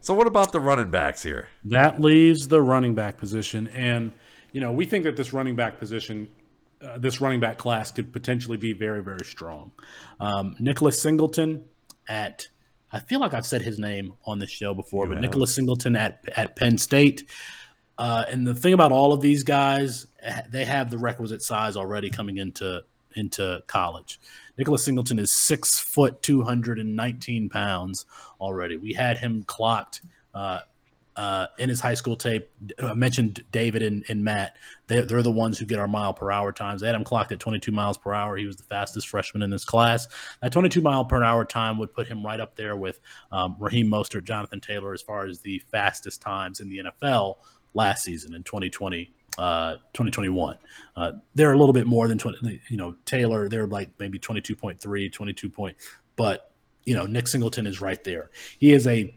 So 0.00 0.12
what 0.12 0.26
about 0.26 0.52
the 0.52 0.60
running 0.60 0.90
backs 0.90 1.22
here? 1.22 1.48
That 1.64 2.00
leaves 2.00 2.48
the 2.48 2.60
running 2.60 2.94
back 2.94 3.16
position. 3.16 3.68
And 3.68 4.12
you 4.52 4.60
know 4.60 4.72
we 4.72 4.84
think 4.84 5.04
that 5.04 5.16
this 5.16 5.32
running 5.32 5.56
back 5.56 5.78
position 5.78 6.28
uh, 6.82 6.98
this 6.98 7.20
running 7.20 7.40
back 7.40 7.56
class 7.56 7.90
could 7.90 8.12
potentially 8.12 8.58
be 8.58 8.72
very 8.72 9.02
very 9.02 9.24
strong. 9.24 9.72
Um, 10.20 10.54
nicholas 10.60 11.00
singleton 11.00 11.64
at 12.06 12.46
I 12.92 13.00
feel 13.00 13.18
like 13.18 13.34
I've 13.34 13.44
said 13.44 13.62
his 13.62 13.80
name 13.80 14.14
on 14.24 14.38
this 14.38 14.50
show 14.50 14.72
before, 14.72 15.04
you 15.04 15.08
but 15.08 15.14
have. 15.16 15.22
Nicholas 15.22 15.52
Singleton 15.52 15.96
at 15.96 16.20
at 16.36 16.54
Penn 16.54 16.78
State. 16.78 17.28
Uh, 17.96 18.24
and 18.28 18.46
the 18.46 18.54
thing 18.54 18.72
about 18.72 18.92
all 18.92 19.12
of 19.12 19.20
these 19.20 19.42
guys, 19.42 20.06
eh, 20.22 20.42
they 20.50 20.64
have 20.64 20.90
the 20.90 20.98
requisite 20.98 21.42
size 21.42 21.76
already 21.76 22.10
coming 22.10 22.38
into 22.38 22.82
into 23.16 23.62
college. 23.68 24.20
Nicholas 24.58 24.84
Singleton 24.84 25.18
is 25.18 25.30
six 25.30 25.78
foot 25.78 26.20
two 26.22 26.42
hundred 26.42 26.78
and 26.78 26.96
nineteen 26.96 27.48
pounds 27.48 28.06
already. 28.40 28.76
We 28.76 28.92
had 28.92 29.18
him 29.18 29.44
clocked 29.44 30.02
uh, 30.34 30.60
uh, 31.16 31.46
in 31.58 31.68
his 31.68 31.80
high 31.80 31.94
school 31.94 32.16
tape. 32.16 32.50
I 32.82 32.94
mentioned 32.94 33.44
David 33.52 33.82
and, 33.82 34.04
and 34.08 34.24
Matt. 34.24 34.56
They, 34.86 34.98
are 34.98 35.22
the 35.22 35.30
ones 35.30 35.58
who 35.58 35.64
get 35.64 35.78
our 35.78 35.88
mile 35.88 36.12
per 36.12 36.30
hour 36.30 36.52
times. 36.52 36.80
They 36.80 36.88
had 36.88 36.96
him 36.96 37.04
clocked 37.04 37.32
at 37.32 37.38
22 37.38 37.70
miles 37.72 37.96
per 37.96 38.12
hour. 38.12 38.36
He 38.36 38.46
was 38.46 38.56
the 38.56 38.64
fastest 38.64 39.08
freshman 39.08 39.42
in 39.42 39.50
this 39.50 39.64
class. 39.64 40.08
That 40.42 40.52
22 40.52 40.80
mile 40.80 41.04
per 41.04 41.22
hour 41.22 41.44
time 41.44 41.78
would 41.78 41.94
put 41.94 42.08
him 42.08 42.24
right 42.24 42.40
up 42.40 42.56
there 42.56 42.76
with 42.76 43.00
um, 43.30 43.56
Raheem 43.58 43.88
Mostert, 43.88 44.24
Jonathan 44.24 44.60
Taylor, 44.60 44.92
as 44.92 45.02
far 45.02 45.26
as 45.26 45.40
the 45.40 45.60
fastest 45.70 46.20
times 46.20 46.60
in 46.60 46.68
the 46.68 46.78
NFL 46.78 47.36
last 47.74 48.04
season 48.04 48.34
in 48.34 48.42
2020. 48.42 49.10
Uh, 49.36 49.72
2021. 49.94 50.56
Uh, 50.94 51.10
they're 51.34 51.54
a 51.54 51.58
little 51.58 51.72
bit 51.72 51.88
more 51.88 52.06
than 52.06 52.16
20, 52.16 52.60
you 52.68 52.76
know, 52.76 52.94
Taylor, 53.04 53.48
they're 53.48 53.66
like 53.66 53.90
maybe 53.98 54.16
22.3, 54.16 55.12
22 55.12 55.50
point, 55.50 55.76
but 56.14 56.52
you 56.84 56.94
know, 56.94 57.04
Nick 57.04 57.26
Singleton 57.26 57.66
is 57.66 57.80
right 57.80 58.02
there. 58.04 58.30
He 58.60 58.72
is 58.72 58.86
a, 58.86 59.12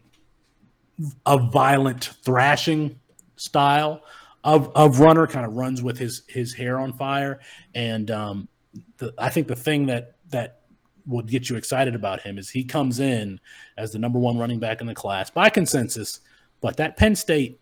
a 1.24 1.38
violent 1.38 2.02
thrashing 2.24 2.98
style 3.36 4.02
of, 4.42 4.72
of 4.74 4.98
runner 4.98 5.28
kind 5.28 5.46
of 5.46 5.54
runs 5.54 5.84
with 5.84 5.96
his, 5.96 6.24
his 6.26 6.52
hair 6.52 6.80
on 6.80 6.94
fire. 6.94 7.38
And, 7.76 8.10
um, 8.10 8.48
the, 8.96 9.14
I 9.18 9.28
think 9.28 9.46
the 9.46 9.54
thing 9.54 9.86
that, 9.86 10.16
that 10.30 10.62
would 11.06 11.26
get 11.26 11.48
you 11.48 11.56
excited 11.56 11.94
about 11.94 12.22
him 12.22 12.38
is 12.38 12.50
he 12.50 12.64
comes 12.64 12.98
in 12.98 13.38
as 13.76 13.92
the 13.92 13.98
number 13.98 14.18
one 14.18 14.36
running 14.36 14.58
back 14.58 14.80
in 14.80 14.88
the 14.88 14.94
class 14.94 15.30
by 15.30 15.48
consensus, 15.48 16.20
but 16.60 16.76
that 16.76 16.96
Penn 16.96 17.14
State 17.14 17.60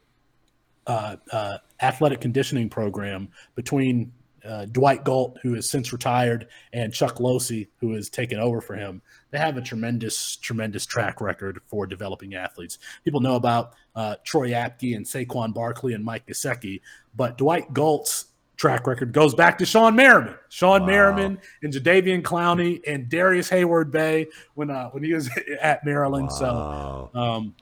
uh, 0.86 1.16
uh, 1.32 1.58
athletic 1.80 2.20
conditioning 2.20 2.68
program 2.68 3.28
between 3.54 4.12
uh, 4.44 4.66
Dwight 4.66 5.04
Galt, 5.04 5.38
who 5.42 5.54
has 5.54 5.68
since 5.68 5.92
retired, 5.92 6.46
and 6.72 6.92
Chuck 6.92 7.16
Losey, 7.16 7.68
who 7.78 7.94
has 7.94 8.08
taken 8.08 8.38
over 8.38 8.60
for 8.60 8.76
him. 8.76 9.02
They 9.30 9.38
have 9.38 9.56
a 9.56 9.60
tremendous, 9.60 10.36
tremendous 10.36 10.86
track 10.86 11.20
record 11.20 11.60
for 11.66 11.86
developing 11.86 12.34
athletes. 12.34 12.78
People 13.04 13.20
know 13.20 13.34
about 13.34 13.74
uh, 13.94 14.16
Troy 14.24 14.50
Apke 14.50 14.96
and 14.96 15.04
Saquon 15.04 15.52
Barkley 15.52 15.94
and 15.94 16.04
Mike 16.04 16.26
Gesicki, 16.26 16.80
but 17.16 17.36
Dwight 17.38 17.72
Galt's 17.74 18.26
track 18.56 18.86
record 18.86 19.12
goes 19.12 19.34
back 19.34 19.58
to 19.58 19.66
Sean 19.66 19.94
Merriman. 19.96 20.34
Sean 20.48 20.82
wow. 20.82 20.86
Merriman 20.86 21.38
and 21.62 21.72
Jadeveon 21.72 22.22
Clowney 22.22 22.80
and 22.86 23.08
Darrius 23.08 23.50
Heyward-Bey 23.50 24.28
when 24.54 24.70
uh, 24.70 24.90
when 24.90 25.02
he 25.02 25.12
was 25.12 25.28
at 25.60 25.84
Maryland. 25.84 26.28
Wow. 26.30 27.10
So 27.12 27.18
um, 27.18 27.54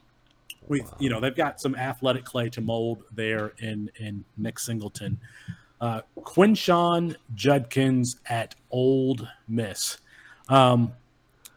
we 0.69 0.85
you 0.99 1.11
know 1.11 1.21
they've 1.21 1.35
got 1.35 1.61
some 1.61 1.75
athletic 1.75 2.25
clay 2.25 2.49
to 2.51 2.61
mold 2.61 3.03
there 3.13 3.53
in 3.59 3.91
in 3.99 4.25
Nick 4.37 4.59
Singleton. 4.59 5.19
Uh, 5.81 6.01
Quinshon 6.19 7.17
Judkins 7.35 8.17
at 8.27 8.55
Ole 8.71 9.19
Miss. 9.49 9.99
Um, 10.49 10.93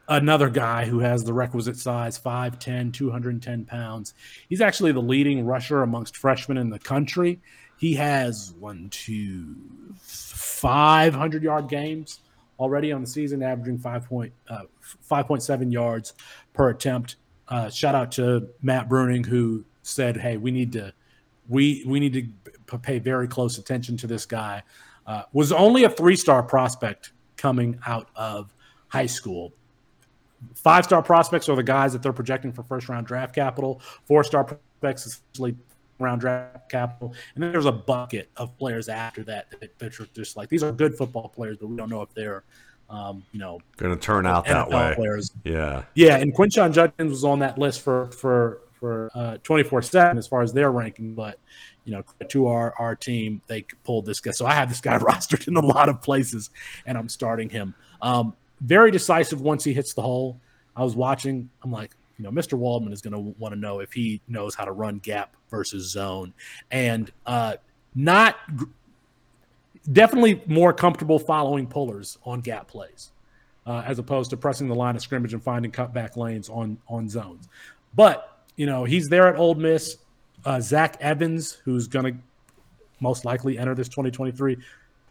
another 0.08 0.50
guy 0.50 0.84
who 0.86 0.98
has 0.98 1.24
the 1.24 1.32
requisite 1.32 1.76
size 1.76 2.18
5'10, 2.18 2.92
210 2.92 3.64
pounds. 3.64 4.14
He's 4.48 4.60
actually 4.60 4.92
the 4.92 5.02
leading 5.02 5.46
rusher 5.46 5.82
amongst 5.82 6.16
freshmen 6.16 6.58
in 6.58 6.68
the 6.68 6.78
country. 6.78 7.40
He 7.78 7.94
has 7.94 8.54
one, 8.58 8.88
two, 8.90 9.54
500 9.98 11.42
yard 11.42 11.68
games 11.68 12.20
already 12.58 12.90
on 12.92 13.00
the 13.00 13.06
season, 13.06 13.42
averaging 13.42 13.78
5 13.78 14.08
point, 14.08 14.32
uh, 14.48 14.64
5.7 15.08 15.72
yards 15.72 16.14
per 16.52 16.70
attempt. 16.70 17.16
Uh, 17.48 17.70
shout 17.70 17.94
out 17.94 18.12
to 18.12 18.48
Matt 18.62 18.88
Bruning 18.88 19.24
who 19.24 19.64
said, 19.82 20.16
"Hey, 20.16 20.36
we 20.36 20.50
need 20.50 20.72
to 20.72 20.92
we 21.48 21.82
we 21.86 21.98
need 21.98 22.32
to 22.66 22.78
pay 22.78 22.98
very 22.98 23.26
close 23.26 23.58
attention 23.58 23.96
to 23.98 24.06
this 24.06 24.26
guy." 24.26 24.62
Uh, 25.06 25.22
was 25.32 25.52
only 25.52 25.84
a 25.84 25.90
three 25.90 26.16
star 26.16 26.42
prospect 26.42 27.12
coming 27.36 27.78
out 27.86 28.08
of 28.14 28.54
high 28.88 29.06
school. 29.06 29.52
Five 30.54 30.84
star 30.84 31.02
prospects 31.02 31.48
are 31.48 31.56
the 31.56 31.62
guys 31.62 31.92
that 31.94 32.02
they're 32.02 32.12
projecting 32.12 32.52
for 32.52 32.62
first 32.62 32.88
round 32.88 33.06
draft 33.06 33.34
capital. 33.34 33.80
Four 34.04 34.22
star 34.24 34.44
prospects 34.44 35.06
essentially 35.06 35.56
round 35.98 36.20
draft 36.20 36.68
capital, 36.70 37.14
and 37.34 37.42
then 37.42 37.50
there's 37.50 37.66
a 37.66 37.72
bucket 37.72 38.28
of 38.36 38.56
players 38.58 38.88
after 38.88 39.24
that 39.24 39.50
that, 39.58 39.78
that 39.78 39.98
are 39.98 40.06
just 40.14 40.36
like 40.36 40.50
these 40.50 40.62
are 40.62 40.70
good 40.70 40.94
football 40.96 41.28
players, 41.28 41.56
but 41.56 41.68
we 41.68 41.76
don't 41.76 41.88
know 41.88 42.02
if 42.02 42.12
they're 42.12 42.44
um, 42.90 43.22
you 43.32 43.38
know, 43.38 43.60
going 43.76 43.94
to 43.94 44.00
turn 44.00 44.26
out 44.26 44.46
NFL 44.46 44.46
that 44.46 44.70
way. 44.70 44.94
Players. 44.96 45.32
Yeah, 45.44 45.84
yeah, 45.94 46.16
and 46.16 46.34
Quinshon 46.34 46.72
Judkins 46.72 47.10
was 47.10 47.24
on 47.24 47.40
that 47.40 47.58
list 47.58 47.82
for 47.82 48.10
for 48.12 48.60
for 48.72 49.10
uh, 49.14 49.38
twenty 49.42 49.62
four 49.62 49.82
seven 49.82 50.18
as 50.18 50.26
far 50.26 50.42
as 50.42 50.52
their 50.52 50.70
ranking, 50.70 51.14
but 51.14 51.38
you 51.84 51.92
know, 51.92 52.02
to 52.28 52.46
our 52.46 52.74
our 52.78 52.94
team, 52.94 53.40
they 53.46 53.62
pulled 53.84 54.06
this 54.06 54.20
guy. 54.20 54.30
So 54.30 54.46
I 54.46 54.52
have 54.52 54.68
this 54.68 54.80
guy 54.80 54.98
rostered 54.98 55.48
in 55.48 55.56
a 55.56 55.64
lot 55.64 55.88
of 55.88 56.02
places, 56.02 56.50
and 56.86 56.96
I'm 56.96 57.08
starting 57.08 57.48
him. 57.48 57.74
Um, 58.02 58.34
very 58.60 58.90
decisive 58.90 59.40
once 59.40 59.64
he 59.64 59.72
hits 59.72 59.94
the 59.94 60.02
hole. 60.02 60.40
I 60.76 60.84
was 60.84 60.94
watching. 60.94 61.50
I'm 61.62 61.72
like, 61.72 61.96
you 62.18 62.24
know, 62.24 62.30
Mr. 62.30 62.54
Waldman 62.54 62.92
is 62.92 63.00
going 63.00 63.12
to 63.12 63.34
want 63.38 63.54
to 63.54 63.58
know 63.58 63.80
if 63.80 63.92
he 63.92 64.20
knows 64.28 64.54
how 64.54 64.64
to 64.64 64.72
run 64.72 64.98
gap 64.98 65.34
versus 65.50 65.90
zone, 65.90 66.34
and 66.70 67.10
uh, 67.26 67.56
not 67.94 68.36
definitely 69.92 70.42
more 70.46 70.72
comfortable 70.72 71.18
following 71.18 71.66
pullers 71.66 72.18
on 72.24 72.40
gap 72.40 72.68
plays 72.68 73.10
uh, 73.68 73.82
as 73.86 73.98
opposed 73.98 74.30
to 74.30 74.36
pressing 74.36 74.66
the 74.66 74.74
line 74.74 74.96
of 74.96 75.02
scrimmage 75.02 75.34
and 75.34 75.42
finding 75.42 75.70
cutback 75.70 76.16
lanes 76.16 76.48
on 76.48 76.78
on 76.88 77.08
zones. 77.08 77.48
But 77.94 78.42
you 78.56 78.66
know 78.66 78.84
he's 78.84 79.08
there 79.08 79.28
at 79.28 79.36
Ole 79.36 79.54
Miss. 79.54 79.98
Uh, 80.44 80.60
Zach 80.60 80.96
Evans, 81.00 81.52
who's 81.64 81.88
going 81.88 82.04
to 82.04 82.18
most 83.00 83.24
likely 83.24 83.58
enter 83.58 83.74
this 83.74 83.88
2023 83.88 84.56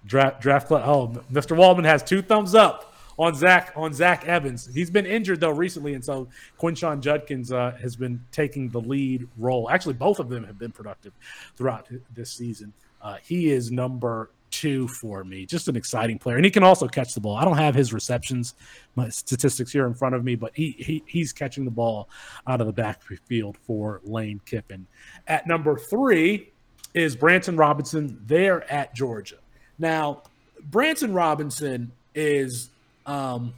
draft 0.05 0.41
draft 0.41 0.67
club. 0.67 0.83
Oh, 0.85 1.21
Mr. 1.31 1.55
Waldman 1.55 1.85
has 1.85 2.01
two 2.01 2.21
thumbs 2.21 2.55
up 2.55 2.95
on 3.19 3.35
Zach 3.35 3.73
on 3.75 3.93
Zach 3.93 4.25
Evans. 4.25 4.69
He's 4.73 4.89
been 4.89 5.05
injured 5.05 5.39
though 5.39 5.51
recently, 5.51 5.93
and 5.93 6.03
so 6.03 6.27
Quinshon 6.59 7.01
Judkins 7.01 7.51
uh, 7.51 7.77
has 7.81 7.95
been 7.95 8.23
taking 8.31 8.69
the 8.69 8.81
lead 8.81 9.27
role. 9.37 9.69
Actually, 9.69 9.95
both 9.95 10.19
of 10.19 10.29
them 10.29 10.43
have 10.45 10.57
been 10.57 10.71
productive 10.71 11.13
throughout 11.55 11.87
this 12.13 12.31
season. 12.31 12.73
Uh, 13.01 13.17
he 13.21 13.51
is 13.51 13.71
number 13.71 14.31
two 14.51 14.87
for 14.87 15.23
me. 15.23 15.45
Just 15.45 15.67
an 15.67 15.75
exciting 15.75 16.19
player, 16.19 16.35
and 16.35 16.45
he 16.45 16.51
can 16.51 16.63
also 16.63 16.87
catch 16.87 17.13
the 17.13 17.19
ball. 17.19 17.35
I 17.35 17.45
don't 17.45 17.57
have 17.57 17.75
his 17.75 17.93
receptions, 17.93 18.55
my 18.95 19.09
statistics 19.09 19.71
here 19.71 19.87
in 19.87 19.93
front 19.93 20.15
of 20.15 20.23
me, 20.23 20.35
but 20.35 20.51
he, 20.55 20.71
he 20.71 21.03
he's 21.05 21.33
catching 21.33 21.65
the 21.65 21.71
ball 21.71 22.09
out 22.45 22.61
of 22.61 22.67
the 22.67 22.73
backfield 22.73 23.57
for 23.65 24.01
Lane 24.03 24.41
Kiffin. 24.45 24.87
At 25.27 25.47
number 25.47 25.77
three 25.77 26.51
is 26.93 27.15
Branson 27.15 27.57
Robinson 27.57 28.21
there 28.25 28.69
at 28.71 28.95
Georgia. 28.95 29.37
Now, 29.77 30.23
Branson 30.71 31.13
Robinson 31.13 31.91
is 32.15 32.69
um, 33.05 33.53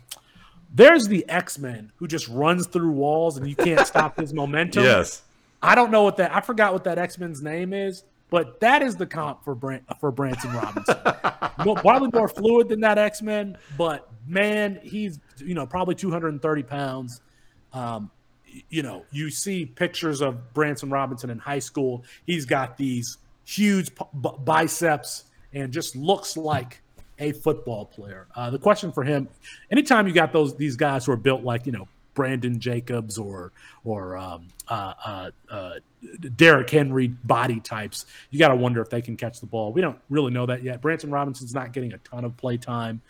there's 0.74 1.08
the 1.08 1.28
X 1.30 1.58
Men 1.58 1.92
who 1.98 2.08
just 2.08 2.28
runs 2.28 2.68
through 2.68 2.92
walls 2.92 3.38
and 3.38 3.48
you 3.48 3.56
can't 3.56 3.86
stop 3.88 4.20
his 4.20 4.34
momentum. 4.34 4.84
Yes. 4.84 5.24
I 5.62 5.76
don't 5.76 5.92
know 5.92 6.04
what 6.04 6.18
that. 6.18 6.34
I 6.34 6.42
forgot 6.42 6.74
what 6.74 6.84
that 6.86 6.98
X 6.98 7.18
Men's 7.18 7.42
name 7.42 7.74
is, 7.74 8.04
but 8.30 8.60
that 8.60 8.82
is 8.82 8.96
the 8.96 9.06
comp 9.06 9.44
for 9.44 9.56
for 10.00 10.12
Branson 10.12 10.54
Robinson. 10.54 10.96
probably 11.78 12.10
more 12.14 12.28
fluid 12.28 12.70
than 12.70 12.80
that 12.82 12.98
X 12.98 13.22
Men, 13.22 13.58
but 13.78 14.10
man, 14.28 14.80
he's 14.84 15.20
you 15.38 15.54
know 15.54 15.66
probably 15.66 15.96
230 15.96 16.64
pounds. 16.64 17.22
Um, 17.74 18.12
you 18.70 18.84
know, 18.84 19.06
you 19.12 19.30
see 19.30 19.66
pictures 19.66 20.22
of 20.22 20.54
Branson 20.54 20.90
Robinson 20.90 21.30
in 21.30 21.38
high 21.40 21.60
school. 21.60 22.04
He's 22.26 22.46
got 22.46 22.78
these 22.78 23.18
huge 23.46 23.92
biceps 24.14 25.26
and 25.54 25.72
just 25.72 25.96
looks 25.96 26.38
like 26.38 26.82
a 27.20 27.32
football 27.32 27.86
player. 27.86 28.28
Uh, 28.36 28.50
the 28.50 28.60
question 28.60 28.92
for 28.92 29.04
him, 29.04 29.28
anytime 29.72 30.08
you 30.08 30.14
got 30.14 30.32
those 30.34 30.56
these 30.56 30.76
guys 30.76 31.06
who 31.06 31.12
are 31.12 31.18
built 31.18 31.44
like 31.44 31.66
you 31.66 31.72
know 31.72 31.88
Brandon 32.20 32.60
Jacobs 32.60 33.18
or 33.18 33.54
or 33.86 34.18
um, 34.18 34.48
uh, 34.68 34.94
uh, 35.06 35.32
uh 35.50 35.72
Derrick 36.36 36.70
Henry 36.70 37.08
body 37.08 37.62
types, 37.62 38.06
you 38.30 38.40
got 38.40 38.50
to 38.50 38.58
wonder 38.58 38.82
if 38.82 38.90
they 38.90 39.02
can 39.02 39.16
catch 39.16 39.40
the 39.40 39.46
ball. 39.46 39.72
We 39.72 39.80
don't 39.80 39.98
really 40.10 40.32
know 40.32 40.46
that 40.46 40.62
yet. 40.62 40.82
Branson 40.82 41.12
Robinson's 41.12 41.54
not 41.54 41.72
getting 41.72 41.94
a 41.94 41.98
ton 42.00 42.26
of 42.26 42.36
play 42.36 42.58
time 42.58 43.02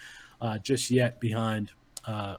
uh, 0.41 0.59
just 0.59 0.91
yet 0.91 1.19
behind. 1.19 1.71
Uh, 2.05 2.35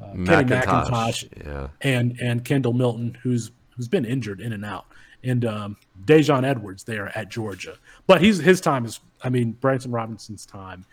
Kenny 0.00 0.44
McIntosh, 0.44 1.28
yeah. 1.44 1.68
and 1.80 2.16
and 2.20 2.44
Kendall 2.44 2.74
Milton, 2.74 3.18
who's 3.24 3.50
who's 3.70 3.88
been 3.88 4.04
injured 4.04 4.40
in 4.40 4.52
and 4.52 4.64
out 4.64 4.86
and 5.24 5.44
um, 5.44 5.76
Daijun 6.04 6.44
Edwards 6.44 6.84
there 6.84 7.16
at 7.16 7.28
Georgia. 7.28 7.76
But 8.06 8.20
he's 8.20 8.38
his 8.38 8.60
time 8.60 8.84
is, 8.84 9.00
I 9.22 9.30
mean, 9.30 9.52
Branson 9.52 9.90
Robinson's 9.90 10.46
time 10.46 10.84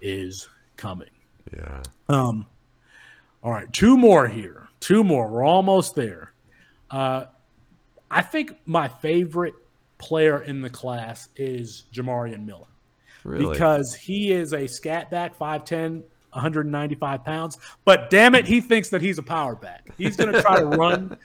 is 0.00 0.48
coming. 0.76 1.10
Yeah. 1.54 1.82
Um. 2.08 2.46
All 3.46 3.52
right, 3.52 3.72
two 3.72 3.96
more 3.96 4.26
here. 4.26 4.66
Two 4.80 5.04
more. 5.04 5.28
We're 5.28 5.44
almost 5.44 5.94
there. 5.94 6.32
Uh, 6.90 7.26
I 8.10 8.20
think 8.20 8.56
my 8.66 8.88
favorite 8.88 9.54
player 9.98 10.42
in 10.42 10.62
the 10.62 10.68
class 10.68 11.28
is 11.36 11.84
Jamarion 11.94 12.44
Miller. 12.44 12.66
Really? 13.22 13.52
Because 13.52 13.94
he 13.94 14.32
is 14.32 14.52
a 14.52 14.66
scat 14.66 15.12
back, 15.12 15.38
5'10, 15.38 16.02
195 16.32 17.24
pounds. 17.24 17.58
But 17.84 18.10
damn 18.10 18.34
it, 18.34 18.48
he 18.48 18.60
thinks 18.60 18.88
that 18.88 19.00
he's 19.00 19.18
a 19.18 19.22
power 19.22 19.54
back. 19.54 19.90
He's 19.96 20.16
going 20.16 20.32
to 20.32 20.42
try 20.42 20.58
to 20.58 20.66
run 20.66 21.16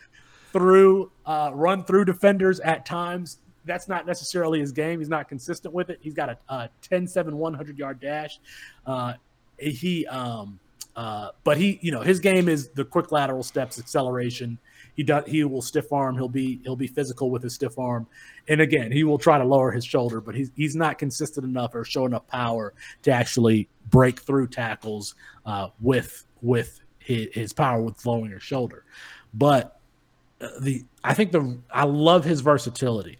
through 0.54 1.10
uh, 1.26 1.50
run 1.56 1.84
through 1.84 2.06
defenders 2.06 2.60
at 2.60 2.86
times. 2.86 3.40
That's 3.66 3.88
not 3.88 4.06
necessarily 4.06 4.60
his 4.60 4.72
game. 4.72 5.00
He's 5.00 5.10
not 5.10 5.28
consistent 5.28 5.74
with 5.74 5.90
it. 5.90 5.98
He's 6.04 6.14
got 6.14 6.30
a, 6.30 6.38
a 6.50 6.70
10 6.84 7.08
7 7.08 7.36
100 7.36 7.80
yard 7.80 8.00
dash. 8.00 8.40
Uh, 8.86 9.14
he, 9.58 10.06
um, 10.06 10.60
uh, 10.96 11.30
but 11.44 11.58
he, 11.58 11.80
you 11.82 11.92
know, 11.92 12.02
his 12.02 12.20
game 12.20 12.50
is 12.50 12.70
the 12.70 12.84
quick 12.84 13.12
lateral 13.12 13.44
steps, 13.44 13.80
acceleration. 13.80 14.58
He 14.96 15.04
does. 15.04 15.26
He 15.26 15.44
will 15.44 15.62
stiff 15.62 15.92
arm. 15.94 16.16
He'll 16.16 16.28
be 16.28 16.60
he'll 16.64 16.76
be 16.76 16.88
physical 16.88 17.32
with 17.32 17.44
his 17.44 17.56
stiff 17.56 17.80
arm, 17.80 18.08
and 18.48 18.60
again, 18.60 18.92
he 18.92 19.04
will 19.04 19.18
try 19.18 19.38
to 19.38 19.46
lower 19.46 19.72
his 19.72 19.86
shoulder, 19.86 20.20
but 20.20 20.36
he's 20.36 20.52
he's 20.56 20.76
not 20.76 20.98
consistent 20.98 21.46
enough 21.46 21.74
or 21.76 21.86
show 21.86 22.06
enough 22.06 22.28
power 22.28 22.74
to 23.04 23.12
actually 23.12 23.70
break 23.90 24.20
through 24.20 24.48
tackles 24.48 25.16
uh, 25.46 25.70
with 25.80 26.26
with 26.42 26.82
his, 27.00 27.30
his 27.34 27.54
power 27.54 27.82
with 27.82 28.06
lowering 28.06 28.32
his 28.32 28.44
shoulder. 28.44 28.84
But 29.34 29.80
the 30.60 30.84
I 31.04 31.14
think 31.14 31.32
the 31.32 31.60
I 31.74 31.86
love 31.86 32.26
his 32.26 32.42
versatility. 32.42 33.20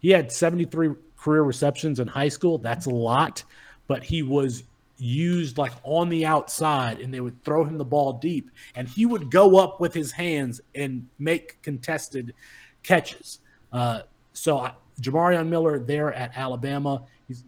He 0.00 0.10
had 0.10 0.30
73 0.30 0.94
career 1.16 1.42
receptions 1.42 1.98
in 1.98 2.06
high 2.06 2.28
school. 2.28 2.58
That's 2.58 2.86
a 2.86 2.90
lot, 2.90 3.42
but 3.88 4.04
he 4.04 4.22
was 4.22 4.62
used 4.98 5.58
like 5.58 5.72
on 5.84 6.08
the 6.08 6.26
outside 6.26 7.00
and 7.00 7.14
they 7.14 7.20
would 7.20 7.42
throw 7.44 7.64
him 7.64 7.78
the 7.78 7.84
ball 7.84 8.14
deep 8.14 8.50
and 8.74 8.88
he 8.88 9.06
would 9.06 9.30
go 9.30 9.58
up 9.58 9.80
with 9.80 9.94
his 9.94 10.12
hands 10.12 10.60
and 10.74 11.06
make 11.18 11.60
contested 11.62 12.34
catches. 12.82 13.38
Uh, 13.72 14.00
so 14.32 14.58
I, 14.58 14.72
Jamarion 15.00 15.48
Miller 15.48 15.78
there 15.78 16.12
at 16.12 16.36
Alabama, 16.36 17.04
he's 17.26 17.44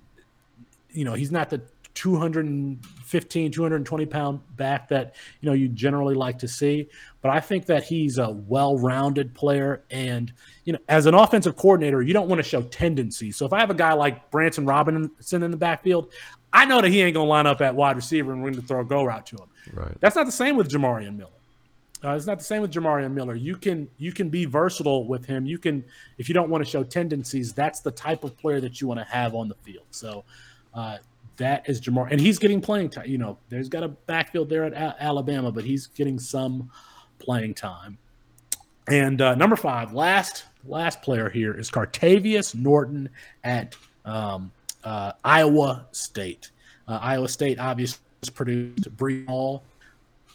you 0.91 1.05
know, 1.05 1.15
he's 1.15 1.33
not 1.33 1.51
the 1.51 1.61
215, 1.95 3.51
220 3.53 4.07
pound 4.07 4.41
back 4.57 4.89
that 4.89 5.17
you 5.41 5.49
know 5.49 5.53
you 5.53 5.69
generally 5.69 6.15
like 6.15 6.39
to 6.39 6.49
see. 6.49 6.89
But 7.21 7.31
I 7.31 7.41
think 7.41 7.67
that 7.67 7.85
he's 7.85 8.19
a 8.19 8.31
well-rounded 8.31 9.35
player, 9.35 9.83
and 9.91 10.33
you 10.65 10.73
know, 10.73 10.79
as 10.89 11.07
an 11.07 11.15
offensive 11.15 11.57
coordinator, 11.57 12.01
you 12.01 12.13
don't 12.13 12.29
want 12.29 12.39
to 12.39 12.49
show 12.49 12.63
tendencies. 12.63 13.37
So 13.37 13.45
if 13.45 13.53
I 13.53 13.61
have 13.61 13.71
a 13.71 13.75
guy 13.75 13.93
like 13.93 14.31
Branson 14.31 14.65
Robinson 14.65 15.43
in 15.43 15.51
the 15.51 15.57
backfield, 15.57 16.13
I 16.53 16.65
know 16.65 16.81
that 16.81 16.89
he 16.89 17.01
ain't 17.03 17.15
gonna 17.15 17.29
line 17.29 17.47
up 17.47 17.61
at 17.61 17.75
wide 17.75 17.97
receiver 17.97 18.33
and 18.33 18.43
we're 18.43 18.51
to 18.51 18.63
throw 18.63 18.81
a 18.81 18.85
go 18.85 19.05
route 19.05 19.27
to 19.27 19.37
him. 19.37 19.49
Right. 19.73 19.97
That's 20.01 20.17
not 20.17 20.27
the 20.27 20.33
same 20.33 20.57
with 20.57 20.71
Jamarion 20.71 21.17
Miller. 21.17 21.31
Uh, 22.03 22.15
it's 22.15 22.27
not 22.27 22.39
the 22.39 22.45
same 22.45 22.63
with 22.63 22.73
Jamarion 22.73 23.13
Miller. 23.13 23.35
You 23.35 23.57
can 23.57 23.89
you 23.99 24.13
can 24.13 24.31
be 24.31 24.47
versatile 24.47 25.07
with 25.07 25.27
him. 25.27 25.47
You 25.47 25.59
can 25.59 25.85
if 26.19 26.29
you 26.29 26.35
don't 26.35 26.49
want 26.49 26.65
to 26.65 26.71
show 26.71 26.83
tendencies, 26.83 27.53
that's 27.53 27.81
the 27.81 27.91
type 27.91 28.25
of 28.25 28.37
player 28.39 28.61
that 28.61 28.81
you 28.81 28.87
want 28.87 29.01
to 29.01 29.05
have 29.05 29.35
on 29.35 29.49
the 29.49 29.55
field. 29.57 29.85
So 29.91 30.25
uh, 30.75 30.99
that 31.37 31.69
is 31.69 31.81
Jamar, 31.81 32.09
and 32.11 32.21
he's 32.21 32.39
getting 32.39 32.61
playing 32.61 32.91
time. 32.91 33.07
You 33.07 33.19
know, 33.19 33.39
there's 33.49 33.69
got 33.69 33.83
a 33.83 33.89
backfield 33.89 34.49
there 34.49 34.65
at 34.65 34.73
a- 34.73 35.03
Alabama, 35.03 35.53
but 35.53 35.65
he's 35.65 35.87
getting 35.89 36.19
some 36.19 36.71
playing 37.19 37.55
time. 37.55 37.99
And 38.89 39.21
uh, 39.21 39.35
number 39.35 39.57
five, 39.57 39.93
last 39.93 40.45
last 40.65 41.03
player 41.03 41.29
here 41.29 41.53
is 41.59 41.71
Cartevious 41.71 42.55
Norton 42.55 43.11
at 43.45 43.77
um, 44.05 44.53
uh, 44.85 45.13
Iowa 45.25 45.87
State. 45.93 46.51
Uh, 46.89 46.99
Iowa 47.01 47.29
State 47.29 47.59
obviously 47.59 48.01
produced 48.35 48.97
Breece 48.97 49.27
Hall. 49.27 49.63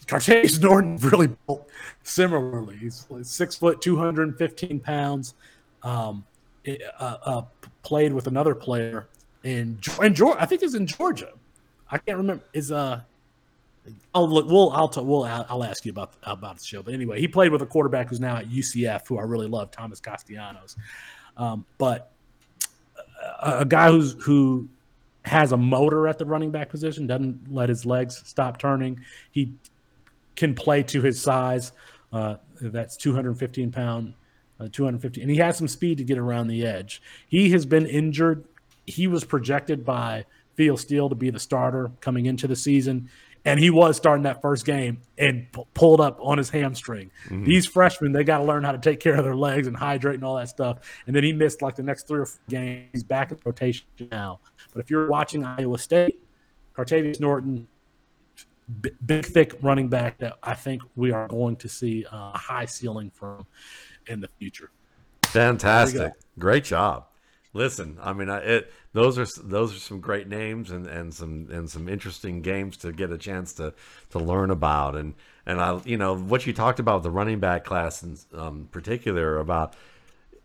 Cartevious 0.08 0.60
Norton 0.60 0.98
really 1.02 1.30
built 1.48 1.68
similarly. 2.04 2.78
He's 2.78 3.08
six 3.24 3.56
foot, 3.56 3.82
two 3.82 3.96
hundred 3.96 4.28
and 4.30 4.38
fifteen 4.38 4.80
pounds. 4.80 5.34
Um, 5.84 6.24
it, 6.64 6.82
uh, 7.00 7.18
uh, 7.24 7.41
played 7.84 8.14
with 8.14 8.28
another 8.28 8.56
player 8.56 9.08
in 9.43 9.80
in 10.02 10.14
Georgia. 10.14 10.41
I 10.41 10.46
think 10.46 10.62
it's 10.64 10.76
in 10.76 10.88
Georgia. 10.88 11.32
I 11.89 11.98
can't 11.98 12.18
remember. 12.18 12.43
Is 12.54 12.72
uh, 12.72 13.02
I'll 14.14 14.30
look. 14.30 14.48
We'll 14.48 14.72
I'll 14.72 14.88
talk, 14.88 15.06
we'll 15.06 15.24
I'll 15.24 15.64
ask 15.64 15.86
you 15.86 15.91
about 15.91 16.14
about 16.24 16.58
the 16.58 16.66
show. 16.66 16.82
But 16.82 16.93
anyway, 16.93 17.20
he 17.20 17.28
played 17.28 17.52
with 17.52 17.62
a 17.62 17.66
quarterback 17.66 18.10
who's 18.10 18.20
now 18.20 18.38
at 18.38 18.50
UCF, 18.50 19.08
who 19.08 19.18
I 19.18 19.24
really 19.24 19.48
love, 19.48 19.72
Thomas 19.72 20.00
Castellanos. 20.00 20.76
Um, 21.38 21.66
but 21.78 22.12
a, 23.42 23.66
guy 23.66 23.90
who's 23.90 24.14
who 24.24 24.68
has 25.24 25.52
a 25.52 25.58
motor 25.58 26.08
at 26.08 26.18
the 26.18 26.26
running 26.26 26.52
back 26.52 26.70
position, 26.70 27.08
doesn't 27.08 27.52
let 27.52 27.70
his 27.70 27.86
legs 27.86 28.22
stop 28.26 28.58
turning. 28.58 29.02
He 29.32 29.54
can 30.36 30.56
play 30.56 30.84
to 30.84 31.02
his 31.02 31.22
size. 31.22 31.72
Uh, 32.14 32.36
that's 32.62 32.96
215 32.98 33.72
pound, 33.72 34.14
uh, 34.60 34.70
250, 34.72 35.22
and 35.22 35.30
he 35.30 35.38
has 35.38 35.58
some 35.58 35.68
speed 35.68 35.98
to 35.98 36.04
get 36.04 36.18
around 36.18 36.48
the 36.48 36.66
edge. 36.66 37.02
He 37.28 37.50
has 37.50 37.66
been 37.66 37.86
injured 37.86 38.46
he 38.86 39.08
was 39.08 39.24
projected 39.24 39.86
by 39.86 40.26
Phil 40.56 40.78
Steele 40.78 41.10
to 41.10 41.16
be 41.16 41.30
the 41.30 41.40
starter 41.40 41.92
coming 42.02 42.26
into 42.26 42.48
the 42.48 42.56
season, 42.56 43.10
and 43.46 43.60
he 43.60 43.70
was 43.70 43.96
starting 43.96 44.24
that 44.24 44.41
first 44.41 44.66
game 44.66 45.02
and 45.18 45.48
p- 45.54 45.64
pulled 45.74 46.02
up 46.02 46.20
on 46.20 46.38
his 46.38 46.50
hamstring. 46.50 47.12
Mm-hmm. 47.26 47.46
These 47.46 47.68
freshmen, 47.68 48.12
they 48.12 48.24
got 48.24 48.39
to 48.39 48.43
learn 48.43 48.64
how 48.64 48.72
to 48.72 48.80
take 48.80 49.00
care 49.00 49.16
of 49.16 49.24
their 49.24 49.36
legs 49.36 49.68
and 49.68 49.78
hydrate 49.78 50.16
and 50.16 50.24
all 50.24 50.36
that 50.36 50.50
stuff. 50.50 50.80
And 51.06 51.16
then 51.16 51.24
he 51.24 51.32
missed 51.32 51.62
like 51.62 51.76
the 51.76 51.84
next 51.84 52.08
three 52.08 52.22
or 52.22 52.26
four 52.26 52.41
games. 52.50 52.89
He's 52.91 53.04
back 53.04 53.32
in 53.32 53.38
rotation 53.46 53.86
now. 54.12 54.39
But 54.74 54.82
if 54.84 54.89
you're 54.89 55.08
watching 55.08 55.43
Iowa 55.43 55.78
State, 55.78 56.20
Cartevious 56.74 57.20
Norton, 57.20 57.68
b- 58.82 58.91
big, 59.06 59.26
thick 59.26 59.54
running 59.62 59.89
back 59.89 60.18
that 60.18 60.38
I 60.41 60.56
think 60.56 60.82
we 60.96 61.12
are 61.12 61.28
going 61.28 61.56
to 61.58 61.70
see 61.70 62.06
a 62.12 62.38
high 62.38 62.66
ceiling 62.66 63.12
from 63.14 63.46
in 64.08 64.22
the 64.22 64.30
future. 64.39 64.72
Fantastic. 65.28 66.14
Great 66.39 66.64
job. 66.64 67.06
Listen, 67.56 67.97
I 68.01 68.12
mean, 68.12 68.28
it 68.28 68.70
those 68.91 69.18
are 69.18 69.26
those 69.41 69.74
are 69.74 69.80
some 69.80 70.01
great 70.01 70.28
names 70.28 70.72
and, 70.72 70.86
and 70.86 71.14
some 71.14 71.47
and 71.49 71.70
some 71.70 71.88
interesting 71.88 72.41
games 72.41 72.76
to 72.78 72.91
get 72.91 73.14
a 73.14 73.18
chance 73.18 73.53
to 73.53 73.74
to 74.10 74.20
learn 74.20 74.51
about 74.51 74.97
and 74.97 75.14
and 75.45 75.62
I 75.62 75.80
you 75.86 75.95
know 75.95 76.18
what 76.18 76.45
you 76.45 76.51
talked 76.51 76.82
about 76.82 77.01
the 77.01 77.10
running 77.10 77.39
back 77.39 77.64
class 77.64 78.03
in 78.03 78.18
um, 78.38 78.68
particular 78.74 79.39
about 79.39 79.74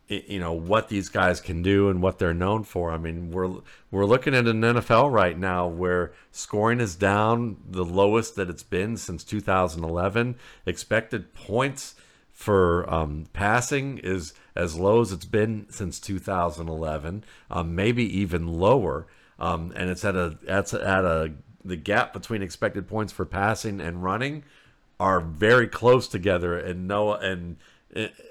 you 0.07 0.39
know 0.39 0.53
what 0.53 0.89
these 0.89 1.09
guys 1.09 1.41
can 1.41 1.63
do 1.63 1.89
and 1.89 2.01
what 2.01 2.21
they're 2.21 2.33
known 2.33 2.63
for. 2.63 2.93
I 2.93 2.97
mean, 2.97 3.33
we're 3.33 3.57
we're 3.91 4.07
looking 4.07 4.33
at 4.33 4.47
an 4.47 4.61
NFL 4.61 5.13
right 5.13 5.37
now 5.37 5.67
where 5.67 6.13
scoring 6.31 6.79
is 6.79 6.95
down 6.95 7.57
the 7.69 7.85
lowest 7.85 8.37
that 8.37 8.49
it's 8.49 8.63
been 8.63 8.97
since 8.97 9.25
2011. 9.25 10.37
Expected 10.65 11.35
points 11.35 11.97
for 12.41 12.91
um, 12.91 13.27
passing 13.35 13.99
is 13.99 14.33
as 14.57 14.75
low 14.75 15.03
as 15.03 15.13
it's 15.13 15.27
been 15.27 15.67
since 15.69 16.01
2011, 16.01 17.23
um, 17.51 17.75
maybe 17.75 18.03
even 18.19 18.47
lower. 18.47 19.07
Um, 19.39 19.75
and 19.77 19.91
it's 19.91 20.07
at 20.07 20.17
a 20.17 20.39
that's 20.43 20.73
at 20.73 21.05
a 21.05 21.35
the 21.63 21.77
gap 21.77 22.15
between 22.15 22.41
expected 22.41 22.89
points 22.89 23.13
for 23.13 23.27
passing 23.27 23.79
and 23.79 24.03
running 24.03 24.45
are 24.99 25.21
very 25.21 25.69
close 25.69 26.09
together. 26.09 26.59
And 26.59 26.89
no 26.89 27.13
and 27.13 27.59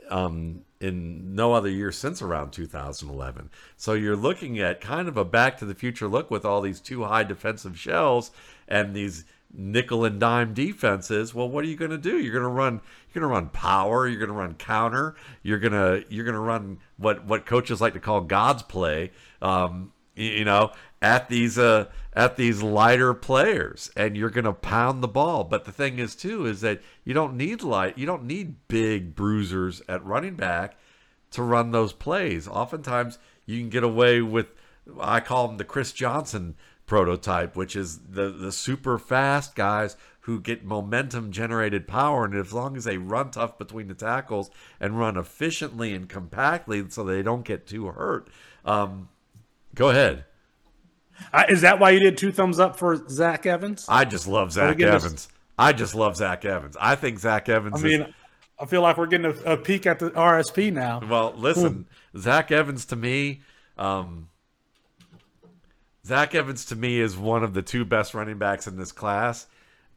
um, 0.09 0.61
in 0.79 1.35
no 1.35 1.53
other 1.53 1.69
year 1.69 1.91
since 1.91 2.19
around 2.19 2.49
2011. 2.51 3.51
So 3.77 3.93
you're 3.93 4.15
looking 4.15 4.57
at 4.57 4.81
kind 4.81 5.07
of 5.07 5.17
a 5.17 5.25
back 5.25 5.59
to 5.59 5.65
the 5.65 5.75
future 5.75 6.07
look 6.07 6.31
with 6.31 6.45
all 6.45 6.61
these 6.61 6.79
two 6.79 7.03
high 7.03 7.23
defensive 7.25 7.77
shells 7.77 8.31
and 8.67 8.95
these 8.95 9.25
nickel 9.53 10.05
and 10.05 10.19
dime 10.19 10.53
defenses. 10.53 11.33
Well, 11.33 11.49
what 11.49 11.63
are 11.63 11.67
you 11.67 11.75
going 11.75 11.91
to 11.91 11.97
do? 11.97 12.19
You're 12.19 12.33
going 12.33 12.43
to 12.43 12.49
run 12.49 12.81
you're 13.13 13.21
going 13.21 13.29
to 13.29 13.35
run 13.35 13.49
power, 13.49 14.07
you're 14.07 14.19
going 14.19 14.29
to 14.29 14.35
run 14.35 14.53
counter, 14.55 15.15
you're 15.43 15.59
going 15.59 15.73
to 15.73 16.05
you're 16.09 16.25
going 16.25 16.35
to 16.35 16.39
run 16.39 16.79
what 16.97 17.25
what 17.25 17.45
coaches 17.45 17.81
like 17.81 17.93
to 17.93 17.99
call 17.99 18.21
God's 18.21 18.63
play. 18.63 19.11
Um, 19.41 19.91
you 20.15 20.43
know, 20.43 20.71
at 21.01 21.29
these 21.29 21.57
uh, 21.57 21.85
at 22.13 22.35
these 22.35 22.61
lighter 22.61 23.13
players, 23.13 23.89
and 23.95 24.17
you're 24.17 24.29
going 24.29 24.45
to 24.45 24.53
pound 24.53 25.01
the 25.01 25.07
ball. 25.07 25.43
But 25.45 25.65
the 25.65 25.71
thing 25.71 25.97
is, 25.99 26.15
too, 26.15 26.45
is 26.45 26.61
that 26.61 26.81
you 27.05 27.13
don't 27.13 27.37
need 27.37 27.63
light, 27.63 27.97
you 27.97 28.05
don't 28.05 28.25
need 28.25 28.67
big 28.67 29.15
bruisers 29.15 29.81
at 29.87 30.03
running 30.05 30.35
back 30.35 30.77
to 31.31 31.41
run 31.41 31.71
those 31.71 31.93
plays. 31.93 32.47
Oftentimes, 32.47 33.17
you 33.45 33.59
can 33.59 33.69
get 33.69 33.83
away 33.83 34.21
with 34.21 34.47
I 34.99 35.19
call 35.19 35.47
them 35.47 35.57
the 35.57 35.63
Chris 35.63 35.93
Johnson 35.93 36.55
prototype, 36.89 37.55
which 37.55 37.75
is 37.75 37.99
the 37.99 38.29
the 38.29 38.51
super 38.51 38.97
fast 38.97 39.55
guys 39.55 39.95
who 40.21 40.41
get 40.41 40.65
momentum 40.65 41.31
generated 41.31 41.87
power, 41.87 42.25
and 42.25 42.35
as 42.35 42.51
long 42.51 42.75
as 42.75 42.83
they 42.83 42.97
run 42.97 43.31
tough 43.31 43.57
between 43.57 43.87
the 43.87 43.93
tackles 43.93 44.51
and 44.79 44.99
run 44.99 45.15
efficiently 45.15 45.93
and 45.93 46.09
compactly, 46.09 46.83
so 46.89 47.03
they 47.03 47.21
don't 47.21 47.45
get 47.45 47.65
too 47.65 47.85
hurt. 47.87 48.27
Um, 48.65 49.07
go 49.75 49.89
ahead. 49.89 50.25
Uh, 51.33 51.43
is 51.49 51.61
that 51.61 51.79
why 51.79 51.91
you 51.91 51.99
did 51.99 52.17
two 52.17 52.31
thumbs 52.31 52.59
up 52.59 52.77
for 52.77 53.07
Zach 53.09 53.45
Evans? 53.45 53.85
I 53.87 54.05
just 54.05 54.27
love 54.27 54.51
Zach 54.51 54.79
Evans. 54.79 55.29
I 55.57 55.73
just 55.73 55.93
love 55.93 56.15
Zach 56.15 56.45
Evans. 56.45 56.77
I 56.79 56.95
think 56.95 57.19
Zach 57.19 57.49
Evans. 57.49 57.83
I 57.83 57.87
mean, 57.87 58.01
is, 58.01 58.13
I 58.59 58.65
feel 58.65 58.81
like 58.81 58.97
we're 58.97 59.07
getting 59.07 59.25
a, 59.25 59.53
a, 59.53 59.57
peek 59.57 59.85
at 59.85 59.99
the 59.99 60.11
RSP 60.11 60.71
now. 60.71 61.01
Well, 61.07 61.33
listen, 61.35 61.87
Zach 62.17 62.51
Evans 62.51 62.85
to 62.85 62.95
me, 62.95 63.41
um, 63.77 64.28
Zach 66.09 66.33
Evans 66.33 66.65
to 66.65 66.75
me 66.75 66.99
is 66.99 67.15
one 67.15 67.43
of 67.43 67.53
the 67.53 67.61
two 67.61 67.85
best 67.85 68.15
running 68.15 68.39
backs 68.39 68.65
in 68.65 68.77
this 68.77 68.91
class, 68.91 69.45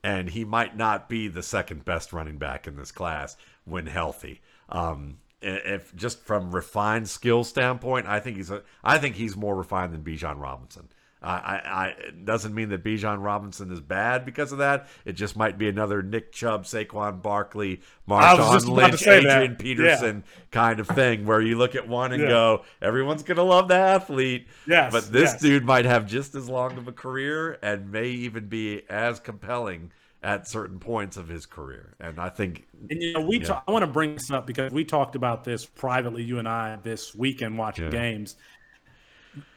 and 0.05 0.29
he 0.29 0.45
might 0.45 0.77
not 0.77 1.09
be 1.09 1.27
the 1.27 1.43
second 1.43 1.87
best 1.87 2.13
running 2.13 2.37
back 2.37 2.67
in 2.67 2.77
this 2.77 2.93
class 2.93 3.35
when 3.65 3.87
healthy. 3.87 4.43
Um, 4.69 5.21
if 5.41 5.97
just 5.97 6.21
from 6.21 6.55
refined 6.55 7.09
skill 7.09 7.45
standpoint, 7.45 8.07
I 8.07 8.21
think 8.21 8.37
he's 8.37 8.51
a, 8.51 8.63
I 8.85 8.99
think 8.99 9.17
he's 9.17 9.37
more 9.37 9.57
refined 9.57 9.95
than 9.95 10.05
Bijan 10.05 10.39
Robinson. 10.39 10.91
I, 11.23 11.61
I, 11.65 11.87
it 12.09 12.25
doesn't 12.25 12.55
mean 12.55 12.71
that 12.71 12.83
Bijan 12.83 13.23
Robinson 13.23 13.71
is 13.71 13.81
bad 13.81 14.25
because 14.25 14.51
of 14.51 14.59
that. 14.59 14.89
It 15.05 15.13
just 15.13 15.37
might 15.37 15.57
be 15.57 15.69
another 15.69 16.03
Nick 16.03 16.33
Chubb, 16.33 16.65
Saquon 16.65 17.23
Barkley, 17.23 17.81
Marshawn 18.09 18.69
Lynch, 18.69 19.07
Adrian 19.07 19.53
that. 19.53 19.59
Peterson 19.59 20.25
yeah. 20.27 20.43
kind 20.51 20.81
of 20.81 20.89
thing, 20.89 21.25
where 21.25 21.41
you 21.41 21.57
look 21.57 21.77
at 21.77 21.87
one 21.87 22.13
and 22.13 22.23
yeah. 22.23 22.29
go, 22.29 22.65
everyone's 22.81 23.23
gonna 23.23 23.43
love 23.43 23.69
the 23.69 23.77
athlete. 23.77 24.49
Yes, 24.67 24.93
but 24.93 25.13
this 25.13 25.33
yes. 25.33 25.41
dude 25.41 25.65
might 25.65 25.85
have 25.85 26.07
just 26.07 26.35
as 26.35 26.49
long 26.49 26.77
of 26.77 26.89
a 26.89 26.93
career 26.93 27.59
and 27.63 27.93
may 27.93 28.09
even 28.09 28.49
be 28.49 28.83
as 28.91 29.21
compelling 29.21 29.93
at 30.25 30.47
certain 30.49 30.79
points 30.79 31.17
of 31.17 31.29
his 31.29 31.47
career. 31.47 31.95
And 32.01 32.21
I 32.21 32.29
think, 32.29 32.67
and 32.91 33.01
you 33.03 33.13
know, 33.13 33.21
we 33.21 33.41
yeah. 33.41 33.61
I 33.67 33.71
want 33.71 33.83
to 33.83 33.91
bring 33.91 34.15
this 34.15 34.31
up 34.31 34.47
because 34.47 34.73
we 34.73 34.85
talked 34.85 35.15
about 35.15 35.45
this 35.45 35.67
privately, 35.67 36.23
you 36.23 36.39
and 36.39 36.49
I, 36.49 36.79
this 36.83 37.15
weekend 37.15 37.59
watching 37.59 37.91
games 37.91 38.37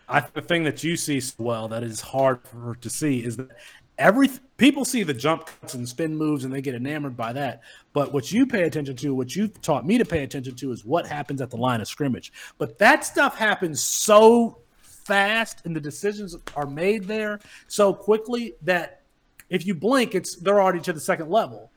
I, 0.07 0.21
the 0.33 0.41
thing 0.41 0.63
that 0.63 0.83
you 0.83 0.97
see 0.97 1.19
so 1.19 1.35
well 1.37 1.67
that 1.69 1.83
is 1.83 2.01
hard 2.01 2.39
for 2.43 2.75
to 2.81 2.89
see 2.89 3.23
is 3.23 3.37
that 3.37 3.49
every 3.97 4.29
people 4.57 4.85
see 4.85 5.03
the 5.03 5.13
jump 5.13 5.47
cuts 5.47 5.73
and 5.73 5.87
spin 5.87 6.15
moves 6.15 6.43
and 6.43 6.53
they 6.53 6.61
get 6.61 6.75
enamored 6.75 7.17
by 7.17 7.33
that. 7.33 7.61
But 7.93 8.13
what 8.13 8.31
you 8.31 8.45
pay 8.45 8.63
attention 8.63 8.95
to, 8.97 9.15
what 9.15 9.35
you've 9.35 9.59
taught 9.61 9.85
me 9.85 9.97
to 9.97 10.05
pay 10.05 10.23
attention 10.23 10.55
to, 10.55 10.71
is 10.71 10.85
what 10.85 11.07
happens 11.07 11.41
at 11.41 11.49
the 11.49 11.57
line 11.57 11.81
of 11.81 11.87
scrimmage. 11.87 12.31
But 12.57 12.77
that 12.79 13.05
stuff 13.05 13.37
happens 13.37 13.81
so 13.81 14.59
fast, 14.81 15.61
and 15.65 15.75
the 15.75 15.79
decisions 15.79 16.35
are 16.55 16.65
made 16.65 17.05
there 17.05 17.39
so 17.67 17.93
quickly 17.93 18.55
that 18.63 19.01
if 19.49 19.65
you 19.65 19.75
blink, 19.75 20.15
it's 20.15 20.35
they're 20.35 20.61
already 20.61 20.81
to 20.81 20.93
the 20.93 20.99
second 20.99 21.29
level. 21.29 21.71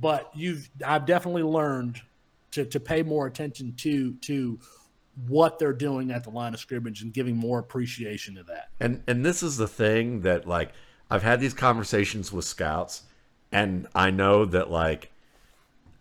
But 0.00 0.30
you've 0.34 0.68
I've 0.84 1.06
definitely 1.06 1.42
learned 1.42 2.00
to 2.52 2.64
to 2.64 2.80
pay 2.80 3.02
more 3.02 3.26
attention 3.26 3.74
to 3.78 4.14
to 4.14 4.58
what 5.26 5.58
they're 5.58 5.72
doing 5.72 6.10
at 6.10 6.24
the 6.24 6.30
line 6.30 6.54
of 6.54 6.60
scrimmage 6.60 7.02
and 7.02 7.12
giving 7.12 7.36
more 7.36 7.58
appreciation 7.58 8.34
to 8.36 8.42
that. 8.44 8.70
And 8.80 9.02
and 9.06 9.24
this 9.24 9.42
is 9.42 9.56
the 9.56 9.68
thing 9.68 10.22
that 10.22 10.46
like 10.46 10.72
I've 11.10 11.22
had 11.22 11.40
these 11.40 11.54
conversations 11.54 12.32
with 12.32 12.44
scouts 12.44 13.02
and 13.50 13.86
I 13.94 14.10
know 14.10 14.44
that 14.46 14.70
like 14.70 15.12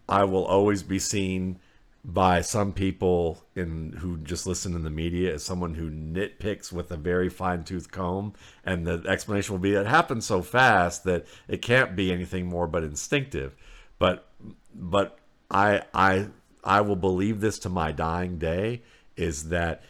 I 0.07 0.23
will 0.23 0.45
always 0.45 0.83
be 0.83 0.99
seen 0.99 1.59
by 2.03 2.41
some 2.41 2.73
people 2.73 3.43
in 3.55 3.93
who 3.99 4.17
just 4.17 4.47
listen 4.47 4.75
in 4.75 4.83
the 4.83 4.89
media 4.89 5.35
as 5.35 5.43
someone 5.43 5.75
who 5.75 5.91
nitpicks 5.91 6.71
with 6.71 6.89
a 6.91 6.97
very 6.97 7.29
fine 7.29 7.63
tooth 7.63 7.91
comb 7.91 8.33
and 8.65 8.87
the 8.87 9.03
explanation 9.07 9.53
will 9.53 9.59
be 9.59 9.75
it 9.75 9.85
happens 9.85 10.25
so 10.25 10.41
fast 10.41 11.03
that 11.03 11.27
it 11.47 11.61
can't 11.61 11.95
be 11.95 12.11
anything 12.11 12.47
more 12.47 12.65
but 12.65 12.83
instinctive 12.83 13.55
but 13.99 14.27
but 14.73 15.19
I 15.51 15.83
I 15.93 16.29
I 16.63 16.81
will 16.81 16.95
believe 16.95 17.39
this 17.39 17.59
to 17.59 17.69
my 17.69 17.91
dying 17.91 18.39
day 18.39 18.81
is 19.21 19.49
that 19.49 19.83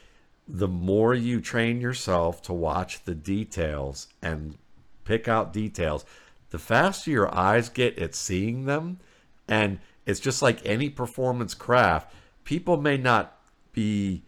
the 0.47 0.67
more 0.67 1.13
you 1.13 1.39
train 1.39 1.79
yourself 1.79 2.41
to 2.43 2.53
watch 2.53 3.03
the 3.05 3.15
details 3.15 4.07
and 4.21 4.57
pick 5.05 5.27
out 5.27 5.53
details, 5.53 6.05
the 6.49 6.59
faster 6.59 7.09
your 7.09 7.33
eyes 7.33 7.69
get 7.69 7.97
at 7.97 8.13
seeing 8.13 8.65
them. 8.65 8.99
And 9.47 9.79
it's 10.05 10.19
just 10.19 10.41
like 10.41 10.65
any 10.65 10.89
performance 10.89 11.53
craft, 11.53 12.13
people 12.43 12.77
may 12.77 12.97
not 12.97 13.37
be 13.73 14.23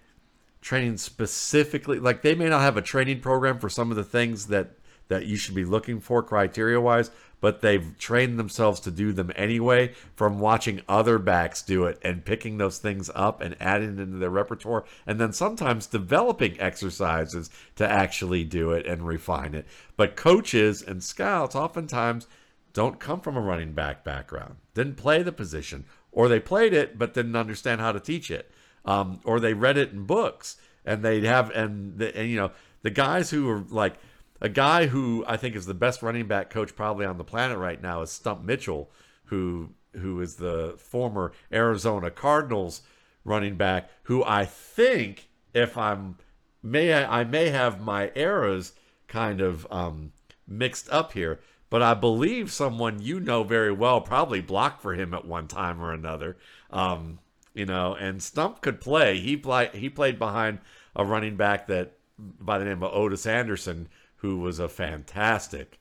training 0.62 0.97
specifically, 0.97 1.99
like 1.99 2.22
they 2.22 2.36
may 2.36 2.47
not 2.47 2.62
have 2.62 2.78
a 2.78 2.82
training 2.82 3.20
program 3.20 3.60
for 3.60 3.70
some 3.70 3.91
of 3.91 3.97
the 3.97 4.04
things 4.04 4.47
that 4.47 4.72
that 5.10 5.26
you 5.26 5.36
should 5.36 5.54
be 5.54 5.66
looking 5.66 5.99
for 5.99 6.24
criteria 6.24 6.80
wise, 6.80 7.12
but 7.44 7.60
they've 7.60 7.98
trained 7.98 8.39
themselves 8.39 8.80
to 8.80 8.89
do 8.89 9.12
them 9.12 9.30
anyway 9.36 9.91
from 10.16 10.39
watching 10.39 10.82
other 10.88 11.20
backs 11.20 11.62
do 11.62 11.84
it 11.84 12.00
and 12.02 12.24
picking 12.24 12.58
those 12.58 12.78
things 12.78 13.10
up 13.14 13.41
and 13.41 13.54
adding 13.60 13.98
it 13.98 14.02
into 14.02 14.18
their 14.18 14.30
repertoire 14.30 14.86
and 15.06 15.20
then 15.20 15.34
sometimes 15.34 15.86
developing 15.86 16.58
exercises 16.58 17.50
to 17.76 17.86
actually 17.86 18.46
do 18.46 18.72
it 18.72 18.86
and 18.86 19.06
refine 19.06 19.54
it. 19.54 19.66
But 19.98 20.16
coaches 20.16 20.82
and 20.82 21.04
scouts 21.04 21.54
oftentimes 21.54 22.28
don't 22.72 22.98
come 22.98 23.20
from 23.20 23.36
a 23.36 23.41
running 23.41 23.74
back 23.74 24.06
background, 24.06 24.56
didn't 24.74 24.96
play 24.96 25.22
the 25.22 25.34
position, 25.34 25.84
or 26.14 26.30
they 26.30 26.39
played 26.39 26.74
it 26.74 26.98
but 26.98 27.14
didn't 27.14 27.36
understand 27.36 27.82
how 27.82 27.91
to 27.91 28.00
teach 28.00 28.32
it, 28.32 28.50
um, 28.86 29.20
or 29.26 29.41
they 29.41 29.54
read 29.54 29.78
it 29.78 29.91
in 29.91 30.06
books 30.06 30.56
and 30.86 31.04
they 31.04 31.20
have 31.20 31.50
and, 31.50 31.98
the, 31.98 32.18
and 32.18 32.30
you 32.30 32.38
know 32.38 32.52
the 32.84 32.89
guys 32.89 33.32
who 33.32 33.50
are 33.50 33.66
like 33.70 33.96
a 34.44 34.50
guy 34.50 34.88
who 34.88 35.24
I 35.26 35.38
think 35.38 35.56
is 35.56 35.66
the 35.66 35.74
best 35.74 36.04
running 36.04 36.28
back 36.28 36.50
coach 36.50 36.76
probably 36.76 37.06
on 37.06 37.18
the 37.18 37.24
planet 37.24 37.58
right 37.58 37.82
now 37.82 38.02
is 38.02 38.12
Stump 38.12 38.44
Mitchell, 38.44 38.91
who 39.26 39.70
who 39.94 40.20
is 40.20 40.36
the 40.36 40.76
former 40.78 41.32
Arizona 41.52 42.12
Cardinals 42.12 42.82
running 43.24 43.56
back, 43.56 43.89
who 44.04 44.24
I 44.24 44.44
think, 44.44 45.30
if 45.54 45.78
I'm 45.78 46.18
may 46.62 46.94
I, 46.94 47.22
I 47.22 47.24
may 47.24 47.50
have 47.50 47.80
my 47.80 48.12
eras 48.16 48.74
kind 49.08 49.39
of 49.39 49.66
um, 49.72 50.12
mixed 50.46 50.89
up 50.89 51.14
here, 51.14 51.39
but 51.70 51.82
I 51.82 51.94
believe 51.94 52.52
someone 52.52 53.02
you 53.02 53.22
know 53.22 53.44
very 53.44 53.72
well 53.72 54.02
probably 54.02 54.41
blocked 54.41 54.82
for 54.82 54.94
him 54.94 55.14
at 55.14 55.26
one 55.26 55.48
time 55.48 55.82
or 55.82 55.94
another. 55.94 56.36
Um, 56.70 57.20
you 57.54 57.66
know, 57.66 57.96
and 57.96 58.22
Stump 58.22 58.60
could 58.60 58.82
play. 58.82 59.20
He 59.20 59.38
play 59.38 59.70
he 59.74 59.89
played 59.89 60.20
behind 60.20 60.60
a 60.98 61.06
running 61.06 61.38
back 61.38 61.68
that 61.68 61.94
by 62.20 62.58
the 62.58 62.66
name 62.66 62.84
of 62.84 62.94
Otis 62.94 63.26
Anderson 63.26 63.88
who 64.24 64.38
was 64.38 64.57
a 64.57 64.69
fantastic 64.69 65.78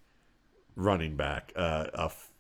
running 0.75 1.15
back, 1.17 1.53
uh, 1.55 1.87
a 1.95 2.05
f- 2.07 2.31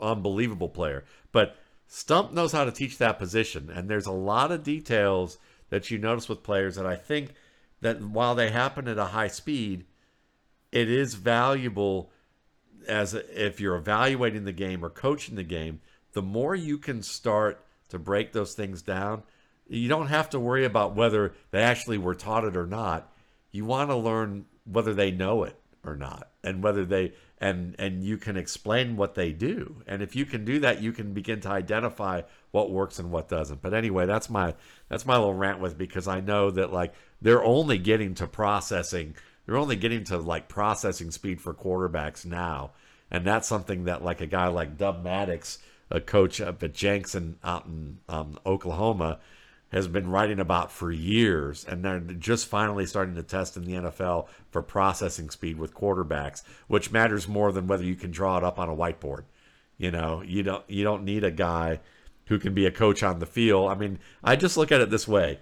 unbelievable 0.00 0.68
player. 0.68 1.04
But 1.30 1.56
Stump 1.86 2.32
knows 2.32 2.50
how 2.50 2.64
to 2.64 2.72
teach 2.72 2.98
that 2.98 3.20
position, 3.20 3.70
and 3.70 3.88
there's 3.88 4.06
a 4.06 4.12
lot 4.12 4.50
of 4.50 4.64
details 4.64 5.38
that 5.70 5.92
you 5.92 5.98
notice 5.98 6.28
with 6.28 6.42
players 6.42 6.74
that 6.74 6.86
I 6.86 6.96
think 6.96 7.34
that 7.82 8.02
while 8.02 8.34
they 8.34 8.50
happen 8.50 8.88
at 8.88 8.98
a 8.98 9.06
high 9.06 9.28
speed, 9.28 9.84
it 10.72 10.90
is 10.90 11.14
valuable 11.14 12.10
as 12.88 13.14
a, 13.14 13.46
if 13.46 13.60
you're 13.60 13.76
evaluating 13.76 14.44
the 14.44 14.52
game 14.52 14.84
or 14.84 14.90
coaching 14.90 15.36
the 15.36 15.44
game. 15.44 15.80
The 16.14 16.22
more 16.22 16.56
you 16.56 16.78
can 16.78 17.00
start 17.00 17.64
to 17.90 17.98
break 18.00 18.32
those 18.32 18.54
things 18.54 18.82
down, 18.82 19.22
you 19.68 19.88
don't 19.88 20.08
have 20.08 20.30
to 20.30 20.40
worry 20.40 20.64
about 20.64 20.96
whether 20.96 21.32
they 21.52 21.62
actually 21.62 21.98
were 21.98 22.16
taught 22.16 22.44
it 22.44 22.56
or 22.56 22.66
not. 22.66 23.12
You 23.52 23.64
want 23.64 23.90
to 23.90 23.96
learn 23.96 24.46
whether 24.64 24.94
they 24.94 25.10
know 25.10 25.44
it 25.44 25.58
or 25.84 25.96
not 25.96 26.30
and 26.42 26.62
whether 26.62 26.84
they 26.84 27.12
and 27.38 27.76
and 27.78 28.02
you 28.02 28.16
can 28.16 28.36
explain 28.36 28.96
what 28.96 29.14
they 29.14 29.32
do. 29.32 29.82
And 29.86 30.02
if 30.02 30.16
you 30.16 30.24
can 30.24 30.44
do 30.44 30.60
that 30.60 30.80
you 30.80 30.92
can 30.92 31.12
begin 31.12 31.40
to 31.40 31.50
identify 31.50 32.22
what 32.52 32.70
works 32.70 32.98
and 32.98 33.10
what 33.10 33.28
doesn't. 33.28 33.60
But 33.60 33.74
anyway 33.74 34.06
that's 34.06 34.30
my 34.30 34.54
that's 34.88 35.04
my 35.04 35.16
little 35.16 35.34
rant 35.34 35.60
with 35.60 35.76
because 35.76 36.08
i 36.08 36.20
know 36.20 36.50
that 36.50 36.72
like 36.72 36.94
they're 37.20 37.44
only 37.44 37.78
getting 37.78 38.14
to 38.14 38.26
processing 38.26 39.14
they're 39.46 39.56
only 39.56 39.76
getting 39.76 40.04
to 40.04 40.18
like 40.18 40.48
processing 40.48 41.10
speed 41.10 41.40
for 41.40 41.52
quarterbacks 41.52 42.24
now. 42.24 42.72
And 43.10 43.26
that's 43.26 43.46
something 43.46 43.84
that 43.84 44.02
like 44.02 44.20
a 44.20 44.26
guy 44.26 44.48
like 44.48 44.78
dub 44.78 45.04
maddox 45.04 45.58
a 45.90 46.00
coach 46.00 46.40
up 46.40 46.62
at 46.62 46.72
Jenks 46.72 47.14
out 47.44 47.66
in 47.66 47.98
um, 48.08 48.38
Oklahoma, 48.46 49.20
has 49.74 49.88
been 49.88 50.08
writing 50.08 50.38
about 50.38 50.70
for 50.70 50.92
years, 50.92 51.64
and 51.64 51.84
they're 51.84 51.98
just 51.98 52.46
finally 52.46 52.86
starting 52.86 53.16
to 53.16 53.24
test 53.24 53.56
in 53.56 53.64
the 53.64 53.72
NFL 53.72 54.28
for 54.48 54.62
processing 54.62 55.28
speed 55.30 55.58
with 55.58 55.74
quarterbacks, 55.74 56.44
which 56.68 56.92
matters 56.92 57.26
more 57.26 57.50
than 57.50 57.66
whether 57.66 57.82
you 57.82 57.96
can 57.96 58.12
draw 58.12 58.38
it 58.38 58.44
up 58.44 58.56
on 58.56 58.68
a 58.68 58.76
whiteboard. 58.76 59.24
You 59.76 59.90
know, 59.90 60.22
you 60.22 60.44
don't 60.44 60.64
you 60.70 60.84
don't 60.84 61.02
need 61.02 61.24
a 61.24 61.32
guy 61.32 61.80
who 62.26 62.38
can 62.38 62.54
be 62.54 62.66
a 62.66 62.70
coach 62.70 63.02
on 63.02 63.18
the 63.18 63.26
field. 63.26 63.68
I 63.68 63.74
mean, 63.74 63.98
I 64.22 64.36
just 64.36 64.56
look 64.56 64.70
at 64.70 64.80
it 64.80 64.90
this 64.90 65.08
way. 65.08 65.40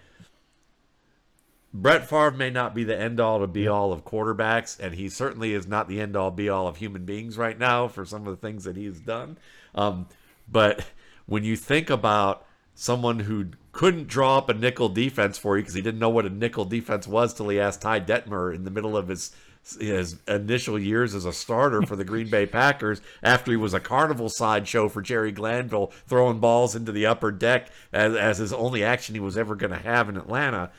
Brett 1.75 2.09
Favre 2.09 2.31
may 2.31 2.49
not 2.49 2.75
be 2.75 2.85
the 2.85 2.99
end 2.99 3.21
all 3.21 3.41
to 3.41 3.47
be 3.47 3.69
all 3.69 3.93
of 3.93 4.03
quarterbacks, 4.03 4.81
and 4.81 4.95
he 4.95 5.11
certainly 5.11 5.53
is 5.53 5.67
not 5.67 5.89
the 5.89 6.01
end 6.01 6.17
all 6.17 6.31
be 6.31 6.49
all 6.49 6.67
of 6.67 6.79
human 6.79 7.05
beings 7.05 7.37
right 7.37 7.59
now 7.59 7.87
for 7.87 8.07
some 8.07 8.27
of 8.27 8.41
the 8.41 8.47
things 8.47 8.65
that 8.65 8.77
he's 8.77 8.99
done. 8.99 9.37
Um, 9.75 10.07
but 10.51 10.87
when 11.27 11.45
you 11.45 11.55
think 11.55 11.91
about 11.91 12.47
someone 12.75 13.21
who 13.21 13.49
couldn't 13.73 14.07
draw 14.07 14.39
up 14.39 14.49
a 14.49 14.55
nickel 14.55 14.89
defense 14.89 15.39
for 15.39 15.57
you 15.57 15.63
because 15.63 15.75
he 15.75 15.83
didn't 15.83 16.01
know 16.01 16.11
what 16.11 16.27
a 16.27 16.31
nickel 16.31 16.65
defense 16.65 17.09
was 17.09 17.33
till 17.33 17.49
he 17.49 17.59
asked 17.59 17.81
Ty 17.81 18.01
Detmer 18.01 18.55
in 18.55 18.65
the 18.65 18.71
middle 18.71 18.97
of 18.97 19.09
his 19.09 19.33
his 19.79 20.17
initial 20.27 20.77
years 20.77 21.15
as 21.15 21.25
a 21.25 21.33
starter 21.33 21.83
for 21.83 21.95
the 21.95 22.05
Green 22.05 22.29
Bay 22.29 22.47
Packers 22.47 23.01
after 23.23 23.53
he 23.53 23.57
was 23.57 23.75
a 23.75 23.81
carnival 23.81 24.29
sideshow 24.29 24.89
for 24.89 25.01
Jerry 25.01 25.31
Glanville, 25.31 25.93
throwing 26.07 26.41
balls 26.41 26.75
into 26.75 26.91
the 26.91 27.07
upper 27.07 27.31
deck 27.31 27.71
as, 27.93 28.17
as 28.17 28.39
his 28.39 28.53
only 28.53 28.83
action 28.83 29.15
he 29.15 29.21
was 29.21 29.39
ever 29.39 29.55
going 29.55 29.71
to 29.71 29.79
have 29.79 30.09
in 30.09 30.17
Atlanta, 30.17 30.73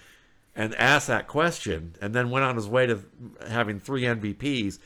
and 0.54 0.76
asked 0.76 1.08
that 1.08 1.28
question, 1.30 1.96
and 2.02 2.14
then 2.14 2.30
went 2.30 2.46
on 2.46 2.58
his 2.58 2.68
way 2.68 2.86
to 2.86 3.00
having 3.48 3.80
three 3.80 4.02
MVPs, 4.02 4.80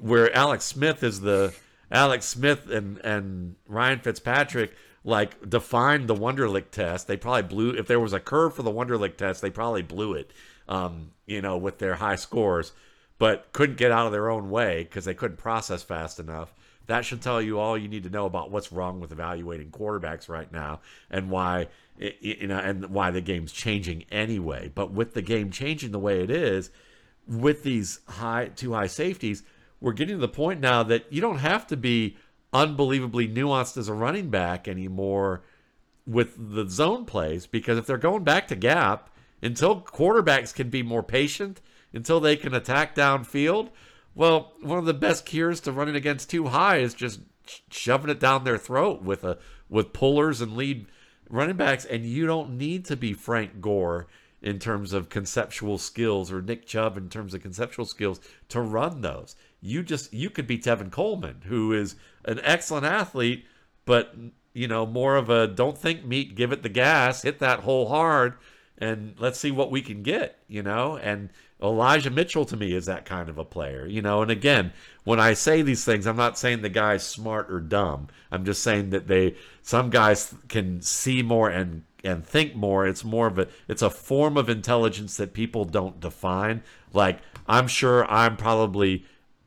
where 0.00 0.34
Alex 0.36 0.66
Smith 0.66 1.02
is 1.02 1.22
the 1.22 1.54
Alex 1.90 2.26
Smith 2.26 2.68
and 2.70 2.98
and 2.98 3.56
Ryan 3.66 4.00
Fitzpatrick 4.00 4.74
like 5.06 5.48
defined 5.48 6.08
the 6.08 6.14
Wonderlic 6.14 6.70
test. 6.72 7.06
They 7.06 7.16
probably 7.16 7.42
blew 7.42 7.70
if 7.70 7.86
there 7.86 8.00
was 8.00 8.12
a 8.12 8.20
curve 8.20 8.54
for 8.54 8.62
the 8.62 8.72
Wonderlic 8.72 9.16
test, 9.16 9.40
they 9.40 9.50
probably 9.50 9.82
blew 9.82 10.12
it. 10.12 10.32
Um, 10.68 11.12
you 11.26 11.40
know, 11.40 11.56
with 11.56 11.78
their 11.78 11.94
high 11.94 12.16
scores, 12.16 12.72
but 13.18 13.52
couldn't 13.52 13.78
get 13.78 13.92
out 13.92 14.06
of 14.06 14.12
their 14.12 14.28
own 14.28 14.50
way 14.50 14.82
because 14.82 15.04
they 15.04 15.14
couldn't 15.14 15.36
process 15.36 15.84
fast 15.84 16.18
enough. 16.18 16.52
That 16.88 17.04
should 17.04 17.22
tell 17.22 17.40
you 17.40 17.60
all 17.60 17.78
you 17.78 17.86
need 17.86 18.02
to 18.02 18.10
know 18.10 18.26
about 18.26 18.50
what's 18.50 18.72
wrong 18.72 18.98
with 18.98 19.12
evaluating 19.12 19.70
quarterbacks 19.70 20.28
right 20.28 20.50
now 20.52 20.80
and 21.08 21.30
why 21.30 21.68
you 21.98 22.48
know 22.48 22.58
and 22.58 22.86
why 22.86 23.12
the 23.12 23.20
game's 23.20 23.52
changing 23.52 24.04
anyway. 24.10 24.72
But 24.74 24.90
with 24.90 25.14
the 25.14 25.22
game 25.22 25.52
changing 25.52 25.92
the 25.92 26.00
way 26.00 26.20
it 26.20 26.30
is, 26.30 26.70
with 27.28 27.62
these 27.62 28.00
high 28.08 28.50
two 28.56 28.72
high 28.72 28.88
safeties, 28.88 29.44
we're 29.80 29.92
getting 29.92 30.16
to 30.16 30.20
the 30.20 30.28
point 30.28 30.60
now 30.60 30.82
that 30.82 31.12
you 31.12 31.20
don't 31.20 31.38
have 31.38 31.64
to 31.68 31.76
be 31.76 32.16
unbelievably 32.52 33.28
nuanced 33.28 33.76
as 33.76 33.88
a 33.88 33.94
running 33.94 34.30
back 34.30 34.68
anymore 34.68 35.42
with 36.06 36.34
the 36.54 36.68
zone 36.68 37.04
plays 37.04 37.46
because 37.46 37.76
if 37.78 37.86
they're 37.86 37.98
going 37.98 38.24
back 38.24 38.46
to 38.48 38.56
gap 38.56 39.10
until 39.42 39.80
quarterbacks 39.80 40.54
can 40.54 40.70
be 40.70 40.82
more 40.82 41.02
patient 41.02 41.60
until 41.92 42.20
they 42.20 42.36
can 42.36 42.54
attack 42.54 42.94
downfield 42.94 43.70
well 44.14 44.52
one 44.62 44.78
of 44.78 44.84
the 44.84 44.94
best 44.94 45.26
cures 45.26 45.60
to 45.60 45.72
running 45.72 45.96
against 45.96 46.30
too 46.30 46.46
high 46.46 46.76
is 46.76 46.94
just 46.94 47.20
shoving 47.70 48.10
it 48.10 48.20
down 48.20 48.44
their 48.44 48.58
throat 48.58 49.02
with 49.02 49.24
a 49.24 49.38
with 49.68 49.92
pullers 49.92 50.40
and 50.40 50.56
lead 50.56 50.86
running 51.28 51.56
backs 51.56 51.84
and 51.84 52.04
you 52.04 52.26
don't 52.26 52.56
need 52.56 52.84
to 52.84 52.96
be 52.96 53.12
Frank 53.12 53.60
Gore 53.60 54.06
in 54.42 54.58
terms 54.58 54.92
of 54.92 55.08
conceptual 55.08 55.78
skills 55.78 56.30
or 56.30 56.40
Nick 56.40 56.66
Chubb 56.66 56.96
in 56.96 57.08
terms 57.08 57.34
of 57.34 57.42
conceptual 57.42 57.84
skills 57.84 58.20
to 58.48 58.60
run 58.60 59.00
those 59.00 59.34
you 59.60 59.82
just 59.82 60.12
you 60.12 60.30
could 60.30 60.46
be 60.46 60.58
Tevin 60.58 60.90
Coleman, 60.90 61.42
who 61.46 61.72
is 61.72 61.96
an 62.24 62.40
excellent 62.42 62.86
athlete, 62.86 63.46
but 63.84 64.14
you 64.52 64.68
know 64.68 64.86
more 64.86 65.16
of 65.16 65.28
a 65.30 65.46
don't 65.46 65.78
think 65.78 66.04
meat, 66.04 66.34
give 66.34 66.52
it 66.52 66.62
the 66.62 66.68
gas, 66.68 67.22
hit 67.22 67.38
that 67.40 67.60
hole 67.60 67.88
hard, 67.88 68.34
and 68.78 69.14
let's 69.18 69.38
see 69.38 69.50
what 69.50 69.70
we 69.70 69.82
can 69.82 70.02
get. 70.02 70.38
You 70.48 70.62
know, 70.62 70.96
and 70.96 71.30
Elijah 71.62 72.10
Mitchell 72.10 72.44
to 72.44 72.56
me 72.56 72.72
is 72.72 72.86
that 72.86 73.04
kind 73.04 73.28
of 73.28 73.38
a 73.38 73.44
player. 73.44 73.86
You 73.86 74.02
know, 74.02 74.22
and 74.22 74.30
again, 74.30 74.72
when 75.04 75.18
I 75.18 75.32
say 75.32 75.62
these 75.62 75.84
things, 75.84 76.06
I'm 76.06 76.16
not 76.16 76.38
saying 76.38 76.62
the 76.62 76.68
guy's 76.68 77.06
smart 77.06 77.50
or 77.50 77.60
dumb. 77.60 78.08
I'm 78.30 78.44
just 78.44 78.62
saying 78.62 78.90
that 78.90 79.08
they 79.08 79.36
some 79.62 79.90
guys 79.90 80.34
can 80.48 80.82
see 80.82 81.22
more 81.22 81.48
and 81.48 81.84
and 82.04 82.24
think 82.24 82.54
more. 82.54 82.86
It's 82.86 83.04
more 83.04 83.26
of 83.26 83.38
a 83.38 83.48
it's 83.68 83.82
a 83.82 83.90
form 83.90 84.36
of 84.36 84.48
intelligence 84.48 85.16
that 85.16 85.32
people 85.32 85.64
don't 85.64 86.00
define. 86.00 86.62
Like 86.92 87.20
I'm 87.48 87.68
sure 87.68 88.10
I'm 88.10 88.36
probably 88.36 89.04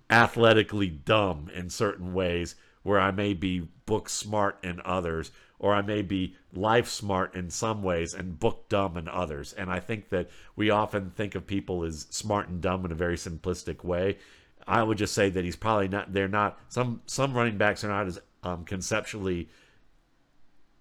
athletically 0.09 0.89
dumb 0.89 1.49
in 1.53 1.69
certain 1.69 2.13
ways 2.13 2.55
where 2.83 2.99
I 2.99 3.11
may 3.11 3.33
be 3.33 3.67
book 3.85 4.09
smart 4.09 4.57
in 4.63 4.81
others 4.83 5.31
or 5.59 5.75
I 5.75 5.81
may 5.81 6.01
be 6.01 6.35
life 6.53 6.87
smart 6.87 7.35
in 7.35 7.49
some 7.49 7.83
ways 7.83 8.13
and 8.13 8.39
book 8.39 8.69
dumb 8.69 8.97
in 8.97 9.07
others. 9.09 9.53
And 9.53 9.69
I 9.69 9.79
think 9.79 10.09
that 10.09 10.29
we 10.55 10.69
often 10.69 11.11
think 11.11 11.35
of 11.35 11.45
people 11.45 11.83
as 11.83 12.07
smart 12.09 12.47
and 12.47 12.61
dumb 12.61 12.85
in 12.85 12.91
a 12.91 12.95
very 12.95 13.17
simplistic 13.17 13.83
way. 13.83 14.17
I 14.65 14.83
would 14.83 14.97
just 14.97 15.13
say 15.13 15.29
that 15.29 15.43
he's 15.43 15.55
probably 15.55 15.89
not. 15.89 16.13
They're 16.13 16.27
not. 16.27 16.59
Some 16.69 17.01
some 17.07 17.33
running 17.33 17.57
backs 17.57 17.83
are 17.83 17.89
not 17.89 18.07
as 18.07 18.19
um, 18.43 18.63
conceptually 18.65 19.49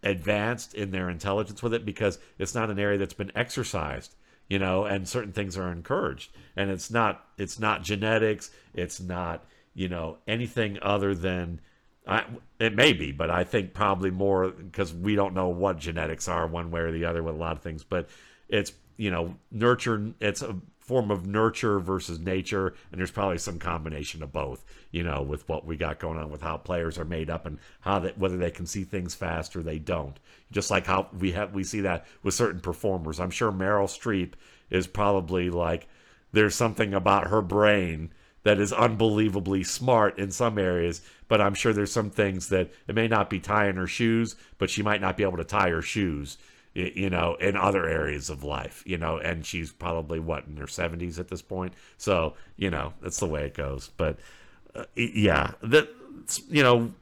advanced 0.02 0.74
in 0.74 0.90
their 0.90 1.10
intelligence 1.10 1.62
with 1.62 1.74
it 1.74 1.84
because 1.84 2.18
it's 2.38 2.54
not 2.54 2.70
an 2.70 2.78
area 2.78 2.98
that's 2.98 3.14
been 3.14 3.32
exercised 3.34 4.14
you 4.48 4.58
know, 4.58 4.84
and 4.84 5.08
certain 5.08 5.32
things 5.32 5.56
are 5.56 5.70
encouraged. 5.70 6.32
And 6.56 6.70
it's 6.70 6.90
not 6.90 7.24
it's 7.36 7.58
not 7.58 7.82
genetics, 7.82 8.50
it's 8.74 9.00
not, 9.00 9.44
you 9.74 9.88
know, 9.88 10.18
anything 10.26 10.78
other 10.82 11.14
than 11.14 11.60
I, 12.06 12.24
it 12.58 12.74
may 12.74 12.94
be, 12.94 13.12
but 13.12 13.30
I 13.30 13.44
think 13.44 13.74
probably 13.74 14.10
more 14.10 14.48
because 14.48 14.94
we 14.94 15.14
don't 15.14 15.34
know 15.34 15.48
what 15.48 15.78
genetics 15.78 16.26
are 16.26 16.46
one 16.46 16.70
way 16.70 16.80
or 16.80 16.90
the 16.90 17.04
other 17.04 17.22
with 17.22 17.34
a 17.34 17.38
lot 17.38 17.52
of 17.52 17.62
things. 17.62 17.84
But 17.84 18.08
it's 18.48 18.72
you 18.96 19.10
know 19.10 19.36
nurture. 19.50 20.12
It's 20.20 20.42
a 20.42 20.56
form 20.88 21.10
of 21.10 21.26
nurture 21.26 21.78
versus 21.78 22.18
nature, 22.18 22.74
and 22.90 22.98
there's 22.98 23.10
probably 23.10 23.36
some 23.36 23.58
combination 23.58 24.22
of 24.22 24.32
both. 24.32 24.64
You 24.90 25.02
know, 25.02 25.20
with 25.20 25.46
what 25.46 25.66
we 25.66 25.76
got 25.76 26.00
going 26.00 26.18
on 26.18 26.30
with 26.30 26.40
how 26.40 26.56
players 26.56 26.98
are 26.98 27.04
made 27.04 27.28
up 27.28 27.44
and 27.44 27.58
how 27.80 27.98
that 27.98 28.16
whether 28.16 28.38
they 28.38 28.50
can 28.50 28.64
see 28.64 28.84
things 28.84 29.14
fast 29.14 29.54
or 29.54 29.62
they 29.62 29.78
don't. 29.78 30.18
Just 30.50 30.70
like 30.70 30.86
how 30.86 31.08
we 31.18 31.32
have 31.32 31.52
we 31.52 31.62
see 31.62 31.82
that 31.82 32.06
with 32.22 32.32
certain 32.32 32.60
performers. 32.60 33.20
I'm 33.20 33.30
sure 33.30 33.52
Meryl 33.52 33.84
Streep 33.84 34.32
is 34.70 34.86
probably 34.86 35.50
like 35.50 35.88
there's 36.32 36.54
something 36.54 36.94
about 36.94 37.28
her 37.28 37.42
brain 37.42 38.10
that 38.44 38.58
is 38.58 38.72
unbelievably 38.72 39.64
smart 39.64 40.18
in 40.18 40.30
some 40.30 40.58
areas, 40.58 41.02
but 41.28 41.40
I'm 41.40 41.54
sure 41.54 41.74
there's 41.74 41.92
some 41.92 42.08
things 42.08 42.48
that 42.48 42.70
it 42.86 42.94
may 42.94 43.08
not 43.08 43.28
be 43.28 43.40
tying 43.40 43.76
her 43.76 43.86
shoes, 43.86 44.36
but 44.56 44.70
she 44.70 44.82
might 44.82 45.02
not 45.02 45.18
be 45.18 45.22
able 45.22 45.36
to 45.36 45.44
tie 45.44 45.68
her 45.68 45.82
shoes 45.82 46.38
you 46.78 47.10
know, 47.10 47.34
in 47.36 47.56
other 47.56 47.86
areas 47.86 48.30
of 48.30 48.44
life, 48.44 48.82
you 48.86 48.98
know, 48.98 49.18
and 49.18 49.44
she's 49.44 49.72
probably 49.72 50.18
what 50.18 50.46
in 50.46 50.56
her 50.56 50.66
70s 50.66 51.18
at 51.18 51.28
this 51.28 51.42
point. 51.42 51.74
So, 51.96 52.34
you 52.56 52.70
know, 52.70 52.92
that's 53.02 53.20
the 53.20 53.26
way 53.26 53.44
it 53.44 53.54
goes. 53.54 53.90
But 53.96 54.18
uh, 54.74 54.84
yeah, 54.94 55.52
that, 55.62 55.88
you 56.48 56.62
know, 56.62 56.92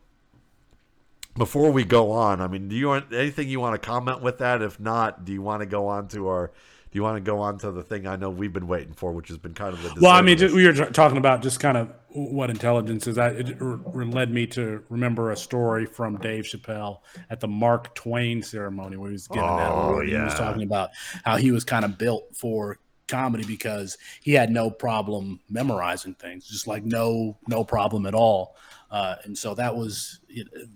before 1.37 1.71
we 1.71 1.85
go 1.85 2.11
on, 2.13 2.41
I 2.41 2.49
mean, 2.49 2.69
do 2.69 2.77
you 2.77 2.89
want 2.89 3.13
anything 3.13 3.49
you 3.49 3.61
want 3.61 3.81
to 3.81 3.87
comment 3.87 4.23
with 4.23 4.39
that? 4.39 4.63
If 4.63 4.81
not, 4.81 5.25
do 5.25 5.33
you 5.33 5.43
want 5.43 5.61
to 5.61 5.67
go 5.67 5.89
on 5.89 6.09
to 6.09 6.29
our 6.29 6.51
you 6.97 7.03
want 7.03 7.17
to 7.17 7.21
go 7.21 7.41
on 7.41 7.59
to 7.59 7.71
the 7.71 7.83
thing 7.83 8.07
I 8.07 8.17
know 8.17 8.31
we've 8.31 8.53
been 8.53 8.67
waiting 8.67 8.95
for, 8.95 9.13
which 9.13 9.29
has 9.29 9.37
been 9.37 9.53
kind 9.53 9.75
of 9.75 9.83
the 9.83 10.01
well, 10.01 10.13
I 10.13 10.23
mean, 10.23 10.39
just, 10.39 10.55
we 10.55 10.67
were 10.67 10.73
talking 10.73 11.19
about 11.19 11.43
just 11.43 11.61
kind 11.61 11.77
of 11.77 11.93
what 12.09 12.49
intelligence 12.49 13.07
is. 13.07 13.17
That 13.17 13.37
it 13.37 13.61
led 13.61 14.33
me 14.33 14.47
to 14.49 14.83
remember 14.89 15.31
a 15.31 15.37
story 15.37 15.85
from 15.85 16.17
Dave 16.17 16.45
Chappelle 16.45 17.01
at 17.29 17.41
the 17.41 17.49
Mark 17.49 17.95
Twain 17.95 18.43
ceremony 18.43 18.97
where 18.97 19.11
he 19.11 19.13
was 19.13 19.29
getting 19.29 19.45
oh, 19.45 19.99
that. 19.99 20.09
Yeah. 20.09 20.19
He 20.19 20.25
was 20.25 20.35
talking 20.35 20.63
about 20.63 20.91
how 21.25 21.37
he 21.37 21.51
was 21.51 21.65
kind 21.65 21.85
of 21.85 21.99
built 21.99 22.35
for 22.35 22.79
comedy 23.09 23.45
because 23.45 23.99
he 24.23 24.33
had 24.33 24.51
no 24.51 24.71
problem 24.71 25.39
memorizing 25.51 26.15
things, 26.15 26.49
just 26.49 26.67
like 26.67 26.83
no 26.83 27.37
no 27.47 27.63
problem 27.63 28.07
at 28.07 28.15
all. 28.15 28.57
Uh, 28.91 29.17
and 29.25 29.37
so 29.37 29.55
that 29.55 29.77
was 29.77 30.21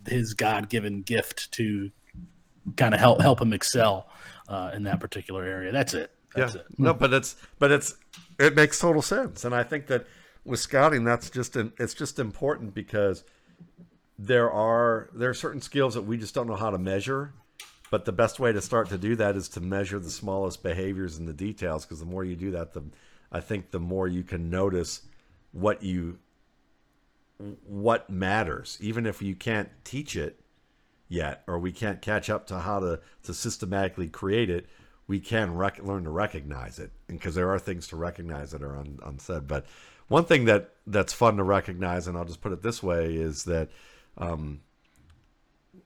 his 0.07 0.35
God 0.35 0.69
given 0.69 1.01
gift 1.01 1.51
to 1.53 1.91
kind 2.77 2.93
of 2.93 3.01
help 3.01 3.23
help 3.23 3.41
him 3.41 3.55
excel 3.55 4.10
uh, 4.51 4.73
in 4.75 4.83
that 4.83 5.01
particular 5.01 5.45
area. 5.45 5.73
That's 5.73 5.95
it. 5.95 6.11
That's 6.35 6.55
yeah. 6.55 6.61
It. 6.61 6.67
No, 6.77 6.93
but 6.93 7.15
it's 7.15 7.37
but 7.59 7.71
it's 7.71 7.95
it 8.39 8.55
makes 8.55 8.79
total 8.79 9.01
sense, 9.01 9.45
and 9.45 9.55
I 9.55 9.63
think 9.63 9.87
that 9.87 10.07
with 10.45 10.61
scouting, 10.61 11.05
that's 11.05 11.31
just 11.31 11.57
an, 11.57 11.73
it's 11.79 11.95
just 11.95 12.19
important 12.19 12.75
because 12.75 13.25
there 14.19 14.51
are 14.51 15.09
there 15.15 15.31
are 15.31 15.35
certain 15.35 15.61
skills 15.61 15.95
that 15.95 16.03
we 16.03 16.19
just 16.19 16.35
don't 16.35 16.47
know 16.47 16.57
how 16.57 16.71
to 16.71 16.79
measure. 16.79 17.33
But 17.91 18.05
the 18.05 18.13
best 18.13 18.39
way 18.39 18.53
to 18.53 18.61
start 18.61 18.89
to 18.91 18.99
do 18.99 19.17
that 19.17 19.35
is 19.35 19.49
to 19.51 19.61
measure 19.61 19.99
the 19.99 20.11
smallest 20.11 20.63
behaviors 20.63 21.19
and 21.19 21.27
the 21.27 21.33
details, 21.33 21.85
because 21.85 21.99
the 21.99 22.07
more 22.07 22.23
you 22.23 22.37
do 22.37 22.53
that, 22.53 22.73
the 22.73 22.85
I 23.33 23.41
think 23.41 23.71
the 23.71 23.81
more 23.81 24.07
you 24.07 24.23
can 24.23 24.49
notice 24.51 25.03
what 25.53 25.83
you 25.83 26.19
what 27.67 28.09
matters, 28.09 28.79
even 28.81 29.07
if 29.07 29.23
you 29.23 29.35
can't 29.35 29.71
teach 29.85 30.15
it 30.15 30.40
yet, 31.11 31.43
or 31.47 31.59
we 31.59 31.73
can't 31.73 32.01
catch 32.01 32.31
up 32.31 32.47
to 32.47 32.61
how 32.61 32.81
to, 32.81 33.01
to 33.25 33.35
systematically 33.35 34.09
create 34.09 34.49
it, 34.49 34.67
we 35.07 35.21
can 35.21 35.55
rec- 35.55 35.83
learn 35.83 36.05
to 36.05 36.11
recognize 36.11 36.79
it. 36.79 36.93
And 37.09 37.19
because 37.19 37.35
there 37.35 37.51
are 37.51 37.59
things 37.59 37.89
to 37.89 37.97
recognize 37.97 38.53
that 38.53 38.63
are 38.63 38.79
un- 38.79 39.01
unsaid. 39.05 39.47
But 39.47 39.67
one 40.09 40.25
thing 40.25 40.47
that 40.47 40.71
that's 40.87 41.13
fun 41.13 41.37
to 41.37 41.43
recognize, 41.43 42.07
and 42.07 42.17
I'll 42.17 42.25
just 42.25 42.41
put 42.41 42.53
it 42.53 42.63
this 42.63 42.83
way, 42.83 43.17
is 43.17 43.45
that 43.45 43.69
um, 44.17 44.61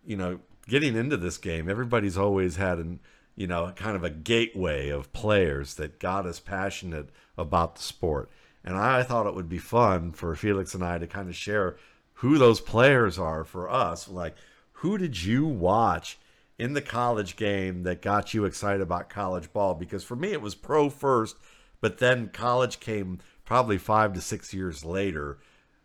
you 0.04 0.16
know, 0.16 0.40
getting 0.68 0.96
into 0.96 1.16
this 1.16 1.38
game, 1.38 1.68
everybody's 1.68 2.18
always 2.18 2.56
had 2.56 2.78
an, 2.78 3.00
you 3.34 3.46
know, 3.46 3.72
kind 3.76 3.96
of 3.96 4.04
a 4.04 4.10
gateway 4.10 4.88
of 4.90 5.12
players 5.12 5.74
that 5.74 5.98
got 5.98 6.26
us 6.26 6.40
passionate 6.40 7.10
about 7.36 7.76
the 7.76 7.82
sport. 7.82 8.30
And 8.64 8.76
I 8.76 9.02
thought 9.02 9.26
it 9.26 9.34
would 9.34 9.48
be 9.48 9.58
fun 9.58 10.12
for 10.12 10.34
Felix 10.34 10.74
and 10.74 10.84
I 10.84 10.98
to 10.98 11.06
kind 11.06 11.28
of 11.28 11.36
share 11.36 11.76
who 12.14 12.38
those 12.38 12.60
players 12.60 13.18
are 13.18 13.44
for 13.44 13.68
us. 13.68 14.08
Like, 14.08 14.36
who 14.84 14.98
did 14.98 15.22
you 15.22 15.46
watch 15.46 16.18
in 16.58 16.74
the 16.74 16.82
college 16.82 17.36
game 17.36 17.84
that 17.84 18.02
got 18.02 18.34
you 18.34 18.44
excited 18.44 18.82
about 18.82 19.08
college 19.08 19.50
ball? 19.50 19.72
Because 19.72 20.04
for 20.04 20.14
me, 20.14 20.30
it 20.32 20.42
was 20.42 20.54
pro 20.54 20.90
first, 20.90 21.36
but 21.80 21.96
then 21.96 22.28
college 22.28 22.80
came 22.80 23.18
probably 23.46 23.78
five 23.78 24.12
to 24.12 24.20
six 24.20 24.52
years 24.52 24.84
later. 24.84 25.38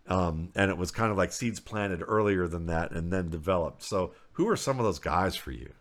Um, 0.05 0.49
and 0.53 0.69
it 0.69 0.77
was 0.77 0.91
kind 0.91 1.11
of 1.11 1.17
like 1.17 1.31
seeds 1.31 1.61
planted 1.61 2.03
earlier 2.05 2.45
than 2.45 2.65
that 2.65 2.91
and 2.91 3.09
then 3.09 3.29
developed. 3.29 3.83
So, 3.83 4.11
who 4.33 4.49
are 4.49 4.57
some 4.57 4.79
of 4.79 4.83
those 4.85 4.99
guys 4.99 5.33
for 5.37 5.51
you? 5.51 5.71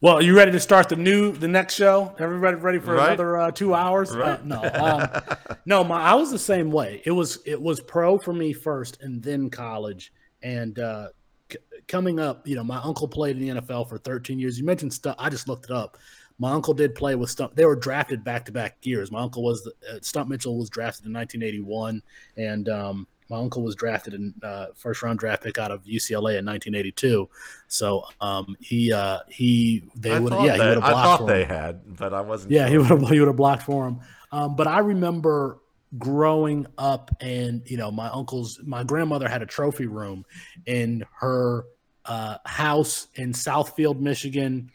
Well, 0.00 0.14
are 0.14 0.22
you 0.22 0.36
ready 0.36 0.50
to 0.50 0.60
start 0.60 0.88
the 0.88 0.96
new 0.96 1.30
the 1.30 1.46
next 1.46 1.74
show? 1.74 2.16
Everybody 2.18 2.56
ready 2.56 2.80
for 2.80 2.94
Right. 2.94 3.10
another 3.10 3.36
uh, 3.36 3.50
two 3.52 3.74
hours? 3.74 4.10
Right. 4.16 4.40
Uh, 4.40 4.42
no, 4.44 4.62
um, 4.74 5.38
no. 5.66 5.84
My 5.84 6.00
I 6.02 6.14
was 6.14 6.32
the 6.32 6.38
same 6.38 6.72
way. 6.72 7.00
It 7.04 7.12
was 7.12 7.38
it 7.46 7.62
was 7.62 7.78
pro 7.78 8.18
for 8.18 8.32
me 8.32 8.52
first, 8.52 9.00
and 9.02 9.22
then 9.22 9.50
college. 9.50 10.12
And 10.42 10.80
uh, 10.80 11.08
c- 11.50 11.58
coming 11.86 12.20
up, 12.20 12.46
you 12.46 12.56
know, 12.56 12.64
my 12.64 12.78
uncle 12.78 13.08
played 13.08 13.36
in 13.36 13.56
the 13.56 13.60
NFL 13.60 13.88
for 13.88 13.98
13 13.98 14.38
years. 14.38 14.58
You 14.58 14.64
mentioned 14.64 14.92
stuff. 14.92 15.16
I 15.18 15.28
just 15.30 15.48
looked 15.48 15.66
it 15.66 15.70
up. 15.70 15.98
My 16.38 16.52
uncle 16.52 16.72
did 16.72 16.94
play 16.94 17.16
with 17.16 17.30
Stump. 17.30 17.56
They 17.56 17.64
were 17.64 17.74
drafted 17.74 18.22
back 18.22 18.44
to 18.44 18.52
back 18.52 18.76
years. 18.82 19.10
My 19.10 19.20
uncle 19.20 19.42
was 19.42 19.64
the, 19.64 19.72
uh, 19.90 19.98
Stump 20.02 20.28
Mitchell 20.28 20.56
was 20.56 20.70
drafted 20.70 21.06
in 21.06 21.12
1981, 21.12 22.00
and 22.36 22.68
um, 22.68 23.08
my 23.28 23.38
uncle 23.38 23.62
was 23.62 23.74
drafted 23.74 24.14
in 24.14 24.32
uh, 24.42 24.66
first 24.74 25.02
round 25.02 25.18
draft 25.18 25.42
pick 25.42 25.58
out 25.58 25.72
of 25.72 25.84
UCLA 25.84 26.38
in 26.38 26.46
1982. 26.46 27.28
So 27.66 28.04
um, 28.20 28.56
he 28.60 28.92
uh, 28.92 29.18
he 29.28 29.82
they 29.96 30.18
would 30.18 30.32
yeah 30.32 30.54
he 30.54 30.58
would 30.60 30.60
have 30.60 30.76
blocked. 30.76 30.86
I 30.86 31.02
thought 31.02 31.18
for 31.18 31.26
they 31.26 31.42
him. 31.42 31.48
had, 31.48 31.96
but 31.96 32.14
I 32.14 32.20
wasn't. 32.20 32.52
Yeah, 32.52 32.68
sure. 32.68 32.70
he 32.70 32.78
would 32.78 32.86
have 32.86 33.08
he 33.10 33.18
would 33.18 33.28
have 33.28 33.36
blocked 33.36 33.64
for 33.64 33.88
him. 33.88 34.00
Um, 34.30 34.54
but 34.56 34.66
I 34.66 34.78
remember 34.78 35.58
growing 35.96 36.66
up, 36.76 37.10
and 37.20 37.62
you 37.66 37.76
know, 37.76 37.90
my 37.90 38.08
uncle's 38.08 38.60
my 38.64 38.84
grandmother 38.84 39.28
had 39.28 39.42
a 39.42 39.46
trophy 39.46 39.86
room 39.86 40.24
in 40.66 41.04
her 41.20 41.64
uh, 42.04 42.38
house 42.44 43.08
in 43.14 43.32
Southfield, 43.32 44.00
Michigan, 44.00 44.70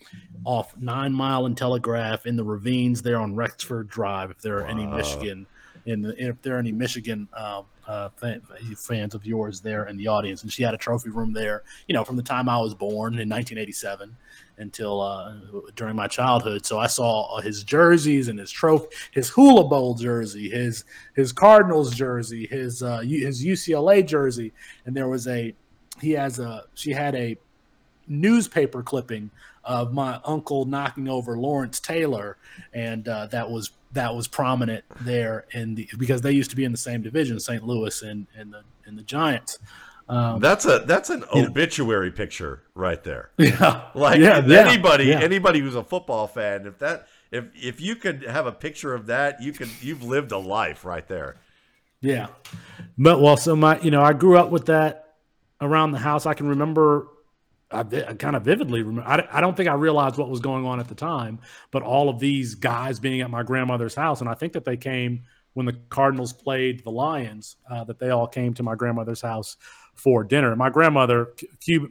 off 0.46 0.76
Nine 0.78 1.14
Mile 1.14 1.46
and 1.46 1.58
Telegraph 1.58 2.26
in 2.26 2.36
the 2.36 2.44
ravines 2.44 3.02
there 3.02 3.20
on 3.20 3.36
Rexford 3.36 3.90
Drive. 3.90 4.32
If 4.32 4.42
there 4.42 4.58
are 4.60 4.66
any 4.66 4.86
Michigan, 4.86 5.48
in 5.86 6.02
the, 6.02 6.16
if 6.18 6.42
there 6.42 6.56
are 6.56 6.60
any 6.60 6.72
Michigan 6.72 7.28
um, 7.34 7.66
uh, 7.88 8.10
fans 8.78 9.14
of 9.14 9.26
yours 9.26 9.62
there 9.62 9.86
in 9.86 9.98
the 9.98 10.08
audience, 10.08 10.44
and 10.44 10.52
she 10.52 10.64
had 10.64 10.74
a 10.74 10.78
trophy 10.78 11.10
room 11.10 11.34
there, 11.34 11.64
you 11.88 11.94
know, 11.94 12.04
from 12.04 12.16
the 12.16 12.24
time 12.24 12.48
I 12.48 12.60
was 12.60 12.74
born 12.74 13.14
in 13.14 13.30
1987 13.30 14.16
until 14.58 15.02
uh, 15.02 15.34
during 15.76 15.96
my 15.96 16.08
childhood. 16.08 16.66
So 16.66 16.80
I 16.80 16.88
saw 16.88 17.36
uh, 17.36 17.42
his 17.42 17.64
jerseys 17.64 18.28
and 18.28 18.40
his 18.40 18.52
trophy, 18.52 18.88
his 19.12 19.30
Hula 19.30 19.66
Bowl 19.66 19.96
jersey, 19.96 20.50
his 20.50 20.86
his 21.16 21.32
Cardinals 21.32 21.94
jersey, 21.94 22.48
his 22.48 22.84
uh, 22.84 23.00
his 23.00 23.44
UCLA 23.44 24.06
jersey, 24.06 24.54
and 24.86 24.96
there 24.96 25.08
was 25.08 25.28
a 25.28 25.54
he 26.02 26.12
has 26.12 26.40
a 26.40 26.66
she 26.74 26.92
had 26.92 27.16
a 27.16 27.38
newspaper 28.08 28.84
clipping 28.84 29.32
of 29.64 29.94
my 29.94 30.20
uncle 30.26 30.66
knocking 30.66 31.08
over 31.08 31.38
Lawrence 31.38 31.80
Taylor, 31.80 32.38
and 32.74 33.08
uh, 33.08 33.28
that 33.28 33.50
was 33.50 33.72
that 33.94 34.14
was 34.16 34.28
prominent 34.28 34.84
there 35.02 35.46
in 35.52 35.76
the 35.76 35.88
because 35.98 36.22
they 36.22 36.32
used 36.32 36.50
to 36.52 36.56
be 36.56 36.64
in 36.66 36.72
the 36.72 36.78
same 36.78 37.02
division, 37.02 37.40
St. 37.40 37.64
Louis 37.64 38.02
and 38.02 38.28
and 38.38 38.54
the 38.54 38.64
and 38.86 38.98
the 38.98 39.04
Giants. 39.04 39.60
Um, 40.10 40.42
That's 40.42 40.66
a 40.66 40.80
that's 40.86 41.10
an 41.10 41.24
You 41.34 41.44
know. 41.44 41.48
obituary 41.48 42.12
picture 42.12 42.64
right 42.76 43.02
there. 43.04 43.30
yeah, 43.38 43.84
Like 43.96 44.20
yeah, 44.20 44.42
anybody 44.46 45.06
yeah. 45.06 45.22
anybody 45.22 45.60
who's 45.62 45.76
a 45.76 45.84
football 45.84 46.28
fan, 46.28 46.68
if 46.68 46.78
that 46.80 47.08
if 47.32 47.46
if 47.56 47.80
you 47.80 47.96
could 47.96 48.24
have 48.24 48.46
a 48.46 48.52
picture 48.52 48.94
of 48.94 49.06
that, 49.08 49.42
you 49.42 49.54
could 49.54 49.70
you've 49.82 50.04
lived 50.04 50.34
a 50.34 50.38
life 50.38 50.84
right 50.84 51.08
there. 51.08 51.38
Yeah. 52.02 52.28
But 52.98 53.22
well, 53.22 53.38
so 53.38 53.56
my, 53.56 53.80
you 53.80 53.92
know, 53.92 54.02
I 54.04 54.12
grew 54.12 54.38
up 54.38 54.50
with 54.50 54.66
that 54.66 55.14
around 55.62 55.94
the 55.94 56.00
house. 56.00 56.26
I 56.26 56.34
can 56.34 56.48
remember, 56.50 57.08
I, 57.74 57.80
I 57.80 58.14
kind 58.14 58.36
of 58.36 58.44
vividly 58.44 58.82
remember. 58.82 59.10
I, 59.10 59.28
I 59.38 59.42
don't 59.42 59.58
think 59.58 59.70
I 59.70 59.74
realized 59.74 60.18
what 60.18 60.30
was 60.30 60.40
going 60.40 60.66
on 60.66 60.80
at 60.80 60.88
the 60.88 60.96
time, 60.96 61.40
but 61.72 61.84
all 61.84 62.10
of 62.10 62.20
these 62.20 62.56
guys 62.56 63.00
being 63.00 63.22
at 63.22 63.30
my 63.30 63.44
grandmother's 63.44 63.96
house, 63.96 64.22
and 64.22 64.30
I 64.30 64.34
think 64.34 64.54
that 64.54 64.66
they 64.66 64.78
came 64.78 65.24
when 65.54 65.66
the 65.66 65.74
Cardinals 65.90 66.34
played 66.34 66.84
the 66.84 66.92
Lions. 66.92 67.58
Uh, 67.70 67.84
that 67.84 68.00
they 68.00 68.10
all 68.10 68.28
came 68.28 68.54
to 68.56 68.64
my 68.64 68.76
grandmother's 68.76 69.22
house 69.22 69.58
for 69.96 70.24
dinner. 70.24 70.56
My 70.56 70.70
grandmother, 70.70 71.34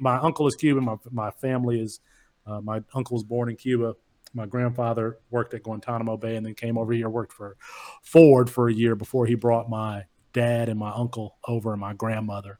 my 0.00 0.16
uncle 0.16 0.46
is 0.46 0.56
Cuban. 0.56 0.84
My 0.84 0.96
my 1.10 1.30
family 1.30 1.80
is, 1.80 2.00
uh, 2.46 2.60
my 2.60 2.82
uncle 2.94 3.14
was 3.14 3.24
born 3.24 3.48
in 3.48 3.56
Cuba. 3.56 3.94
My 4.34 4.46
grandfather 4.46 5.18
worked 5.30 5.52
at 5.54 5.62
Guantanamo 5.62 6.16
Bay 6.16 6.36
and 6.36 6.46
then 6.46 6.54
came 6.54 6.78
over 6.78 6.92
here, 6.92 7.08
worked 7.08 7.32
for 7.32 7.56
Ford 8.02 8.48
for 8.48 8.68
a 8.68 8.72
year 8.72 8.94
before 8.94 9.26
he 9.26 9.34
brought 9.34 9.68
my 9.68 10.04
dad 10.32 10.68
and 10.68 10.78
my 10.78 10.90
uncle 10.90 11.36
over 11.46 11.72
and 11.72 11.80
my 11.80 11.92
grandmother. 11.92 12.58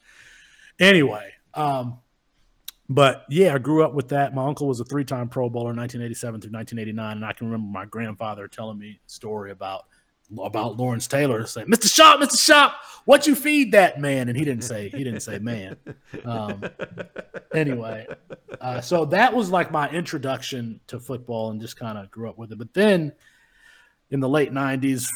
Anyway, 0.79 1.33
um, 1.55 1.99
but 2.95 3.25
yeah, 3.29 3.55
I 3.55 3.59
grew 3.59 3.85
up 3.85 3.95
with 3.95 4.09
that. 4.09 4.35
My 4.35 4.47
uncle 4.47 4.69
was 4.69 4.81
a 4.81 4.85
three-time 4.85 5.29
Pro 5.29 5.49
Bowler, 5.49 5.75
1987 5.75 6.41
through 6.41 6.53
1989, 6.53 7.17
and 7.17 7.25
I 7.25 7.33
can 7.33 7.51
remember 7.51 7.71
my 7.71 7.85
grandfather 7.87 8.49
telling 8.49 8.79
me 8.79 9.01
a 9.07 9.11
story 9.11 9.51
about 9.51 9.87
about 10.43 10.79
Lawrence 10.79 11.07
Taylor 11.07 11.45
saying, 11.47 11.67
"Mr. 11.67 11.93
Sharpe, 11.95 12.21
Mr. 12.21 12.43
Sharpe, 12.43 12.73
what 13.05 13.27
you 13.27 13.35
feed 13.35 13.73
that 13.73 14.01
man?" 14.01 14.29
And 14.29 14.39
he 14.39 14.45
didn't 14.45 14.65
say 14.65 14.89
he 14.89 15.05
didn't 15.05 15.21
say 15.21 15.39
man. 15.39 15.77
Um, 16.25 16.63
anyway, 17.55 18.07
uh, 18.61 18.81
so 18.81 19.05
that 19.07 19.35
was 19.35 19.51
like 19.51 19.71
my 19.71 19.91
introduction 19.91 20.81
to 20.87 20.99
football, 20.99 21.51
and 21.51 21.61
just 21.61 21.77
kind 21.77 21.99
of 21.99 22.11
grew 22.11 22.31
up 22.31 22.39
with 22.39 22.53
it. 22.53 22.59
But 22.59 22.73
then 22.73 23.13
in 24.11 24.21
the 24.21 24.29
late 24.29 24.53
90s 24.53 25.09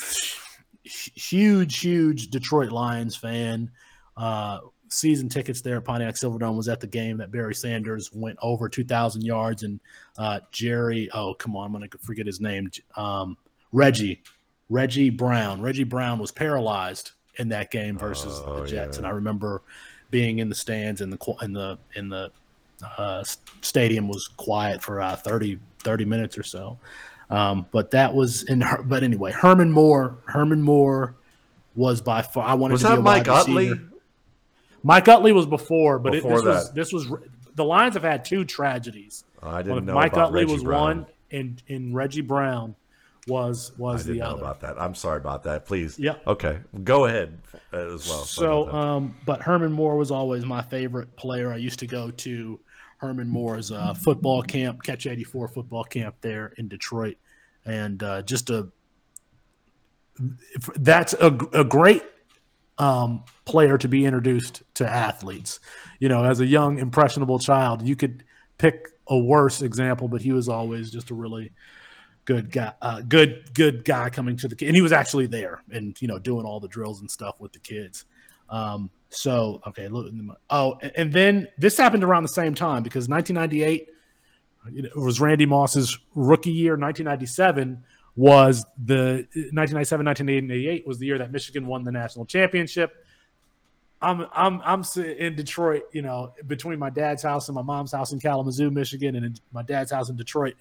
huge 0.83 1.81
huge 1.81 2.29
detroit 2.29 2.73
lions 2.73 3.17
fan 3.17 3.71
uh 4.17 4.61
season 4.89 5.29
tickets 5.29 5.61
there 5.61 5.77
at 5.77 5.85
pontiac 5.85 6.15
silverdome 6.15 6.57
was 6.57 6.69
at 6.69 6.81
the 6.81 6.87
game 6.87 7.17
that 7.17 7.31
barry 7.33 7.55
sanders 7.55 8.13
went 8.13 8.39
over 8.43 8.69
2000 8.69 9.23
yards 9.23 9.63
and 9.63 9.81
uh 10.19 10.39
jerry 10.53 11.09
oh 11.13 11.35
come 11.35 11.57
on 11.57 11.67
i'm 11.67 11.73
gonna 11.73 11.89
forget 12.01 12.27
his 12.27 12.41
name 12.41 12.71
um 12.97 13.37
reggie 13.73 14.23
reggie 14.71 15.11
brown 15.11 15.61
reggie 15.61 15.85
brown 15.85 16.19
was 16.19 16.31
paralyzed 16.31 17.13
in 17.37 17.49
that 17.49 17.71
game 17.71 17.99
versus 17.99 18.41
Oh, 18.47 18.61
the 18.63 18.67
jets 18.69 18.97
yeah. 18.97 18.99
and 18.99 19.07
i 19.07 19.11
remember 19.11 19.63
being 20.11 20.39
in 20.39 20.49
the 20.49 20.55
stands 20.55 21.01
and 21.01 21.13
the 21.13 21.35
in 21.43 21.53
the 21.53 21.79
in 21.97 22.09
the 22.09 22.31
uh, 22.99 23.25
stadium 23.63 24.07
was 24.07 24.29
quiet 24.29 24.83
for 24.83 25.01
uh, 25.01 25.17
30 25.17 25.59
30 25.83 26.05
minutes 26.05 26.39
or 26.39 26.43
so 26.43 26.79
um, 27.31 27.67
but 27.73 27.91
that 27.91 28.15
was 28.15 28.45
in 28.45 28.61
her. 28.61 28.83
But 28.83 29.03
anyway, 29.03 29.33
Herman 29.33 29.73
Moore. 29.73 30.17
Herman 30.27 30.63
Moore 30.63 31.17
was 31.75 32.01
by 32.01 32.23
far. 32.23 32.47
I 32.47 32.55
wanted 32.55 32.75
Was 32.75 32.83
to 32.83 32.91
be 32.91 32.95
a 32.95 33.01
Mike 33.01 33.27
wide 33.27 33.49
receiver. 33.49 33.81
Mike 34.87 35.09
Utley 35.09 35.33
was 35.33 35.47
before, 35.47 35.99
but 35.99 36.13
Before 36.13 36.39
it, 36.39 36.45
this 36.45 36.45
was 36.45 36.73
this 36.73 36.93
was 36.93 37.09
the 37.57 37.65
Lions 37.65 37.95
have 37.95 38.05
had 38.05 38.25
two 38.25 38.45
tragedies. 38.45 39.25
I 39.43 39.61
didn't 39.63 39.85
know 39.85 39.95
Mike 39.95 40.17
Utley 40.17 40.43
Reggie 40.43 40.53
was 40.53 40.63
Brown. 40.63 40.81
one, 40.81 41.07
and 41.33 41.63
and 41.69 41.93
Reggie 41.93 42.21
Brown 42.21 42.77
was 43.27 43.73
I 43.77 43.81
was 43.81 44.05
didn't 44.05 44.19
the 44.19 44.25
know 44.25 44.31
other. 44.31 44.43
about 44.43 44.61
that. 44.61 44.81
I'm 44.81 44.95
sorry 44.95 45.17
about 45.17 45.43
that. 45.43 45.67
Please. 45.67 45.99
Yeah. 45.99 46.15
Okay. 46.25 46.61
Go 46.85 47.07
ahead 47.07 47.37
uh, 47.73 47.95
as 47.95 48.09
well. 48.09 48.25
So, 48.25 48.73
um, 48.73 49.17
but 49.27 49.43
Herman 49.43 49.73
Moore 49.73 49.97
was 49.97 50.13
always 50.13 50.47
my 50.47 50.63
favorite 50.63 51.17
player. 51.17 51.53
I 51.53 51.57
used 51.57 51.81
to 51.81 51.89
go 51.89 52.13
to 52.13 52.61
Herman 52.99 53.29
Moore's 53.29 53.73
uh, 53.73 53.93
football 53.93 54.41
camp, 54.45 54.85
Catch 54.85 55.09
84 55.09 55.49
football 55.49 55.83
camp 55.83 56.15
there 56.21 56.55
in 56.59 56.69
Detroit. 56.69 57.17
And 57.65 58.01
uh, 58.05 58.23
just 58.23 58.51
a, 58.51 58.69
that's 60.77 61.13
a, 61.15 61.37
a 61.53 61.65
great 61.65 62.05
um, 62.79 63.25
player 63.45 63.79
to 63.79 63.89
be 63.89 64.05
introduced 64.05 64.63
to 64.75 64.89
athletes. 64.89 65.61
You 65.99 66.09
know, 66.09 66.25
as 66.25 66.41
a 66.41 66.47
young, 66.47 66.79
impressionable 66.79 67.39
child, 67.39 67.87
you 67.87 67.97
could 67.97 68.25
pick 68.59 68.89
a 69.09 69.19
worse 69.19 69.63
example, 69.63 70.09
but 70.09 70.23
he 70.23 70.33
was 70.33 70.49
always 70.49 70.91
just 70.91 71.11
a 71.11 71.15
really 71.15 71.53
good 72.25 72.51
guy, 72.51 72.73
uh, 72.83 73.01
good 73.03 73.55
good 73.55 73.85
guy 73.85 74.11
coming 74.11 74.37
to 74.37 74.49
the 74.49 74.67
and 74.67 74.75
he 74.75 74.83
was 74.83 74.93
actually 74.93 75.27
there 75.27 75.63
and 75.71 76.01
you 76.03 76.09
know 76.09 76.19
doing 76.19 76.45
all 76.45 76.59
the 76.61 76.69
drills 76.69 77.01
and 77.01 77.11
stuff 77.11 77.37
with 77.39 77.53
the 77.53 77.61
kids. 77.61 78.05
Um, 78.51 78.91
so 79.11 79.63
okay, 79.67 79.89
look, 79.89 80.13
oh, 80.51 80.79
and- 80.83 80.93
and 80.97 81.13
then 81.13 81.49
this 81.59 81.77
happened 81.77 82.05
around 82.05 82.25
the 82.25 82.29
same 82.29 82.55
time 82.55 82.83
because 82.83 83.09
1998 83.09 83.89
it 84.75 84.97
was 84.97 85.21
Randy 85.21 85.47
Moss's 85.47 85.97
rookie 86.17 86.51
year. 86.51 86.73
1997 86.73 87.85
was 88.17 88.65
the 88.83 89.27
1997 89.53 90.07
1988 90.07 90.87
was 90.87 90.99
the 90.99 91.07
year 91.07 91.19
that 91.19 91.31
Michigan 91.31 91.67
won 91.67 91.85
the 91.85 91.93
national 91.93 92.25
championship. 92.25 93.05
I'm 94.01 94.27
I'm 94.35 94.61
I'm 94.65 94.85
in 94.97 95.37
Detroit, 95.37 95.85
you 95.93 96.03
know, 96.03 96.33
between 96.47 96.79
my 96.79 96.91
dad's 96.91 97.23
house 97.23 97.49
and 97.49 97.55
my 97.55 97.63
mom's 97.63 97.93
house 97.93 98.13
in 98.13 98.21
Kalamazoo, 98.21 98.71
Michigan, 98.71 99.17
and 99.17 99.25
in 99.25 99.35
my 99.53 99.63
dad's 99.63 99.91
house 99.91 100.09
in 100.09 100.17
Detroit. 100.17 100.55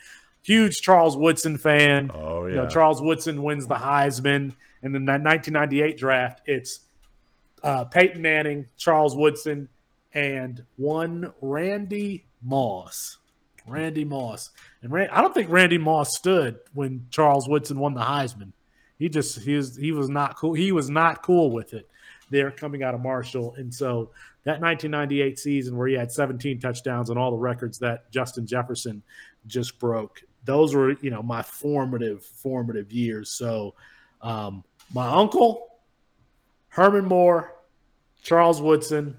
Huge 0.43 0.81
Charles 0.81 1.17
Woodson 1.17 1.57
fan. 1.57 2.11
oh 2.13 2.45
yeah. 2.45 2.49
You 2.49 2.55
know, 2.61 2.67
Charles 2.67 3.01
Woodson 3.01 3.41
wins 3.41 3.67
the 3.67 3.75
Heisman, 3.75 4.53
and 4.83 4.93
then 4.93 5.05
that 5.05 5.21
1998 5.23 5.97
draft, 5.97 6.41
it's 6.45 6.81
uh, 7.63 7.85
Peyton 7.85 8.21
Manning, 8.21 8.67
Charles 8.77 9.15
Woodson, 9.15 9.69
and 10.13 10.63
one 10.77 11.33
Randy 11.41 12.25
Moss. 12.41 13.17
Randy 13.67 14.05
Moss. 14.05 14.51
And 14.81 14.91
Rand, 14.91 15.11
I 15.11 15.21
don't 15.21 15.33
think 15.33 15.49
Randy 15.49 15.77
Moss 15.77 16.15
stood 16.15 16.59
when 16.73 17.07
Charles 17.09 17.47
Woodson 17.47 17.79
won 17.79 17.93
the 17.93 18.01
Heisman. 18.01 18.51
He 18.97 19.09
just 19.09 19.39
he 19.41 19.55
was 19.55 19.75
he 19.75 19.91
was 19.91 20.09
not 20.09 20.37
cool. 20.37 20.53
He 20.53 20.71
was 20.71 20.89
not 20.89 21.23
cool 21.23 21.51
with 21.51 21.73
it 21.73 21.89
there 22.29 22.51
coming 22.51 22.83
out 22.83 22.93
of 22.93 23.01
Marshall. 23.01 23.55
And 23.57 23.73
so 23.73 24.11
that 24.43 24.61
1998 24.61 25.39
season 25.39 25.77
where 25.77 25.87
he 25.87 25.95
had 25.95 26.11
17 26.11 26.59
touchdowns 26.59 27.09
and 27.09 27.19
all 27.19 27.31
the 27.31 27.37
records 27.37 27.79
that 27.79 28.11
Justin 28.11 28.47
Jefferson 28.47 29.03
just 29.47 29.79
broke, 29.79 30.23
those 30.43 30.73
were, 30.73 30.93
you 31.01 31.09
know, 31.09 31.21
my 31.21 31.41
formative, 31.41 32.23
formative 32.23 32.91
years. 32.91 33.31
So 33.31 33.75
um, 34.21 34.63
my 34.93 35.07
uncle, 35.07 35.67
Herman 36.69 37.05
Moore, 37.05 37.53
Charles 38.23 38.61
Woodson, 38.61 39.17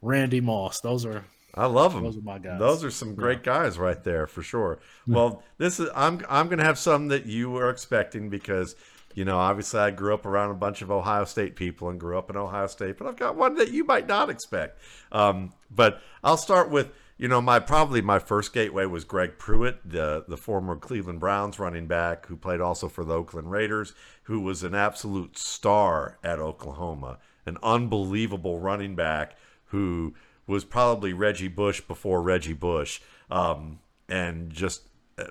Randy 0.00 0.40
Moss. 0.40 0.80
Those 0.80 1.04
are 1.04 1.24
I 1.56 1.66
love 1.66 1.94
them. 1.94 2.04
Those 2.04 2.18
are 2.18 2.22
my 2.22 2.38
guys. 2.38 2.58
Those 2.58 2.84
are 2.84 2.90
some 2.90 3.14
great 3.14 3.38
yeah. 3.38 3.44
guys 3.44 3.78
right 3.78 4.02
there 4.04 4.26
for 4.26 4.42
sure. 4.42 4.78
Well, 5.06 5.42
this 5.56 5.78
is 5.78 5.88
I'm 5.94 6.20
I'm 6.28 6.48
gonna 6.48 6.64
have 6.64 6.78
some 6.78 7.08
that 7.08 7.26
you 7.26 7.50
were 7.50 7.70
expecting 7.70 8.28
because 8.28 8.74
you 9.14 9.24
know 9.24 9.38
obviously 9.38 9.80
I 9.80 9.90
grew 9.92 10.12
up 10.12 10.26
around 10.26 10.50
a 10.50 10.54
bunch 10.54 10.82
of 10.82 10.90
Ohio 10.90 11.24
State 11.24 11.54
people 11.54 11.88
and 11.88 11.98
grew 11.98 12.18
up 12.18 12.28
in 12.28 12.36
Ohio 12.36 12.66
State, 12.66 12.98
but 12.98 13.06
I've 13.06 13.16
got 13.16 13.36
one 13.36 13.54
that 13.54 13.70
you 13.70 13.84
might 13.84 14.08
not 14.08 14.28
expect. 14.28 14.80
Um, 15.12 15.52
but 15.70 16.02
I'll 16.24 16.36
start 16.36 16.70
with 16.70 16.92
you 17.18 17.28
know 17.28 17.40
my 17.40 17.60
probably 17.60 18.02
my 18.02 18.18
first 18.18 18.52
gateway 18.52 18.84
was 18.86 19.04
Greg 19.04 19.38
Pruitt, 19.38 19.88
the 19.88 20.24
the 20.26 20.36
former 20.36 20.76
Cleveland 20.76 21.20
Browns 21.20 21.58
running 21.58 21.86
back 21.86 22.26
who 22.26 22.36
played 22.36 22.60
also 22.60 22.88
for 22.88 23.04
the 23.04 23.14
Oakland 23.14 23.50
Raiders, 23.50 23.94
who 24.24 24.40
was 24.40 24.64
an 24.64 24.74
absolute 24.74 25.38
star 25.38 26.18
at 26.24 26.40
Oklahoma, 26.40 27.18
an 27.46 27.58
unbelievable 27.62 28.58
running 28.58 28.96
back 28.96 29.36
who 29.66 30.14
was 30.46 30.64
probably 30.64 31.12
Reggie 31.12 31.48
Bush 31.48 31.80
before 31.80 32.22
Reggie 32.22 32.52
Bush, 32.52 33.00
um, 33.30 33.80
and 34.08 34.50
just 34.50 34.82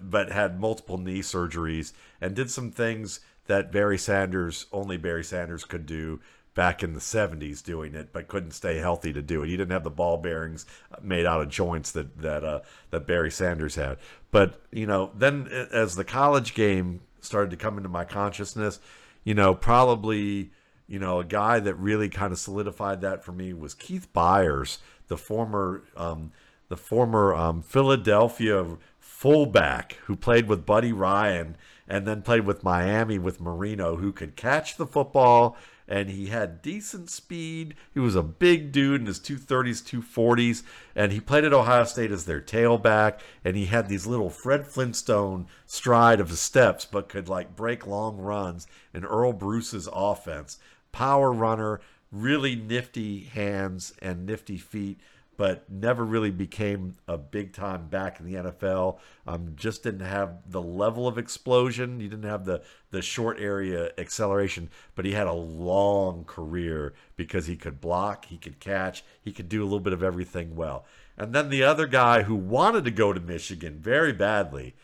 but 0.02 0.32
had 0.32 0.60
multiple 0.60 0.98
knee 0.98 1.20
surgeries 1.20 1.94
and 2.20 2.36
did 2.36 2.50
some 2.50 2.72
things 2.72 3.20
that 3.46 3.72
Barry 3.72 3.98
Sanders 3.98 4.66
only 4.72 4.98
Barry 4.98 5.24
Sanders 5.24 5.64
could 5.64 5.86
do 5.86 6.20
back 6.56 6.82
in 6.82 6.94
the 6.94 7.00
70s 7.00 7.62
doing 7.62 7.94
it 7.94 8.12
but 8.14 8.30
couldn't 8.30 8.52
stay 8.52 8.78
healthy 8.78 9.14
to 9.14 9.22
do 9.22 9.44
it. 9.44 9.50
He 9.50 9.58
didn't 9.58 9.74
have 9.74 9.84
the 9.84 9.90
ball 9.90 10.18
bearings 10.18 10.66
made 11.02 11.26
out 11.26 11.42
of 11.42 11.50
joints 11.50 11.92
that 11.92 12.18
that 12.20 12.44
uh, 12.44 12.62
that 12.90 13.06
Barry 13.06 13.30
Sanders 13.30 13.76
had. 13.76 13.98
But, 14.32 14.62
you 14.72 14.88
know, 14.88 15.12
then 15.16 15.48
as 15.72 15.96
the 15.96 16.04
college 16.04 16.56
game 16.56 17.02
started 17.22 17.52
to 17.52 17.58
come 17.58 17.78
into 17.78 17.90
my 17.90 18.06
consciousness, 18.06 18.80
you 19.24 19.34
know, 19.34 19.54
probably, 19.54 20.52
you 20.88 21.00
know, 21.00 21.20
a 21.20 21.26
guy 21.26 21.60
that 21.60 21.76
really 21.76 22.10
kind 22.10 22.32
of 22.32 22.40
solidified 22.40 23.02
that 23.02 23.24
for 23.24 23.32
me 23.32 23.54
was 23.54 23.74
Keith 23.74 24.12
Byars 24.14 24.80
the 25.08 25.18
former 25.18 25.84
um, 25.96 26.32
the 26.68 26.78
former 26.78 27.34
um, 27.34 27.62
Philadelphia 27.62 28.78
fullback 29.00 29.94
who 30.06 30.16
played 30.16 30.48
with 30.48 30.66
Buddy 30.66 30.92
Ryan 30.92 31.58
and 31.88 32.08
then 32.08 32.22
played 32.22 32.46
with 32.46 32.64
Miami 32.64 33.20
with 33.20 33.40
Marino, 33.40 33.98
who 33.98 34.12
could 34.12 34.36
catch 34.36 34.76
the 34.76 34.88
football 34.88 35.56
and 35.88 36.10
he 36.10 36.28
had 36.28 36.62
decent 36.62 37.10
speed. 37.10 37.76
He 37.94 38.00
was 38.00 38.16
a 38.16 38.24
big 38.24 38.72
dude 38.72 39.02
in 39.02 39.08
his 39.08 39.20
230s, 39.20 39.84
240s, 39.84 40.64
and 40.96 41.12
he 41.12 41.20
played 41.20 41.44
at 41.44 41.54
Ohio 41.54 41.84
State 41.84 42.12
as 42.12 42.26
their 42.26 42.42
tailback. 42.42 43.20
And 43.44 43.56
he 43.56 43.66
had 43.66 43.88
these 43.88 44.08
little 44.08 44.30
Fred 44.30 44.66
Flintstone 44.66 45.48
stride 45.66 46.20
of 46.20 46.32
steps, 46.38 46.86
but 46.86 47.10
could 47.10 47.30
like 47.30 47.56
break 47.56 47.86
long 47.86 48.18
runs 48.18 48.68
in 48.94 49.06
Earle 49.06 49.34
Bruce's 49.34 49.88
offense. 49.92 50.58
Power 50.92 51.32
runner, 51.32 51.82
really 52.16 52.56
nifty 52.56 53.24
hands 53.24 53.94
and 54.02 54.26
nifty 54.26 54.58
feet, 54.58 55.00
but 55.38 55.70
never 55.70 56.06
really 56.06 56.32
became 56.32 56.96
a 57.08 57.18
big 57.18 57.52
time 57.52 57.88
back 57.88 58.20
in 58.20 58.26
the 58.26 58.36
NFL. 58.36 59.00
Um, 59.28 59.52
just 59.56 59.84
didn't 59.84 60.06
have 60.06 60.50
the 60.50 60.62
level 60.62 61.08
of 61.08 61.18
explosion. 61.18 62.00
He 62.00 62.08
didn't 62.08 62.30
have 62.30 62.46
the 62.46 62.64
the 62.92 63.02
short 63.02 63.38
area 63.40 63.92
acceleration, 63.98 64.70
but 64.96 65.04
he 65.04 65.12
had 65.12 65.28
a 65.28 65.34
long 65.34 66.24
career 66.24 66.94
because 67.18 67.48
he 67.48 67.58
could 67.58 67.82
block, 67.82 68.26
he 68.26 68.38
could 68.38 68.60
catch, 68.62 69.04
he 69.22 69.34
could 69.34 69.50
do 69.50 69.62
a 69.62 69.66
little 69.66 69.82
bit 69.82 69.94
of 69.94 70.04
everything 70.04 70.56
well. 70.56 70.86
And 71.18 71.34
then 71.34 71.50
the 71.50 71.64
other 71.64 71.88
guy 71.88 72.24
who 72.24 72.36
wanted 72.36 72.86
to 72.86 72.92
go 72.92 73.12
to 73.12 73.20
Michigan 73.20 73.80
very 73.80 74.14
badly, 74.14 74.76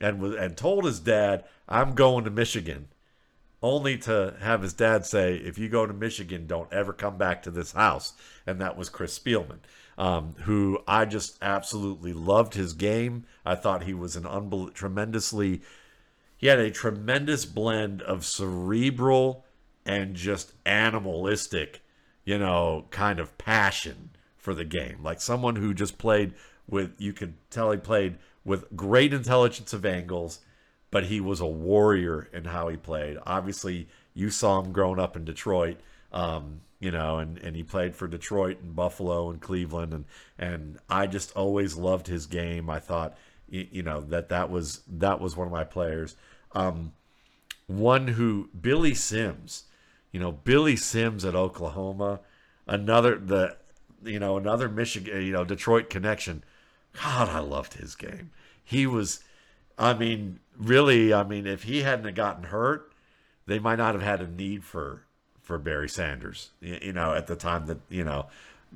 and 0.00 0.20
was 0.20 0.34
and 0.34 0.56
told 0.56 0.84
his 0.84 0.98
dad, 0.98 1.44
"I'm 1.68 1.94
going 1.94 2.24
to 2.24 2.30
Michigan." 2.30 2.88
Only 3.62 3.98
to 3.98 4.34
have 4.40 4.62
his 4.62 4.72
dad 4.72 5.04
say, 5.04 5.36
if 5.36 5.58
you 5.58 5.68
go 5.68 5.86
to 5.86 5.92
Michigan, 5.92 6.46
don't 6.46 6.72
ever 6.72 6.92
come 6.92 7.18
back 7.18 7.42
to 7.42 7.50
this 7.50 7.72
house. 7.72 8.14
And 8.46 8.60
that 8.60 8.76
was 8.76 8.88
Chris 8.88 9.18
Spielman, 9.18 9.58
um, 9.98 10.34
who 10.42 10.78
I 10.88 11.04
just 11.04 11.36
absolutely 11.42 12.12
loved 12.12 12.54
his 12.54 12.72
game. 12.72 13.24
I 13.44 13.54
thought 13.54 13.84
he 13.84 13.94
was 13.94 14.16
an 14.16 14.24
unbel- 14.24 14.72
tremendously, 14.72 15.62
he 16.38 16.46
had 16.46 16.58
a 16.58 16.70
tremendous 16.70 17.44
blend 17.44 18.00
of 18.00 18.24
cerebral 18.24 19.44
and 19.84 20.16
just 20.16 20.52
animalistic, 20.64 21.82
you 22.24 22.38
know, 22.38 22.86
kind 22.90 23.20
of 23.20 23.36
passion 23.36 24.10
for 24.38 24.54
the 24.54 24.64
game. 24.64 25.02
Like 25.02 25.20
someone 25.20 25.56
who 25.56 25.74
just 25.74 25.98
played 25.98 26.32
with, 26.66 26.94
you 26.98 27.12
could 27.12 27.34
tell 27.50 27.70
he 27.70 27.76
played 27.76 28.16
with 28.42 28.74
great 28.74 29.12
intelligence 29.12 29.74
of 29.74 29.84
angles 29.84 30.40
but 30.90 31.04
he 31.04 31.20
was 31.20 31.40
a 31.40 31.46
warrior 31.46 32.28
in 32.32 32.44
how 32.44 32.68
he 32.68 32.76
played. 32.76 33.18
Obviously, 33.24 33.88
you 34.14 34.30
saw 34.30 34.60
him 34.60 34.72
growing 34.72 34.98
up 34.98 35.16
in 35.16 35.24
Detroit, 35.24 35.78
um, 36.12 36.60
you 36.80 36.90
know, 36.90 37.18
and, 37.18 37.38
and 37.38 37.54
he 37.54 37.62
played 37.62 37.94
for 37.94 38.08
Detroit 38.08 38.58
and 38.62 38.74
Buffalo 38.74 39.30
and 39.30 39.40
Cleveland, 39.40 39.92
and 39.92 40.04
and 40.38 40.78
I 40.88 41.06
just 41.06 41.36
always 41.36 41.76
loved 41.76 42.06
his 42.06 42.26
game. 42.26 42.68
I 42.68 42.80
thought, 42.80 43.16
you, 43.48 43.82
know, 43.82 44.00
that 44.02 44.30
that 44.30 44.50
was 44.50 44.82
that 44.88 45.20
was 45.20 45.36
one 45.36 45.46
of 45.46 45.52
my 45.52 45.64
players. 45.64 46.16
Um, 46.52 46.92
one 47.66 48.08
who 48.08 48.48
Billy 48.58 48.94
Sims, 48.94 49.64
you 50.10 50.18
know, 50.18 50.32
Billy 50.32 50.74
Sims 50.76 51.24
at 51.24 51.36
Oklahoma, 51.36 52.20
another 52.66 53.16
the, 53.16 53.56
you 54.02 54.18
know, 54.18 54.36
another 54.36 54.68
Michigan, 54.68 55.22
you 55.22 55.32
know, 55.32 55.44
Detroit 55.44 55.90
connection. 55.90 56.42
God, 57.00 57.28
I 57.28 57.38
loved 57.38 57.74
his 57.74 57.94
game. 57.94 58.30
He 58.64 58.86
was 58.86 59.20
I 59.78 59.94
mean, 59.94 60.40
really, 60.58 61.12
I 61.12 61.22
mean, 61.22 61.46
if 61.46 61.64
he 61.64 61.82
hadn't 61.82 62.14
gotten 62.14 62.44
hurt, 62.44 62.92
they 63.46 63.58
might 63.58 63.76
not 63.76 63.94
have 63.94 64.02
had 64.02 64.20
a 64.20 64.28
need 64.28 64.64
for 64.64 65.02
for 65.42 65.58
Barry 65.58 65.88
Sanders. 65.88 66.50
You 66.60 66.92
know, 66.92 67.14
at 67.14 67.26
the 67.26 67.36
time 67.36 67.66
that 67.66 67.78
you 67.88 68.04
know 68.04 68.26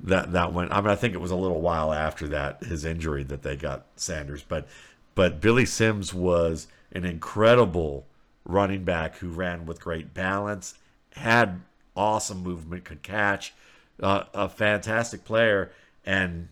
that 0.03 0.31
that 0.33 0.53
went. 0.53 0.71
I 0.71 0.81
mean, 0.81 0.89
I 0.89 0.95
think 0.95 1.13
it 1.13 1.21
was 1.21 1.31
a 1.31 1.35
little 1.35 1.61
while 1.61 1.93
after 1.93 2.27
that 2.29 2.63
his 2.63 2.85
injury 2.85 3.23
that 3.23 3.43
they 3.43 3.55
got 3.55 3.85
Sanders, 3.95 4.43
but 4.43 4.67
but 5.13 5.39
Billy 5.41 5.65
Sims 5.65 6.13
was 6.13 6.67
an 6.91 7.05
incredible 7.05 8.05
running 8.43 8.83
back 8.83 9.17
who 9.17 9.29
ran 9.29 9.65
with 9.65 9.81
great 9.81 10.13
balance, 10.13 10.75
had 11.11 11.61
awesome 11.95 12.43
movement, 12.43 12.83
could 12.83 13.01
catch, 13.01 13.53
uh, 14.01 14.25
a 14.33 14.49
fantastic 14.49 15.23
player, 15.25 15.71
and 16.05 16.49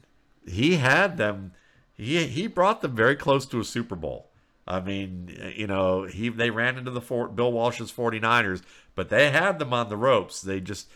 he 0.48 0.76
had 0.78 1.18
them. 1.18 1.52
He 1.96 2.26
he 2.26 2.48
brought 2.48 2.82
them 2.82 2.96
very 2.96 3.16
close 3.16 3.46
to 3.48 3.60
a 3.60 3.64
Super 3.64 3.96
Bowl. 3.96 4.30
I 4.68 4.80
mean, 4.80 5.54
you 5.56 5.68
know, 5.68 6.04
he 6.04 6.30
they 6.30 6.50
ran 6.50 6.78
into 6.78 6.92
the 6.92 7.02
Fort 7.02 7.36
Bill 7.36 7.52
Walsh's 7.52 7.92
49ers, 7.92 8.62
but 8.96 9.10
they 9.10 9.30
had 9.30 9.60
them 9.60 9.74
on 9.74 9.90
the 9.90 9.98
ropes. 9.98 10.42
They 10.42 10.60
just 10.60 10.88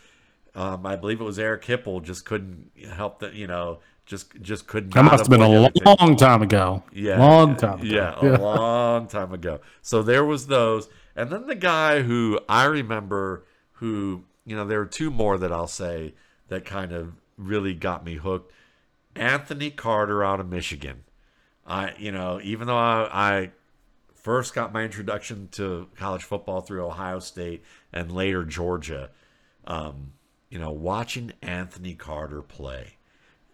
um, 0.54 0.86
I 0.86 0.96
believe 0.96 1.20
it 1.20 1.24
was 1.24 1.38
Eric 1.38 1.64
Hipple 1.64 2.02
just 2.02 2.24
couldn't 2.24 2.70
help 2.92 3.20
that, 3.20 3.34
you 3.34 3.46
know, 3.46 3.80
just 4.06 4.40
just 4.40 4.66
couldn't. 4.66 4.94
That 4.94 5.04
must 5.04 5.26
have 5.26 5.30
been 5.30 5.42
a 5.42 5.70
long 5.84 6.16
time 6.16 6.42
ago. 6.42 6.82
Yeah, 6.92 7.18
long 7.18 7.56
time. 7.56 7.80
Ago. 7.80 7.86
Yeah, 7.86 8.18
a 8.20 8.40
long 8.40 9.06
time 9.06 9.32
ago. 9.32 9.60
So 9.82 10.02
there 10.02 10.24
was 10.24 10.46
those, 10.46 10.88
and 11.14 11.30
then 11.30 11.46
the 11.46 11.54
guy 11.54 12.02
who 12.02 12.40
I 12.48 12.64
remember, 12.64 13.44
who 13.72 14.24
you 14.46 14.56
know, 14.56 14.66
there 14.66 14.80
are 14.80 14.86
two 14.86 15.10
more 15.10 15.36
that 15.36 15.52
I'll 15.52 15.66
say 15.68 16.14
that 16.48 16.64
kind 16.64 16.92
of 16.92 17.12
really 17.36 17.74
got 17.74 18.04
me 18.04 18.14
hooked. 18.14 18.50
Anthony 19.14 19.70
Carter 19.70 20.24
out 20.24 20.40
of 20.40 20.48
Michigan. 20.48 21.04
I, 21.66 21.92
you 21.98 22.10
know, 22.10 22.40
even 22.42 22.66
though 22.66 22.78
I, 22.78 23.08
I 23.12 23.50
first 24.28 24.52
got 24.52 24.74
my 24.74 24.82
introduction 24.82 25.48
to 25.50 25.88
college 25.96 26.22
football 26.22 26.60
through 26.60 26.84
Ohio 26.84 27.18
State 27.18 27.64
and 27.94 28.12
later 28.12 28.44
Georgia. 28.44 29.08
Um, 29.66 30.12
you 30.50 30.58
know, 30.58 30.70
watching 30.70 31.32
Anthony 31.40 31.94
Carter 31.94 32.42
play 32.42 32.98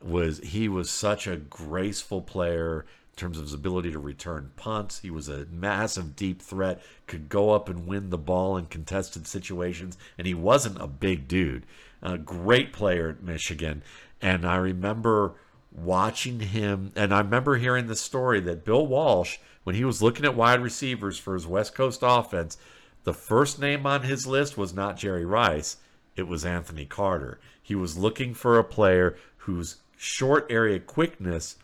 was 0.02 0.40
he 0.40 0.68
was 0.68 0.90
such 0.90 1.28
a 1.28 1.36
graceful 1.36 2.22
player 2.22 2.86
in 3.12 3.14
terms 3.14 3.38
of 3.38 3.44
his 3.44 3.52
ability 3.52 3.92
to 3.92 4.00
return 4.00 4.50
punts. 4.56 4.98
He 4.98 5.10
was 5.10 5.28
a 5.28 5.46
massive 5.46 6.16
deep 6.16 6.42
threat, 6.42 6.82
could 7.06 7.28
go 7.28 7.50
up 7.52 7.68
and 7.68 7.86
win 7.86 8.10
the 8.10 8.18
ball 8.18 8.56
in 8.56 8.66
contested 8.66 9.28
situations, 9.28 9.96
and 10.18 10.26
he 10.26 10.34
wasn't 10.34 10.82
a 10.82 10.88
big 10.88 11.28
dude. 11.28 11.66
A 12.02 12.18
great 12.18 12.72
player 12.72 13.10
at 13.10 13.22
Michigan. 13.22 13.84
And 14.20 14.44
I 14.44 14.56
remember 14.56 15.34
watching 15.70 16.40
him, 16.40 16.90
and 16.96 17.14
I 17.14 17.18
remember 17.18 17.58
hearing 17.58 17.86
the 17.86 17.94
story 17.94 18.40
that 18.40 18.64
Bill 18.64 18.84
Walsh– 18.84 19.38
when 19.64 19.74
he 19.74 19.84
was 19.84 20.02
looking 20.02 20.24
at 20.24 20.36
wide 20.36 20.62
receivers 20.62 21.18
for 21.18 21.34
his 21.34 21.46
West 21.46 21.74
Coast 21.74 22.00
offense, 22.02 22.56
the 23.02 23.14
first 23.14 23.58
name 23.58 23.86
on 23.86 24.02
his 24.02 24.26
list 24.26 24.56
was 24.56 24.72
not 24.72 24.96
Jerry 24.96 25.24
Rice. 25.24 25.78
it 26.16 26.28
was 26.28 26.44
Anthony 26.44 26.86
Carter. 26.86 27.40
He 27.60 27.74
was 27.74 27.98
looking 27.98 28.34
for 28.34 28.58
a 28.58 28.64
player 28.64 29.16
whose 29.38 29.78
short 29.96 30.46
area 30.48 30.78
quickness 30.78 31.56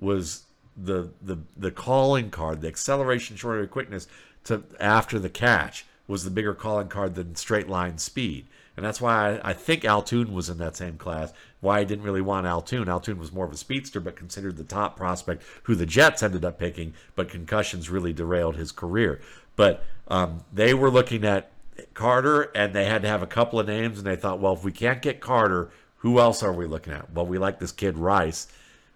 was 0.00 0.44
the 0.76 1.10
the 1.20 1.38
the 1.56 1.70
calling 1.70 2.30
card, 2.30 2.60
the 2.60 2.68
acceleration 2.68 3.36
short 3.36 3.56
area 3.56 3.68
quickness 3.68 4.06
to 4.44 4.62
after 4.80 5.18
the 5.18 5.28
catch 5.28 5.84
was 6.06 6.24
the 6.24 6.30
bigger 6.30 6.54
calling 6.54 6.88
card 6.88 7.14
than 7.14 7.34
straight 7.34 7.68
line 7.68 7.98
speed. 7.98 8.46
And 8.78 8.86
that's 8.86 9.00
why 9.00 9.40
I, 9.40 9.50
I 9.50 9.52
think 9.54 9.84
Al 9.84 10.02
Toon 10.02 10.32
was 10.32 10.48
in 10.48 10.58
that 10.58 10.76
same 10.76 10.98
class. 10.98 11.32
Why 11.58 11.80
I 11.80 11.84
didn't 11.84 12.04
really 12.04 12.20
want 12.20 12.46
Al 12.46 12.62
Toon. 12.62 12.88
Altoon 12.88 13.18
was 13.18 13.32
more 13.32 13.44
of 13.44 13.52
a 13.52 13.56
speedster, 13.56 13.98
but 13.98 14.14
considered 14.14 14.56
the 14.56 14.62
top 14.62 14.96
prospect, 14.96 15.42
who 15.64 15.74
the 15.74 15.84
Jets 15.84 16.22
ended 16.22 16.44
up 16.44 16.60
picking, 16.60 16.94
but 17.16 17.28
concussions 17.28 17.90
really 17.90 18.12
derailed 18.12 18.54
his 18.54 18.70
career. 18.70 19.20
But 19.56 19.82
um, 20.06 20.44
they 20.52 20.74
were 20.74 20.92
looking 20.92 21.24
at 21.24 21.50
Carter, 21.94 22.52
and 22.54 22.72
they 22.72 22.84
had 22.84 23.02
to 23.02 23.08
have 23.08 23.20
a 23.20 23.26
couple 23.26 23.58
of 23.58 23.66
names, 23.66 23.98
and 23.98 24.06
they 24.06 24.14
thought, 24.14 24.38
well, 24.38 24.52
if 24.52 24.62
we 24.62 24.70
can't 24.70 25.02
get 25.02 25.18
Carter, 25.18 25.70
who 25.96 26.20
else 26.20 26.44
are 26.44 26.52
we 26.52 26.66
looking 26.66 26.92
at? 26.92 27.12
Well, 27.12 27.26
we 27.26 27.36
like 27.36 27.58
this 27.58 27.72
kid 27.72 27.98
Rice, 27.98 28.46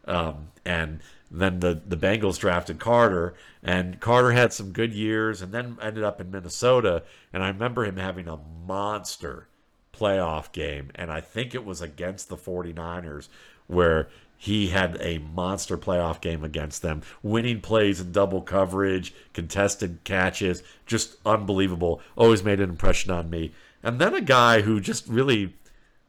um, 0.05 0.53
and 0.65 1.01
then 1.29 1.59
the 1.59 1.81
the 1.85 1.97
Bengals 1.97 2.39
drafted 2.39 2.79
Carter, 2.79 3.35
and 3.65 3.99
Carter 3.99 4.31
had 4.31 4.53
some 4.53 4.71
good 4.71 4.93
years, 4.93 5.43
and 5.43 5.51
then 5.51 5.77
ended 5.83 6.05
up 6.05 6.21
in 6.21 6.31
Minnesota. 6.31 7.03
And 7.33 7.43
I 7.43 7.49
remember 7.49 7.85
him 7.85 7.97
having 7.97 8.29
a 8.29 8.39
monster 8.65 9.49
playoff 9.93 10.53
game, 10.53 10.91
and 10.95 11.11
I 11.11 11.21
think 11.21 11.55
it 11.55 11.65
was 11.65 11.81
against 11.81 12.29
the 12.29 12.37
49ers, 12.37 13.29
where 13.67 14.09
he 14.37 14.69
had 14.69 14.97
a 15.01 15.19
monster 15.19 15.79
playoff 15.79 16.21
game 16.21 16.43
against 16.43 16.83
them, 16.83 17.03
winning 17.23 17.61
plays 17.61 18.01
in 18.01 18.11
double 18.11 18.43
coverage, 18.43 19.15
contested 19.33 20.01
catches, 20.03 20.65
just 20.85 21.17
unbelievable. 21.25 22.01
Always 22.17 22.43
made 22.43 22.59
an 22.59 22.71
impression 22.71 23.13
on 23.13 23.31
me. 23.31 23.53
And 23.85 24.01
then 24.01 24.15
a 24.15 24.21
guy 24.21 24.63
who 24.63 24.81
just 24.81 25.07
really, 25.07 25.55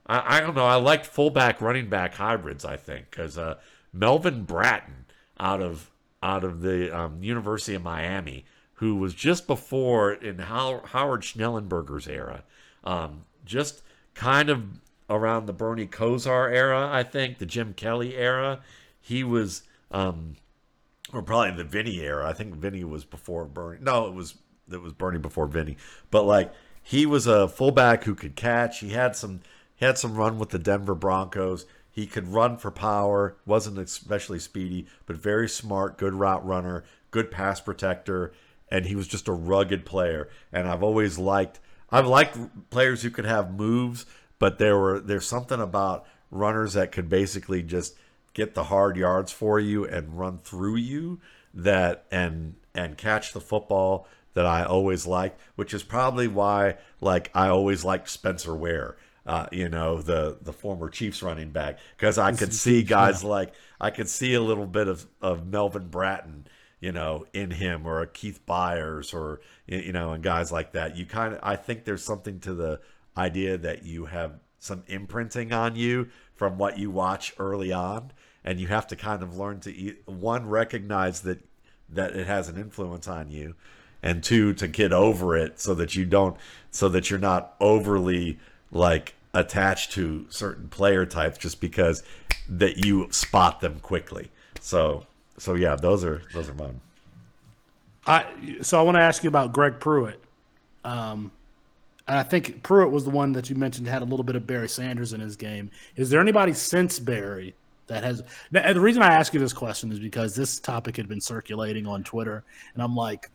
I, 0.07 0.37
I 0.37 0.39
don't 0.39 0.55
know, 0.55 0.65
I 0.65 0.77
liked 0.77 1.05
fullback 1.05 1.61
running 1.61 1.89
back 1.89 2.15
hybrids, 2.15 2.65
I 2.65 2.75
think, 2.75 3.11
because 3.11 3.37
uh, 3.37 3.59
Melvin 3.93 4.45
Bratton 4.45 5.05
out 5.39 5.61
of 5.61 5.91
out 6.23 6.43
of 6.43 6.61
the 6.61 6.97
um, 6.97 7.21
University 7.21 7.75
of 7.75 7.83
Miami, 7.83 8.45
who 8.75 8.95
was 8.95 9.13
just 9.13 9.45
before 9.45 10.13
in 10.13 10.39
How, 10.39 10.81
Howard 10.85 11.21
Schnellenberger's 11.21 12.07
era, 12.07 12.43
um, 12.83 13.25
just 13.45 13.83
kind 14.13 14.49
of 14.49 14.63
around 15.09 15.45
the 15.45 15.53
Bernie 15.53 15.87
Kosar 15.87 16.51
era, 16.51 16.89
I 16.91 17.03
think, 17.03 17.37
the 17.37 17.45
Jim 17.45 17.73
Kelly 17.73 18.15
era. 18.15 18.61
He 18.99 19.23
was, 19.23 19.63
um, 19.91 20.35
or 21.11 21.21
probably 21.21 21.51
the 21.51 21.63
Vinny 21.63 21.99
era. 21.99 22.27
I 22.27 22.33
think 22.33 22.55
Vinny 22.55 22.83
was 22.83 23.05
before 23.05 23.45
Bernie. 23.45 23.79
No, 23.81 24.07
it 24.07 24.13
was 24.13 24.35
it 24.71 24.81
was 24.81 24.93
Bernie 24.93 25.19
before 25.19 25.47
Vinny. 25.47 25.77
But 26.09 26.23
like 26.23 26.53
he 26.81 27.05
was 27.05 27.27
a 27.27 27.47
fullback 27.47 28.03
who 28.03 28.15
could 28.15 28.35
catch. 28.35 28.79
He 28.79 28.89
had 28.89 29.15
some 29.15 29.41
he 29.75 29.85
had 29.85 29.97
some 29.97 30.15
run 30.15 30.39
with 30.39 30.49
the 30.49 30.59
Denver 30.59 30.95
Broncos. 30.95 31.65
He 31.91 32.07
could 32.07 32.27
run 32.27 32.57
for 32.57 32.71
power, 32.71 33.37
wasn't 33.45 33.77
especially 33.77 34.39
speedy, 34.39 34.87
but 35.05 35.15
very 35.15 35.47
smart, 35.47 35.97
good 35.97 36.15
route 36.15 36.45
runner, 36.45 36.83
good 37.11 37.29
pass 37.29 37.61
protector, 37.61 38.33
and 38.69 38.87
he 38.87 38.95
was 38.95 39.07
just 39.07 39.27
a 39.27 39.33
rugged 39.33 39.85
player. 39.85 40.27
And 40.51 40.67
I've 40.67 40.81
always 40.81 41.19
liked 41.19 41.59
I've 41.93 42.07
liked 42.07 42.37
players 42.69 43.03
who 43.03 43.09
could 43.09 43.25
have 43.25 43.53
moves, 43.53 44.05
but 44.39 44.57
there 44.57 44.77
were 44.77 44.99
there's 44.99 45.27
something 45.27 45.61
about 45.61 46.05
runners 46.31 46.73
that 46.73 46.91
could 46.91 47.07
basically 47.07 47.63
just 47.63 47.95
get 48.33 48.55
the 48.55 48.65
hard 48.65 48.97
yards 48.97 49.31
for 49.31 49.59
you 49.59 49.85
and 49.85 50.17
run 50.17 50.39
through 50.39 50.77
you 50.77 51.21
that 51.53 52.05
and 52.11 52.55
and 52.73 52.97
catch 52.97 53.33
the 53.33 53.41
football 53.41 54.07
that 54.33 54.45
I 54.45 54.63
always 54.63 55.05
liked, 55.05 55.39
which 55.55 55.73
is 55.73 55.83
probably 55.83 56.27
why 56.27 56.77
like 56.99 57.29
I 57.33 57.47
always 57.47 57.85
liked 57.85 58.09
Spencer 58.09 58.55
Ware 58.55 58.97
uh, 59.25 59.47
you 59.51 59.69
know, 59.69 60.01
the 60.01 60.37
the 60.41 60.53
former 60.53 60.89
Chiefs 60.89 61.23
running 61.23 61.51
back, 61.51 61.79
because 61.95 62.17
I 62.17 62.31
could 62.33 62.53
see 62.53 62.83
guys 62.83 63.23
like 63.23 63.53
I 63.79 63.89
could 63.89 64.09
see 64.09 64.33
a 64.33 64.41
little 64.41 64.65
bit 64.65 64.87
of 64.87 65.05
of 65.21 65.47
Melvin 65.47 65.87
Bratton, 65.87 66.47
you 66.83 66.91
know, 66.91 67.25
in 67.31 67.49
him, 67.49 67.87
or 67.87 68.01
a 68.01 68.07
Keith 68.07 68.41
Byars 68.45 69.13
or 69.13 69.39
you 69.67 69.93
know, 69.93 70.11
and 70.11 70.21
guys 70.21 70.51
like 70.51 70.73
that. 70.73 70.97
You 70.97 71.05
kind 71.05 71.33
of, 71.33 71.39
I 71.41 71.55
think 71.55 71.85
there's 71.85 72.03
something 72.03 72.41
to 72.41 72.53
the 72.53 72.81
idea 73.15 73.57
that 73.57 73.83
you 73.83 74.07
have 74.07 74.33
some 74.59 74.83
imprinting 74.87 75.53
on 75.53 75.77
you 75.77 76.09
from 76.35 76.57
what 76.57 76.77
you 76.77 76.91
watch 76.91 77.33
early 77.39 77.71
on, 77.71 78.11
and 78.43 78.59
you 78.59 78.67
have 78.67 78.85
to 78.87 78.97
kind 78.97 79.23
of 79.23 79.37
learn 79.37 79.61
to 79.61 79.95
one 80.07 80.49
recognize 80.49 81.21
that 81.21 81.39
that 81.87 82.17
it 82.17 82.27
has 82.27 82.49
an 82.49 82.57
influence 82.57 83.07
on 83.07 83.31
you, 83.31 83.55
and 84.01 84.21
two 84.21 84.53
to 84.55 84.67
get 84.67 84.91
over 84.91 85.37
it 85.37 85.61
so 85.61 85.73
that 85.73 85.95
you 85.95 86.03
don't, 86.03 86.35
so 86.69 86.89
that 86.89 87.09
you're 87.09 87.17
not 87.17 87.55
overly 87.61 88.39
like 88.71 89.15
attached 89.33 89.93
to 89.93 90.25
certain 90.27 90.67
player 90.67 91.05
types 91.05 91.37
just 91.37 91.61
because 91.61 92.03
that 92.49 92.85
you 92.85 93.07
spot 93.09 93.61
them 93.61 93.79
quickly. 93.79 94.31
So 94.59 95.05
so 95.37 95.55
yeah, 95.55 95.75
those 95.75 96.03
are 96.03 96.21
those 96.33 96.49
are 96.49 96.53
mine. 96.53 96.79
I 98.05 98.25
so 98.61 98.79
I 98.79 98.83
want 98.83 98.95
to 98.95 99.01
ask 99.01 99.23
you 99.23 99.29
about 99.29 99.53
Greg 99.53 99.79
Pruitt. 99.79 100.19
Um, 100.83 101.31
and 102.07 102.17
I 102.17 102.23
think 102.23 102.63
Pruitt 102.63 102.91
was 102.91 103.05
the 103.05 103.09
one 103.09 103.31
that 103.33 103.49
you 103.49 103.55
mentioned 103.55 103.87
had 103.87 104.01
a 104.01 104.05
little 104.05 104.25
bit 104.25 104.35
of 104.35 104.45
Barry 104.45 104.67
Sanders 104.67 105.13
in 105.13 105.21
his 105.21 105.37
game. 105.37 105.71
Is 105.95 106.09
there 106.09 106.19
anybody 106.19 106.53
since 106.53 106.99
Barry 106.99 107.55
that 107.87 108.03
has? 108.03 108.21
the 108.51 108.79
reason 108.79 109.01
I 109.01 109.13
ask 109.13 109.33
you 109.33 109.39
this 109.39 109.53
question 109.53 109.91
is 109.91 109.99
because 109.99 110.35
this 110.35 110.59
topic 110.59 110.97
had 110.97 111.07
been 111.07 111.21
circulating 111.21 111.87
on 111.87 112.03
Twitter, 112.03 112.43
and 112.73 112.83
I'm 112.83 112.95
like, 112.95 113.29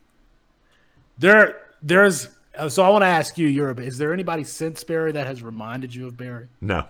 there, 1.18 1.62
there's 1.82 2.28
so 2.68 2.82
I 2.82 2.88
want 2.88 3.02
to 3.02 3.06
ask 3.06 3.38
you, 3.38 3.46
Europe, 3.46 3.80
is 3.80 3.98
there 3.98 4.12
anybody 4.12 4.44
since 4.44 4.82
Barry 4.82 5.12
that 5.12 5.26
has 5.26 5.42
reminded 5.42 5.94
you 5.94 6.06
of 6.06 6.16
Barry? 6.16 6.48
No. 6.60 6.84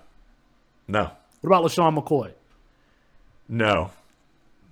No. 0.89 1.11
What 1.43 1.49
about 1.49 1.65
LeSean 1.65 1.97
McCoy? 1.97 2.33
No. 3.49 3.91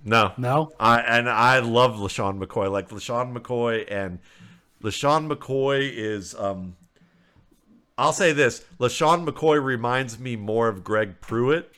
No. 0.07 0.31
No. 0.37 0.71
I 0.79 1.01
and 1.01 1.29
I 1.29 1.59
love 1.59 1.95
LeSean 1.95 2.41
McCoy. 2.41 2.71
Like 2.71 2.89
LeSean 2.89 3.37
McCoy 3.37 3.85
and 3.91 4.19
LeSean 4.81 5.31
McCoy 5.31 5.91
is 5.93 6.33
um 6.35 6.77
I'll 7.97 8.13
say 8.13 8.31
this. 8.31 8.63
LeSean 8.79 9.27
McCoy 9.27 9.61
reminds 9.63 10.17
me 10.17 10.35
more 10.35 10.67
of 10.69 10.83
Greg 10.83 11.19
Pruitt 11.19 11.73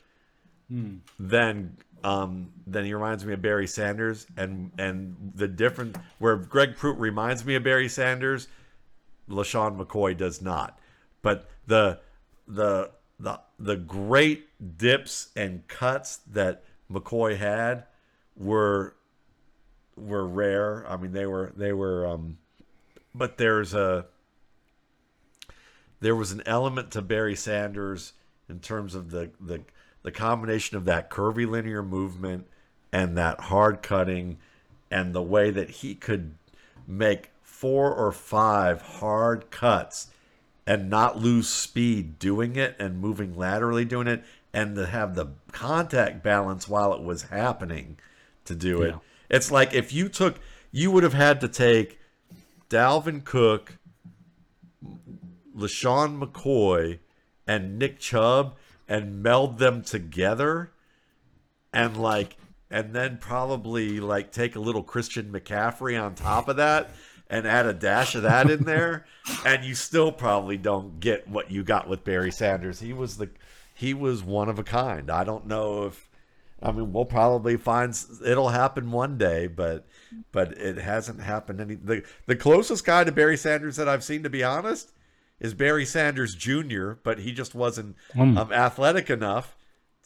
hmm. 0.70 0.98
than 1.18 1.78
um, 2.04 2.52
than 2.68 2.86
he 2.86 2.94
reminds 2.94 3.26
me 3.26 3.34
of 3.34 3.42
Barry 3.42 3.68
Sanders, 3.68 4.28
and 4.38 4.72
and 4.78 5.32
the 5.36 5.48
different 5.48 5.98
where 6.20 6.36
Greg 6.36 6.76
Pruitt 6.76 6.98
reminds 6.98 7.46
me 7.46 7.56
of 7.56 7.64
Barry 7.64 7.90
Sanders, 7.90 8.48
LeSean 9.30 9.78
McCoy 9.78 10.16
does 10.16 10.42
not. 10.42 10.80
But 11.22 11.50
the 11.66 12.00
the 12.48 12.92
the 13.20 13.40
the 13.58 13.76
great 13.76 14.78
dips 14.78 15.30
and 15.36 15.68
cuts 15.68 16.18
that 16.32 16.64
McCoy 16.92 17.38
had 17.38 17.86
were 18.40 18.96
were 19.96 20.26
rare. 20.26 20.90
I 20.90 20.98
mean, 20.98 21.12
they 21.12 21.26
were 21.26 21.54
they 21.56 21.74
were. 21.74 22.08
Um, 22.08 22.38
but 23.14 23.38
there's 23.38 23.74
a 23.74 24.06
there 26.00 26.16
was 26.16 26.32
an 26.32 26.42
element 26.46 26.92
to 26.92 27.02
Barry 27.02 27.36
Sanders 27.36 28.14
in 28.48 28.60
terms 28.60 28.96
of 28.96 29.12
the 29.12 29.30
the 29.40 29.62
the 30.02 30.12
combination 30.12 30.78
of 30.78 30.86
that 30.86 31.10
curvilinear 31.10 31.84
movement 31.84 32.48
and 32.92 33.18
that 33.18 33.40
hard 33.42 33.82
cutting 33.82 34.38
and 34.90 35.14
the 35.14 35.22
way 35.22 35.52
that 35.52 35.70
he 35.70 35.94
could 35.94 36.36
make 36.88 37.32
four 37.44 37.94
or 37.94 38.12
five 38.12 38.82
hard 38.82 39.52
cuts 39.52 40.08
and 40.66 40.90
not 40.90 41.18
lose 41.18 41.50
speed 41.50 42.18
doing 42.18 42.56
it 42.56 42.76
and 42.80 43.00
moving 43.00 43.36
laterally 43.36 43.84
doing 43.84 44.08
it 44.08 44.24
and 44.54 44.76
to 44.76 44.86
have 44.86 45.14
the 45.14 45.28
contact 45.52 46.24
balance 46.24 46.68
while 46.68 46.94
it 46.94 47.04
was 47.04 47.24
happening 47.24 47.98
to 48.50 48.56
do 48.56 48.82
it. 48.84 48.90
Yeah. 48.90 49.00
It's 49.30 49.50
like 49.50 49.74
if 49.74 49.94
you 49.94 50.10
took 50.10 50.40
you 50.72 50.92
would 50.92 51.04
have 51.04 51.14
had 51.14 51.42
to 51.42 51.48
take 51.48 52.00
Dalvin 52.70 53.24
Cook, 53.24 53.80
LeSean 55.56 56.20
McCoy, 56.22 57.00
and 57.48 57.80
Nick 57.80 58.00
Chubb 58.00 58.56
and 58.88 59.24
meld 59.24 59.58
them 59.58 59.82
together 59.82 60.72
and 61.74 61.98
like 61.98 62.38
and 62.72 62.94
then 62.94 63.18
probably 63.18 64.00
like 64.00 64.32
take 64.32 64.56
a 64.56 64.60
little 64.60 64.84
Christian 64.84 65.32
McCaffrey 65.32 66.02
on 66.02 66.14
top 66.14 66.48
of 66.48 66.58
that 66.58 66.92
and 67.30 67.48
add 67.48 67.66
a 67.66 67.74
dash 67.74 68.16
of 68.16 68.24
that 68.24 68.50
in 68.50 68.64
there, 68.64 69.06
and 69.46 69.64
you 69.64 69.76
still 69.76 70.12
probably 70.12 70.58
don't 70.58 71.00
get 71.00 71.28
what 71.28 71.52
you 71.52 71.64
got 71.64 71.88
with 71.88 72.04
Barry 72.04 72.32
Sanders. 72.32 72.80
He 72.80 72.94
was 72.94 73.18
the 73.18 73.30
he 73.74 73.94
was 73.94 74.24
one 74.24 74.50
of 74.50 74.60
a 74.60 74.64
kind. 74.64 75.10
I 75.10 75.24
don't 75.24 75.46
know 75.48 75.86
if 75.86 76.09
I 76.62 76.72
mean 76.72 76.92
we'll 76.92 77.06
probably 77.06 77.58
find 77.58 77.98
it'll 78.26 78.50
happen 78.50 78.92
one 78.92 79.18
day, 79.18 79.48
but 79.48 79.88
but 80.32 80.58
it 80.58 80.78
hasn't 80.78 81.22
happened 81.22 81.62
any 81.62 81.76
the 81.76 82.04
the 82.26 82.36
closest 82.36 82.86
guy 82.86 83.04
to 83.04 83.12
Barry 83.12 83.38
Sanders 83.38 83.78
that 83.78 83.88
I've 83.88 84.04
seen 84.04 84.24
to 84.24 84.30
be 84.30 84.44
honest 84.44 84.92
is 85.40 85.54
Barry 85.54 85.86
Sanders 85.86 86.36
Jr., 86.36 86.92
but 87.04 87.20
he 87.20 87.32
just 87.32 87.56
wasn't 87.56 87.96
mm. 88.14 88.38
um, 88.38 88.52
athletic 88.52 89.10
enough 89.10 89.56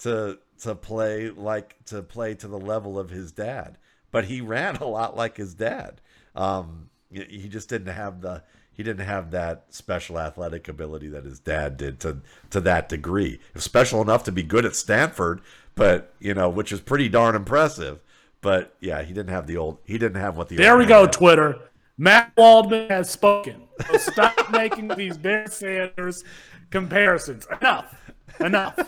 to 0.02 0.40
to 0.62 0.76
play 0.76 1.30
like 1.30 1.84
to 1.86 2.02
play 2.02 2.36
to 2.36 2.48
the 2.48 2.60
level 2.60 3.00
of 3.00 3.10
his 3.10 3.32
dad. 3.32 3.78
But 4.12 4.26
he 4.26 4.42
ran 4.42 4.76
a 4.78 4.86
lot 4.86 5.18
like 5.18 5.38
his 5.38 5.56
dad. 5.56 6.02
Um, 6.36 6.90
he 7.10 7.48
just 7.48 7.70
didn't 7.70 7.94
have 7.94 8.22
the 8.22 8.44
he 8.74 8.84
didn't 8.84 9.06
have 9.06 9.32
that 9.32 9.66
special 9.70 10.20
athletic 10.20 10.68
ability 10.68 11.08
that 11.10 11.26
his 11.26 11.40
dad 11.40 11.78
did 11.78 12.00
to 12.02 12.18
to 12.50 12.60
that 12.62 12.90
degree. 12.90 13.40
Special 13.56 14.02
enough 14.02 14.24
to 14.24 14.32
be 14.32 14.44
good 14.44 14.66
at 14.66 14.76
Stanford, 14.76 15.42
but 15.76 16.14
you 16.20 16.34
know, 16.34 16.50
which 16.50 16.72
is 16.72 16.82
pretty 16.82 17.08
darn 17.08 17.36
impressive. 17.36 18.00
But 18.42 18.76
yeah, 18.80 19.04
he 19.04 19.14
didn't 19.14 19.30
have 19.30 19.48
the 19.48 19.58
old. 19.58 19.78
He 19.86 19.98
didn't 19.98 20.20
have 20.20 20.36
what 20.36 20.50
the. 20.50 20.56
There 20.56 20.78
we 20.78 20.86
go, 20.86 21.02
had. 21.02 21.14
Twitter. 21.14 21.60
Matt 21.98 22.34
Waldman 22.36 22.90
has 22.90 23.10
spoken. 23.10 23.68
So 23.90 23.98
stop 23.98 24.34
making 24.52 24.88
these 24.90 25.18
Barry 25.18 25.48
Sanders 25.48 26.24
comparisons. 26.72 27.48
Enough. 27.62 27.96
Enough. 28.40 28.80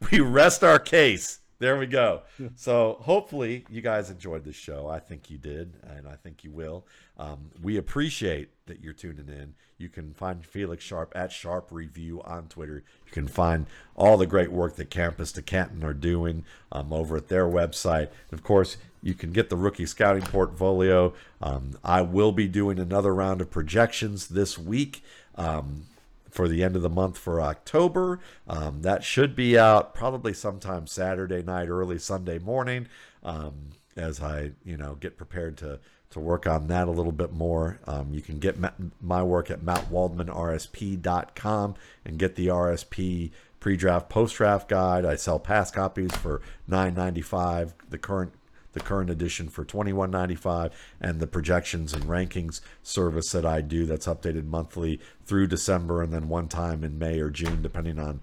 we 0.10 0.20
rest 0.20 0.62
our 0.62 0.78
case. 0.78 1.39
There 1.60 1.78
we 1.78 1.86
go. 1.86 2.22
So 2.56 2.96
hopefully 3.02 3.66
you 3.68 3.82
guys 3.82 4.08
enjoyed 4.08 4.44
the 4.44 4.52
show. 4.52 4.88
I 4.88 4.98
think 4.98 5.28
you 5.30 5.36
did, 5.36 5.74
and 5.82 6.08
I 6.08 6.16
think 6.16 6.42
you 6.42 6.50
will. 6.50 6.86
Um, 7.18 7.50
we 7.62 7.76
appreciate 7.76 8.48
that 8.64 8.80
you're 8.82 8.94
tuning 8.94 9.28
in. 9.28 9.54
You 9.76 9.90
can 9.90 10.14
find 10.14 10.44
Felix 10.44 10.82
Sharpe 10.82 11.12
at 11.14 11.32
Sharp 11.32 11.68
Review 11.70 12.22
on 12.22 12.48
Twitter. 12.48 12.82
You 13.04 13.12
can 13.12 13.28
find 13.28 13.66
all 13.94 14.16
the 14.16 14.26
great 14.26 14.50
work 14.50 14.76
that 14.76 14.88
Campus 14.88 15.32
to 15.32 15.42
Canton 15.42 15.84
are 15.84 15.92
doing 15.92 16.44
um, 16.72 16.94
over 16.94 17.18
at 17.18 17.28
their 17.28 17.46
website. 17.46 18.08
And 18.30 18.38
of 18.38 18.42
course, 18.42 18.78
you 19.02 19.12
can 19.12 19.30
get 19.30 19.50
the 19.50 19.56
rookie 19.56 19.86
scouting 19.86 20.22
portfolio. 20.22 21.12
Um, 21.42 21.78
I 21.84 22.00
will 22.00 22.32
be 22.32 22.48
doing 22.48 22.78
another 22.78 23.14
round 23.14 23.42
of 23.42 23.50
projections 23.50 24.28
this 24.28 24.56
week. 24.56 25.04
Um, 25.34 25.84
for 26.30 26.48
the 26.48 26.62
end 26.62 26.76
of 26.76 26.82
the 26.82 26.88
month 26.88 27.18
for 27.18 27.40
October. 27.40 28.20
Um, 28.48 28.82
that 28.82 29.04
should 29.04 29.34
be 29.34 29.58
out 29.58 29.94
probably 29.94 30.32
sometime 30.32 30.86
Saturday 30.86 31.42
night, 31.42 31.68
early 31.68 31.98
Sunday 31.98 32.38
morning, 32.38 32.86
um, 33.22 33.70
as 33.96 34.22
I 34.22 34.52
you 34.64 34.76
know 34.76 34.94
get 34.94 35.16
prepared 35.16 35.56
to 35.58 35.80
to 36.10 36.20
work 36.20 36.46
on 36.46 36.68
that 36.68 36.88
a 36.88 36.90
little 36.90 37.12
bit 37.12 37.32
more. 37.32 37.78
Um, 37.86 38.12
you 38.12 38.20
can 38.20 38.38
get 38.38 38.58
my 39.00 39.22
work 39.22 39.50
at 39.50 39.60
mattwaldmanrsp.com 39.60 41.74
and 42.04 42.18
get 42.18 42.34
the 42.34 42.48
RSP 42.48 43.30
pre-draft 43.60 44.08
post-draft 44.08 44.68
guide. 44.68 45.04
I 45.04 45.14
sell 45.14 45.38
pass 45.38 45.70
copies 45.70 46.10
for 46.16 46.42
$9.95. 46.68 47.74
The 47.90 47.98
current 47.98 48.32
the 48.72 48.80
current 48.80 49.10
edition 49.10 49.48
for 49.48 49.64
$21.95 49.64 50.70
and 51.00 51.20
the 51.20 51.26
projections 51.26 51.92
and 51.92 52.04
rankings 52.04 52.60
service 52.82 53.32
that 53.32 53.44
I 53.44 53.60
do 53.60 53.86
that's 53.86 54.06
updated 54.06 54.44
monthly 54.46 55.00
through 55.24 55.48
December 55.48 56.02
and 56.02 56.12
then 56.12 56.28
one 56.28 56.48
time 56.48 56.84
in 56.84 56.98
May 56.98 57.20
or 57.20 57.30
June 57.30 57.62
depending 57.62 57.98
on 57.98 58.20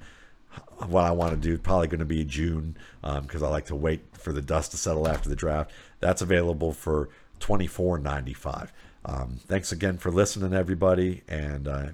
what 0.88 1.06
I 1.06 1.12
want 1.12 1.32
to 1.32 1.38
do. 1.38 1.58
Probably 1.58 1.88
going 1.88 2.00
to 2.00 2.06
be 2.06 2.24
June 2.24 2.78
because 3.02 3.42
um, 3.42 3.48
I 3.48 3.52
like 3.52 3.66
to 3.66 3.76
wait 3.76 4.02
for 4.14 4.34
the 4.34 4.42
dust 4.42 4.72
to 4.72 4.78
settle 4.78 5.08
after 5.08 5.30
the 5.30 5.36
draft. 5.36 5.72
That's 6.00 6.22
available 6.22 6.74
for 6.74 7.10
$24.95. 7.40 8.70
Um, 9.06 9.40
thanks 9.48 9.72
again 9.72 9.98
for 9.98 10.12
listening, 10.12 10.54
everybody, 10.54 11.24
and 11.28 11.68
uh, 11.68 11.88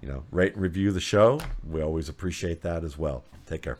you 0.00 0.08
know, 0.08 0.24
rate 0.30 0.54
and 0.54 0.62
review 0.62 0.92
the 0.92 1.00
show. 1.00 1.40
We 1.68 1.82
always 1.82 2.08
appreciate 2.08 2.62
that 2.62 2.84
as 2.84 2.96
well. 2.96 3.24
Take 3.46 3.62
care. 3.62 3.78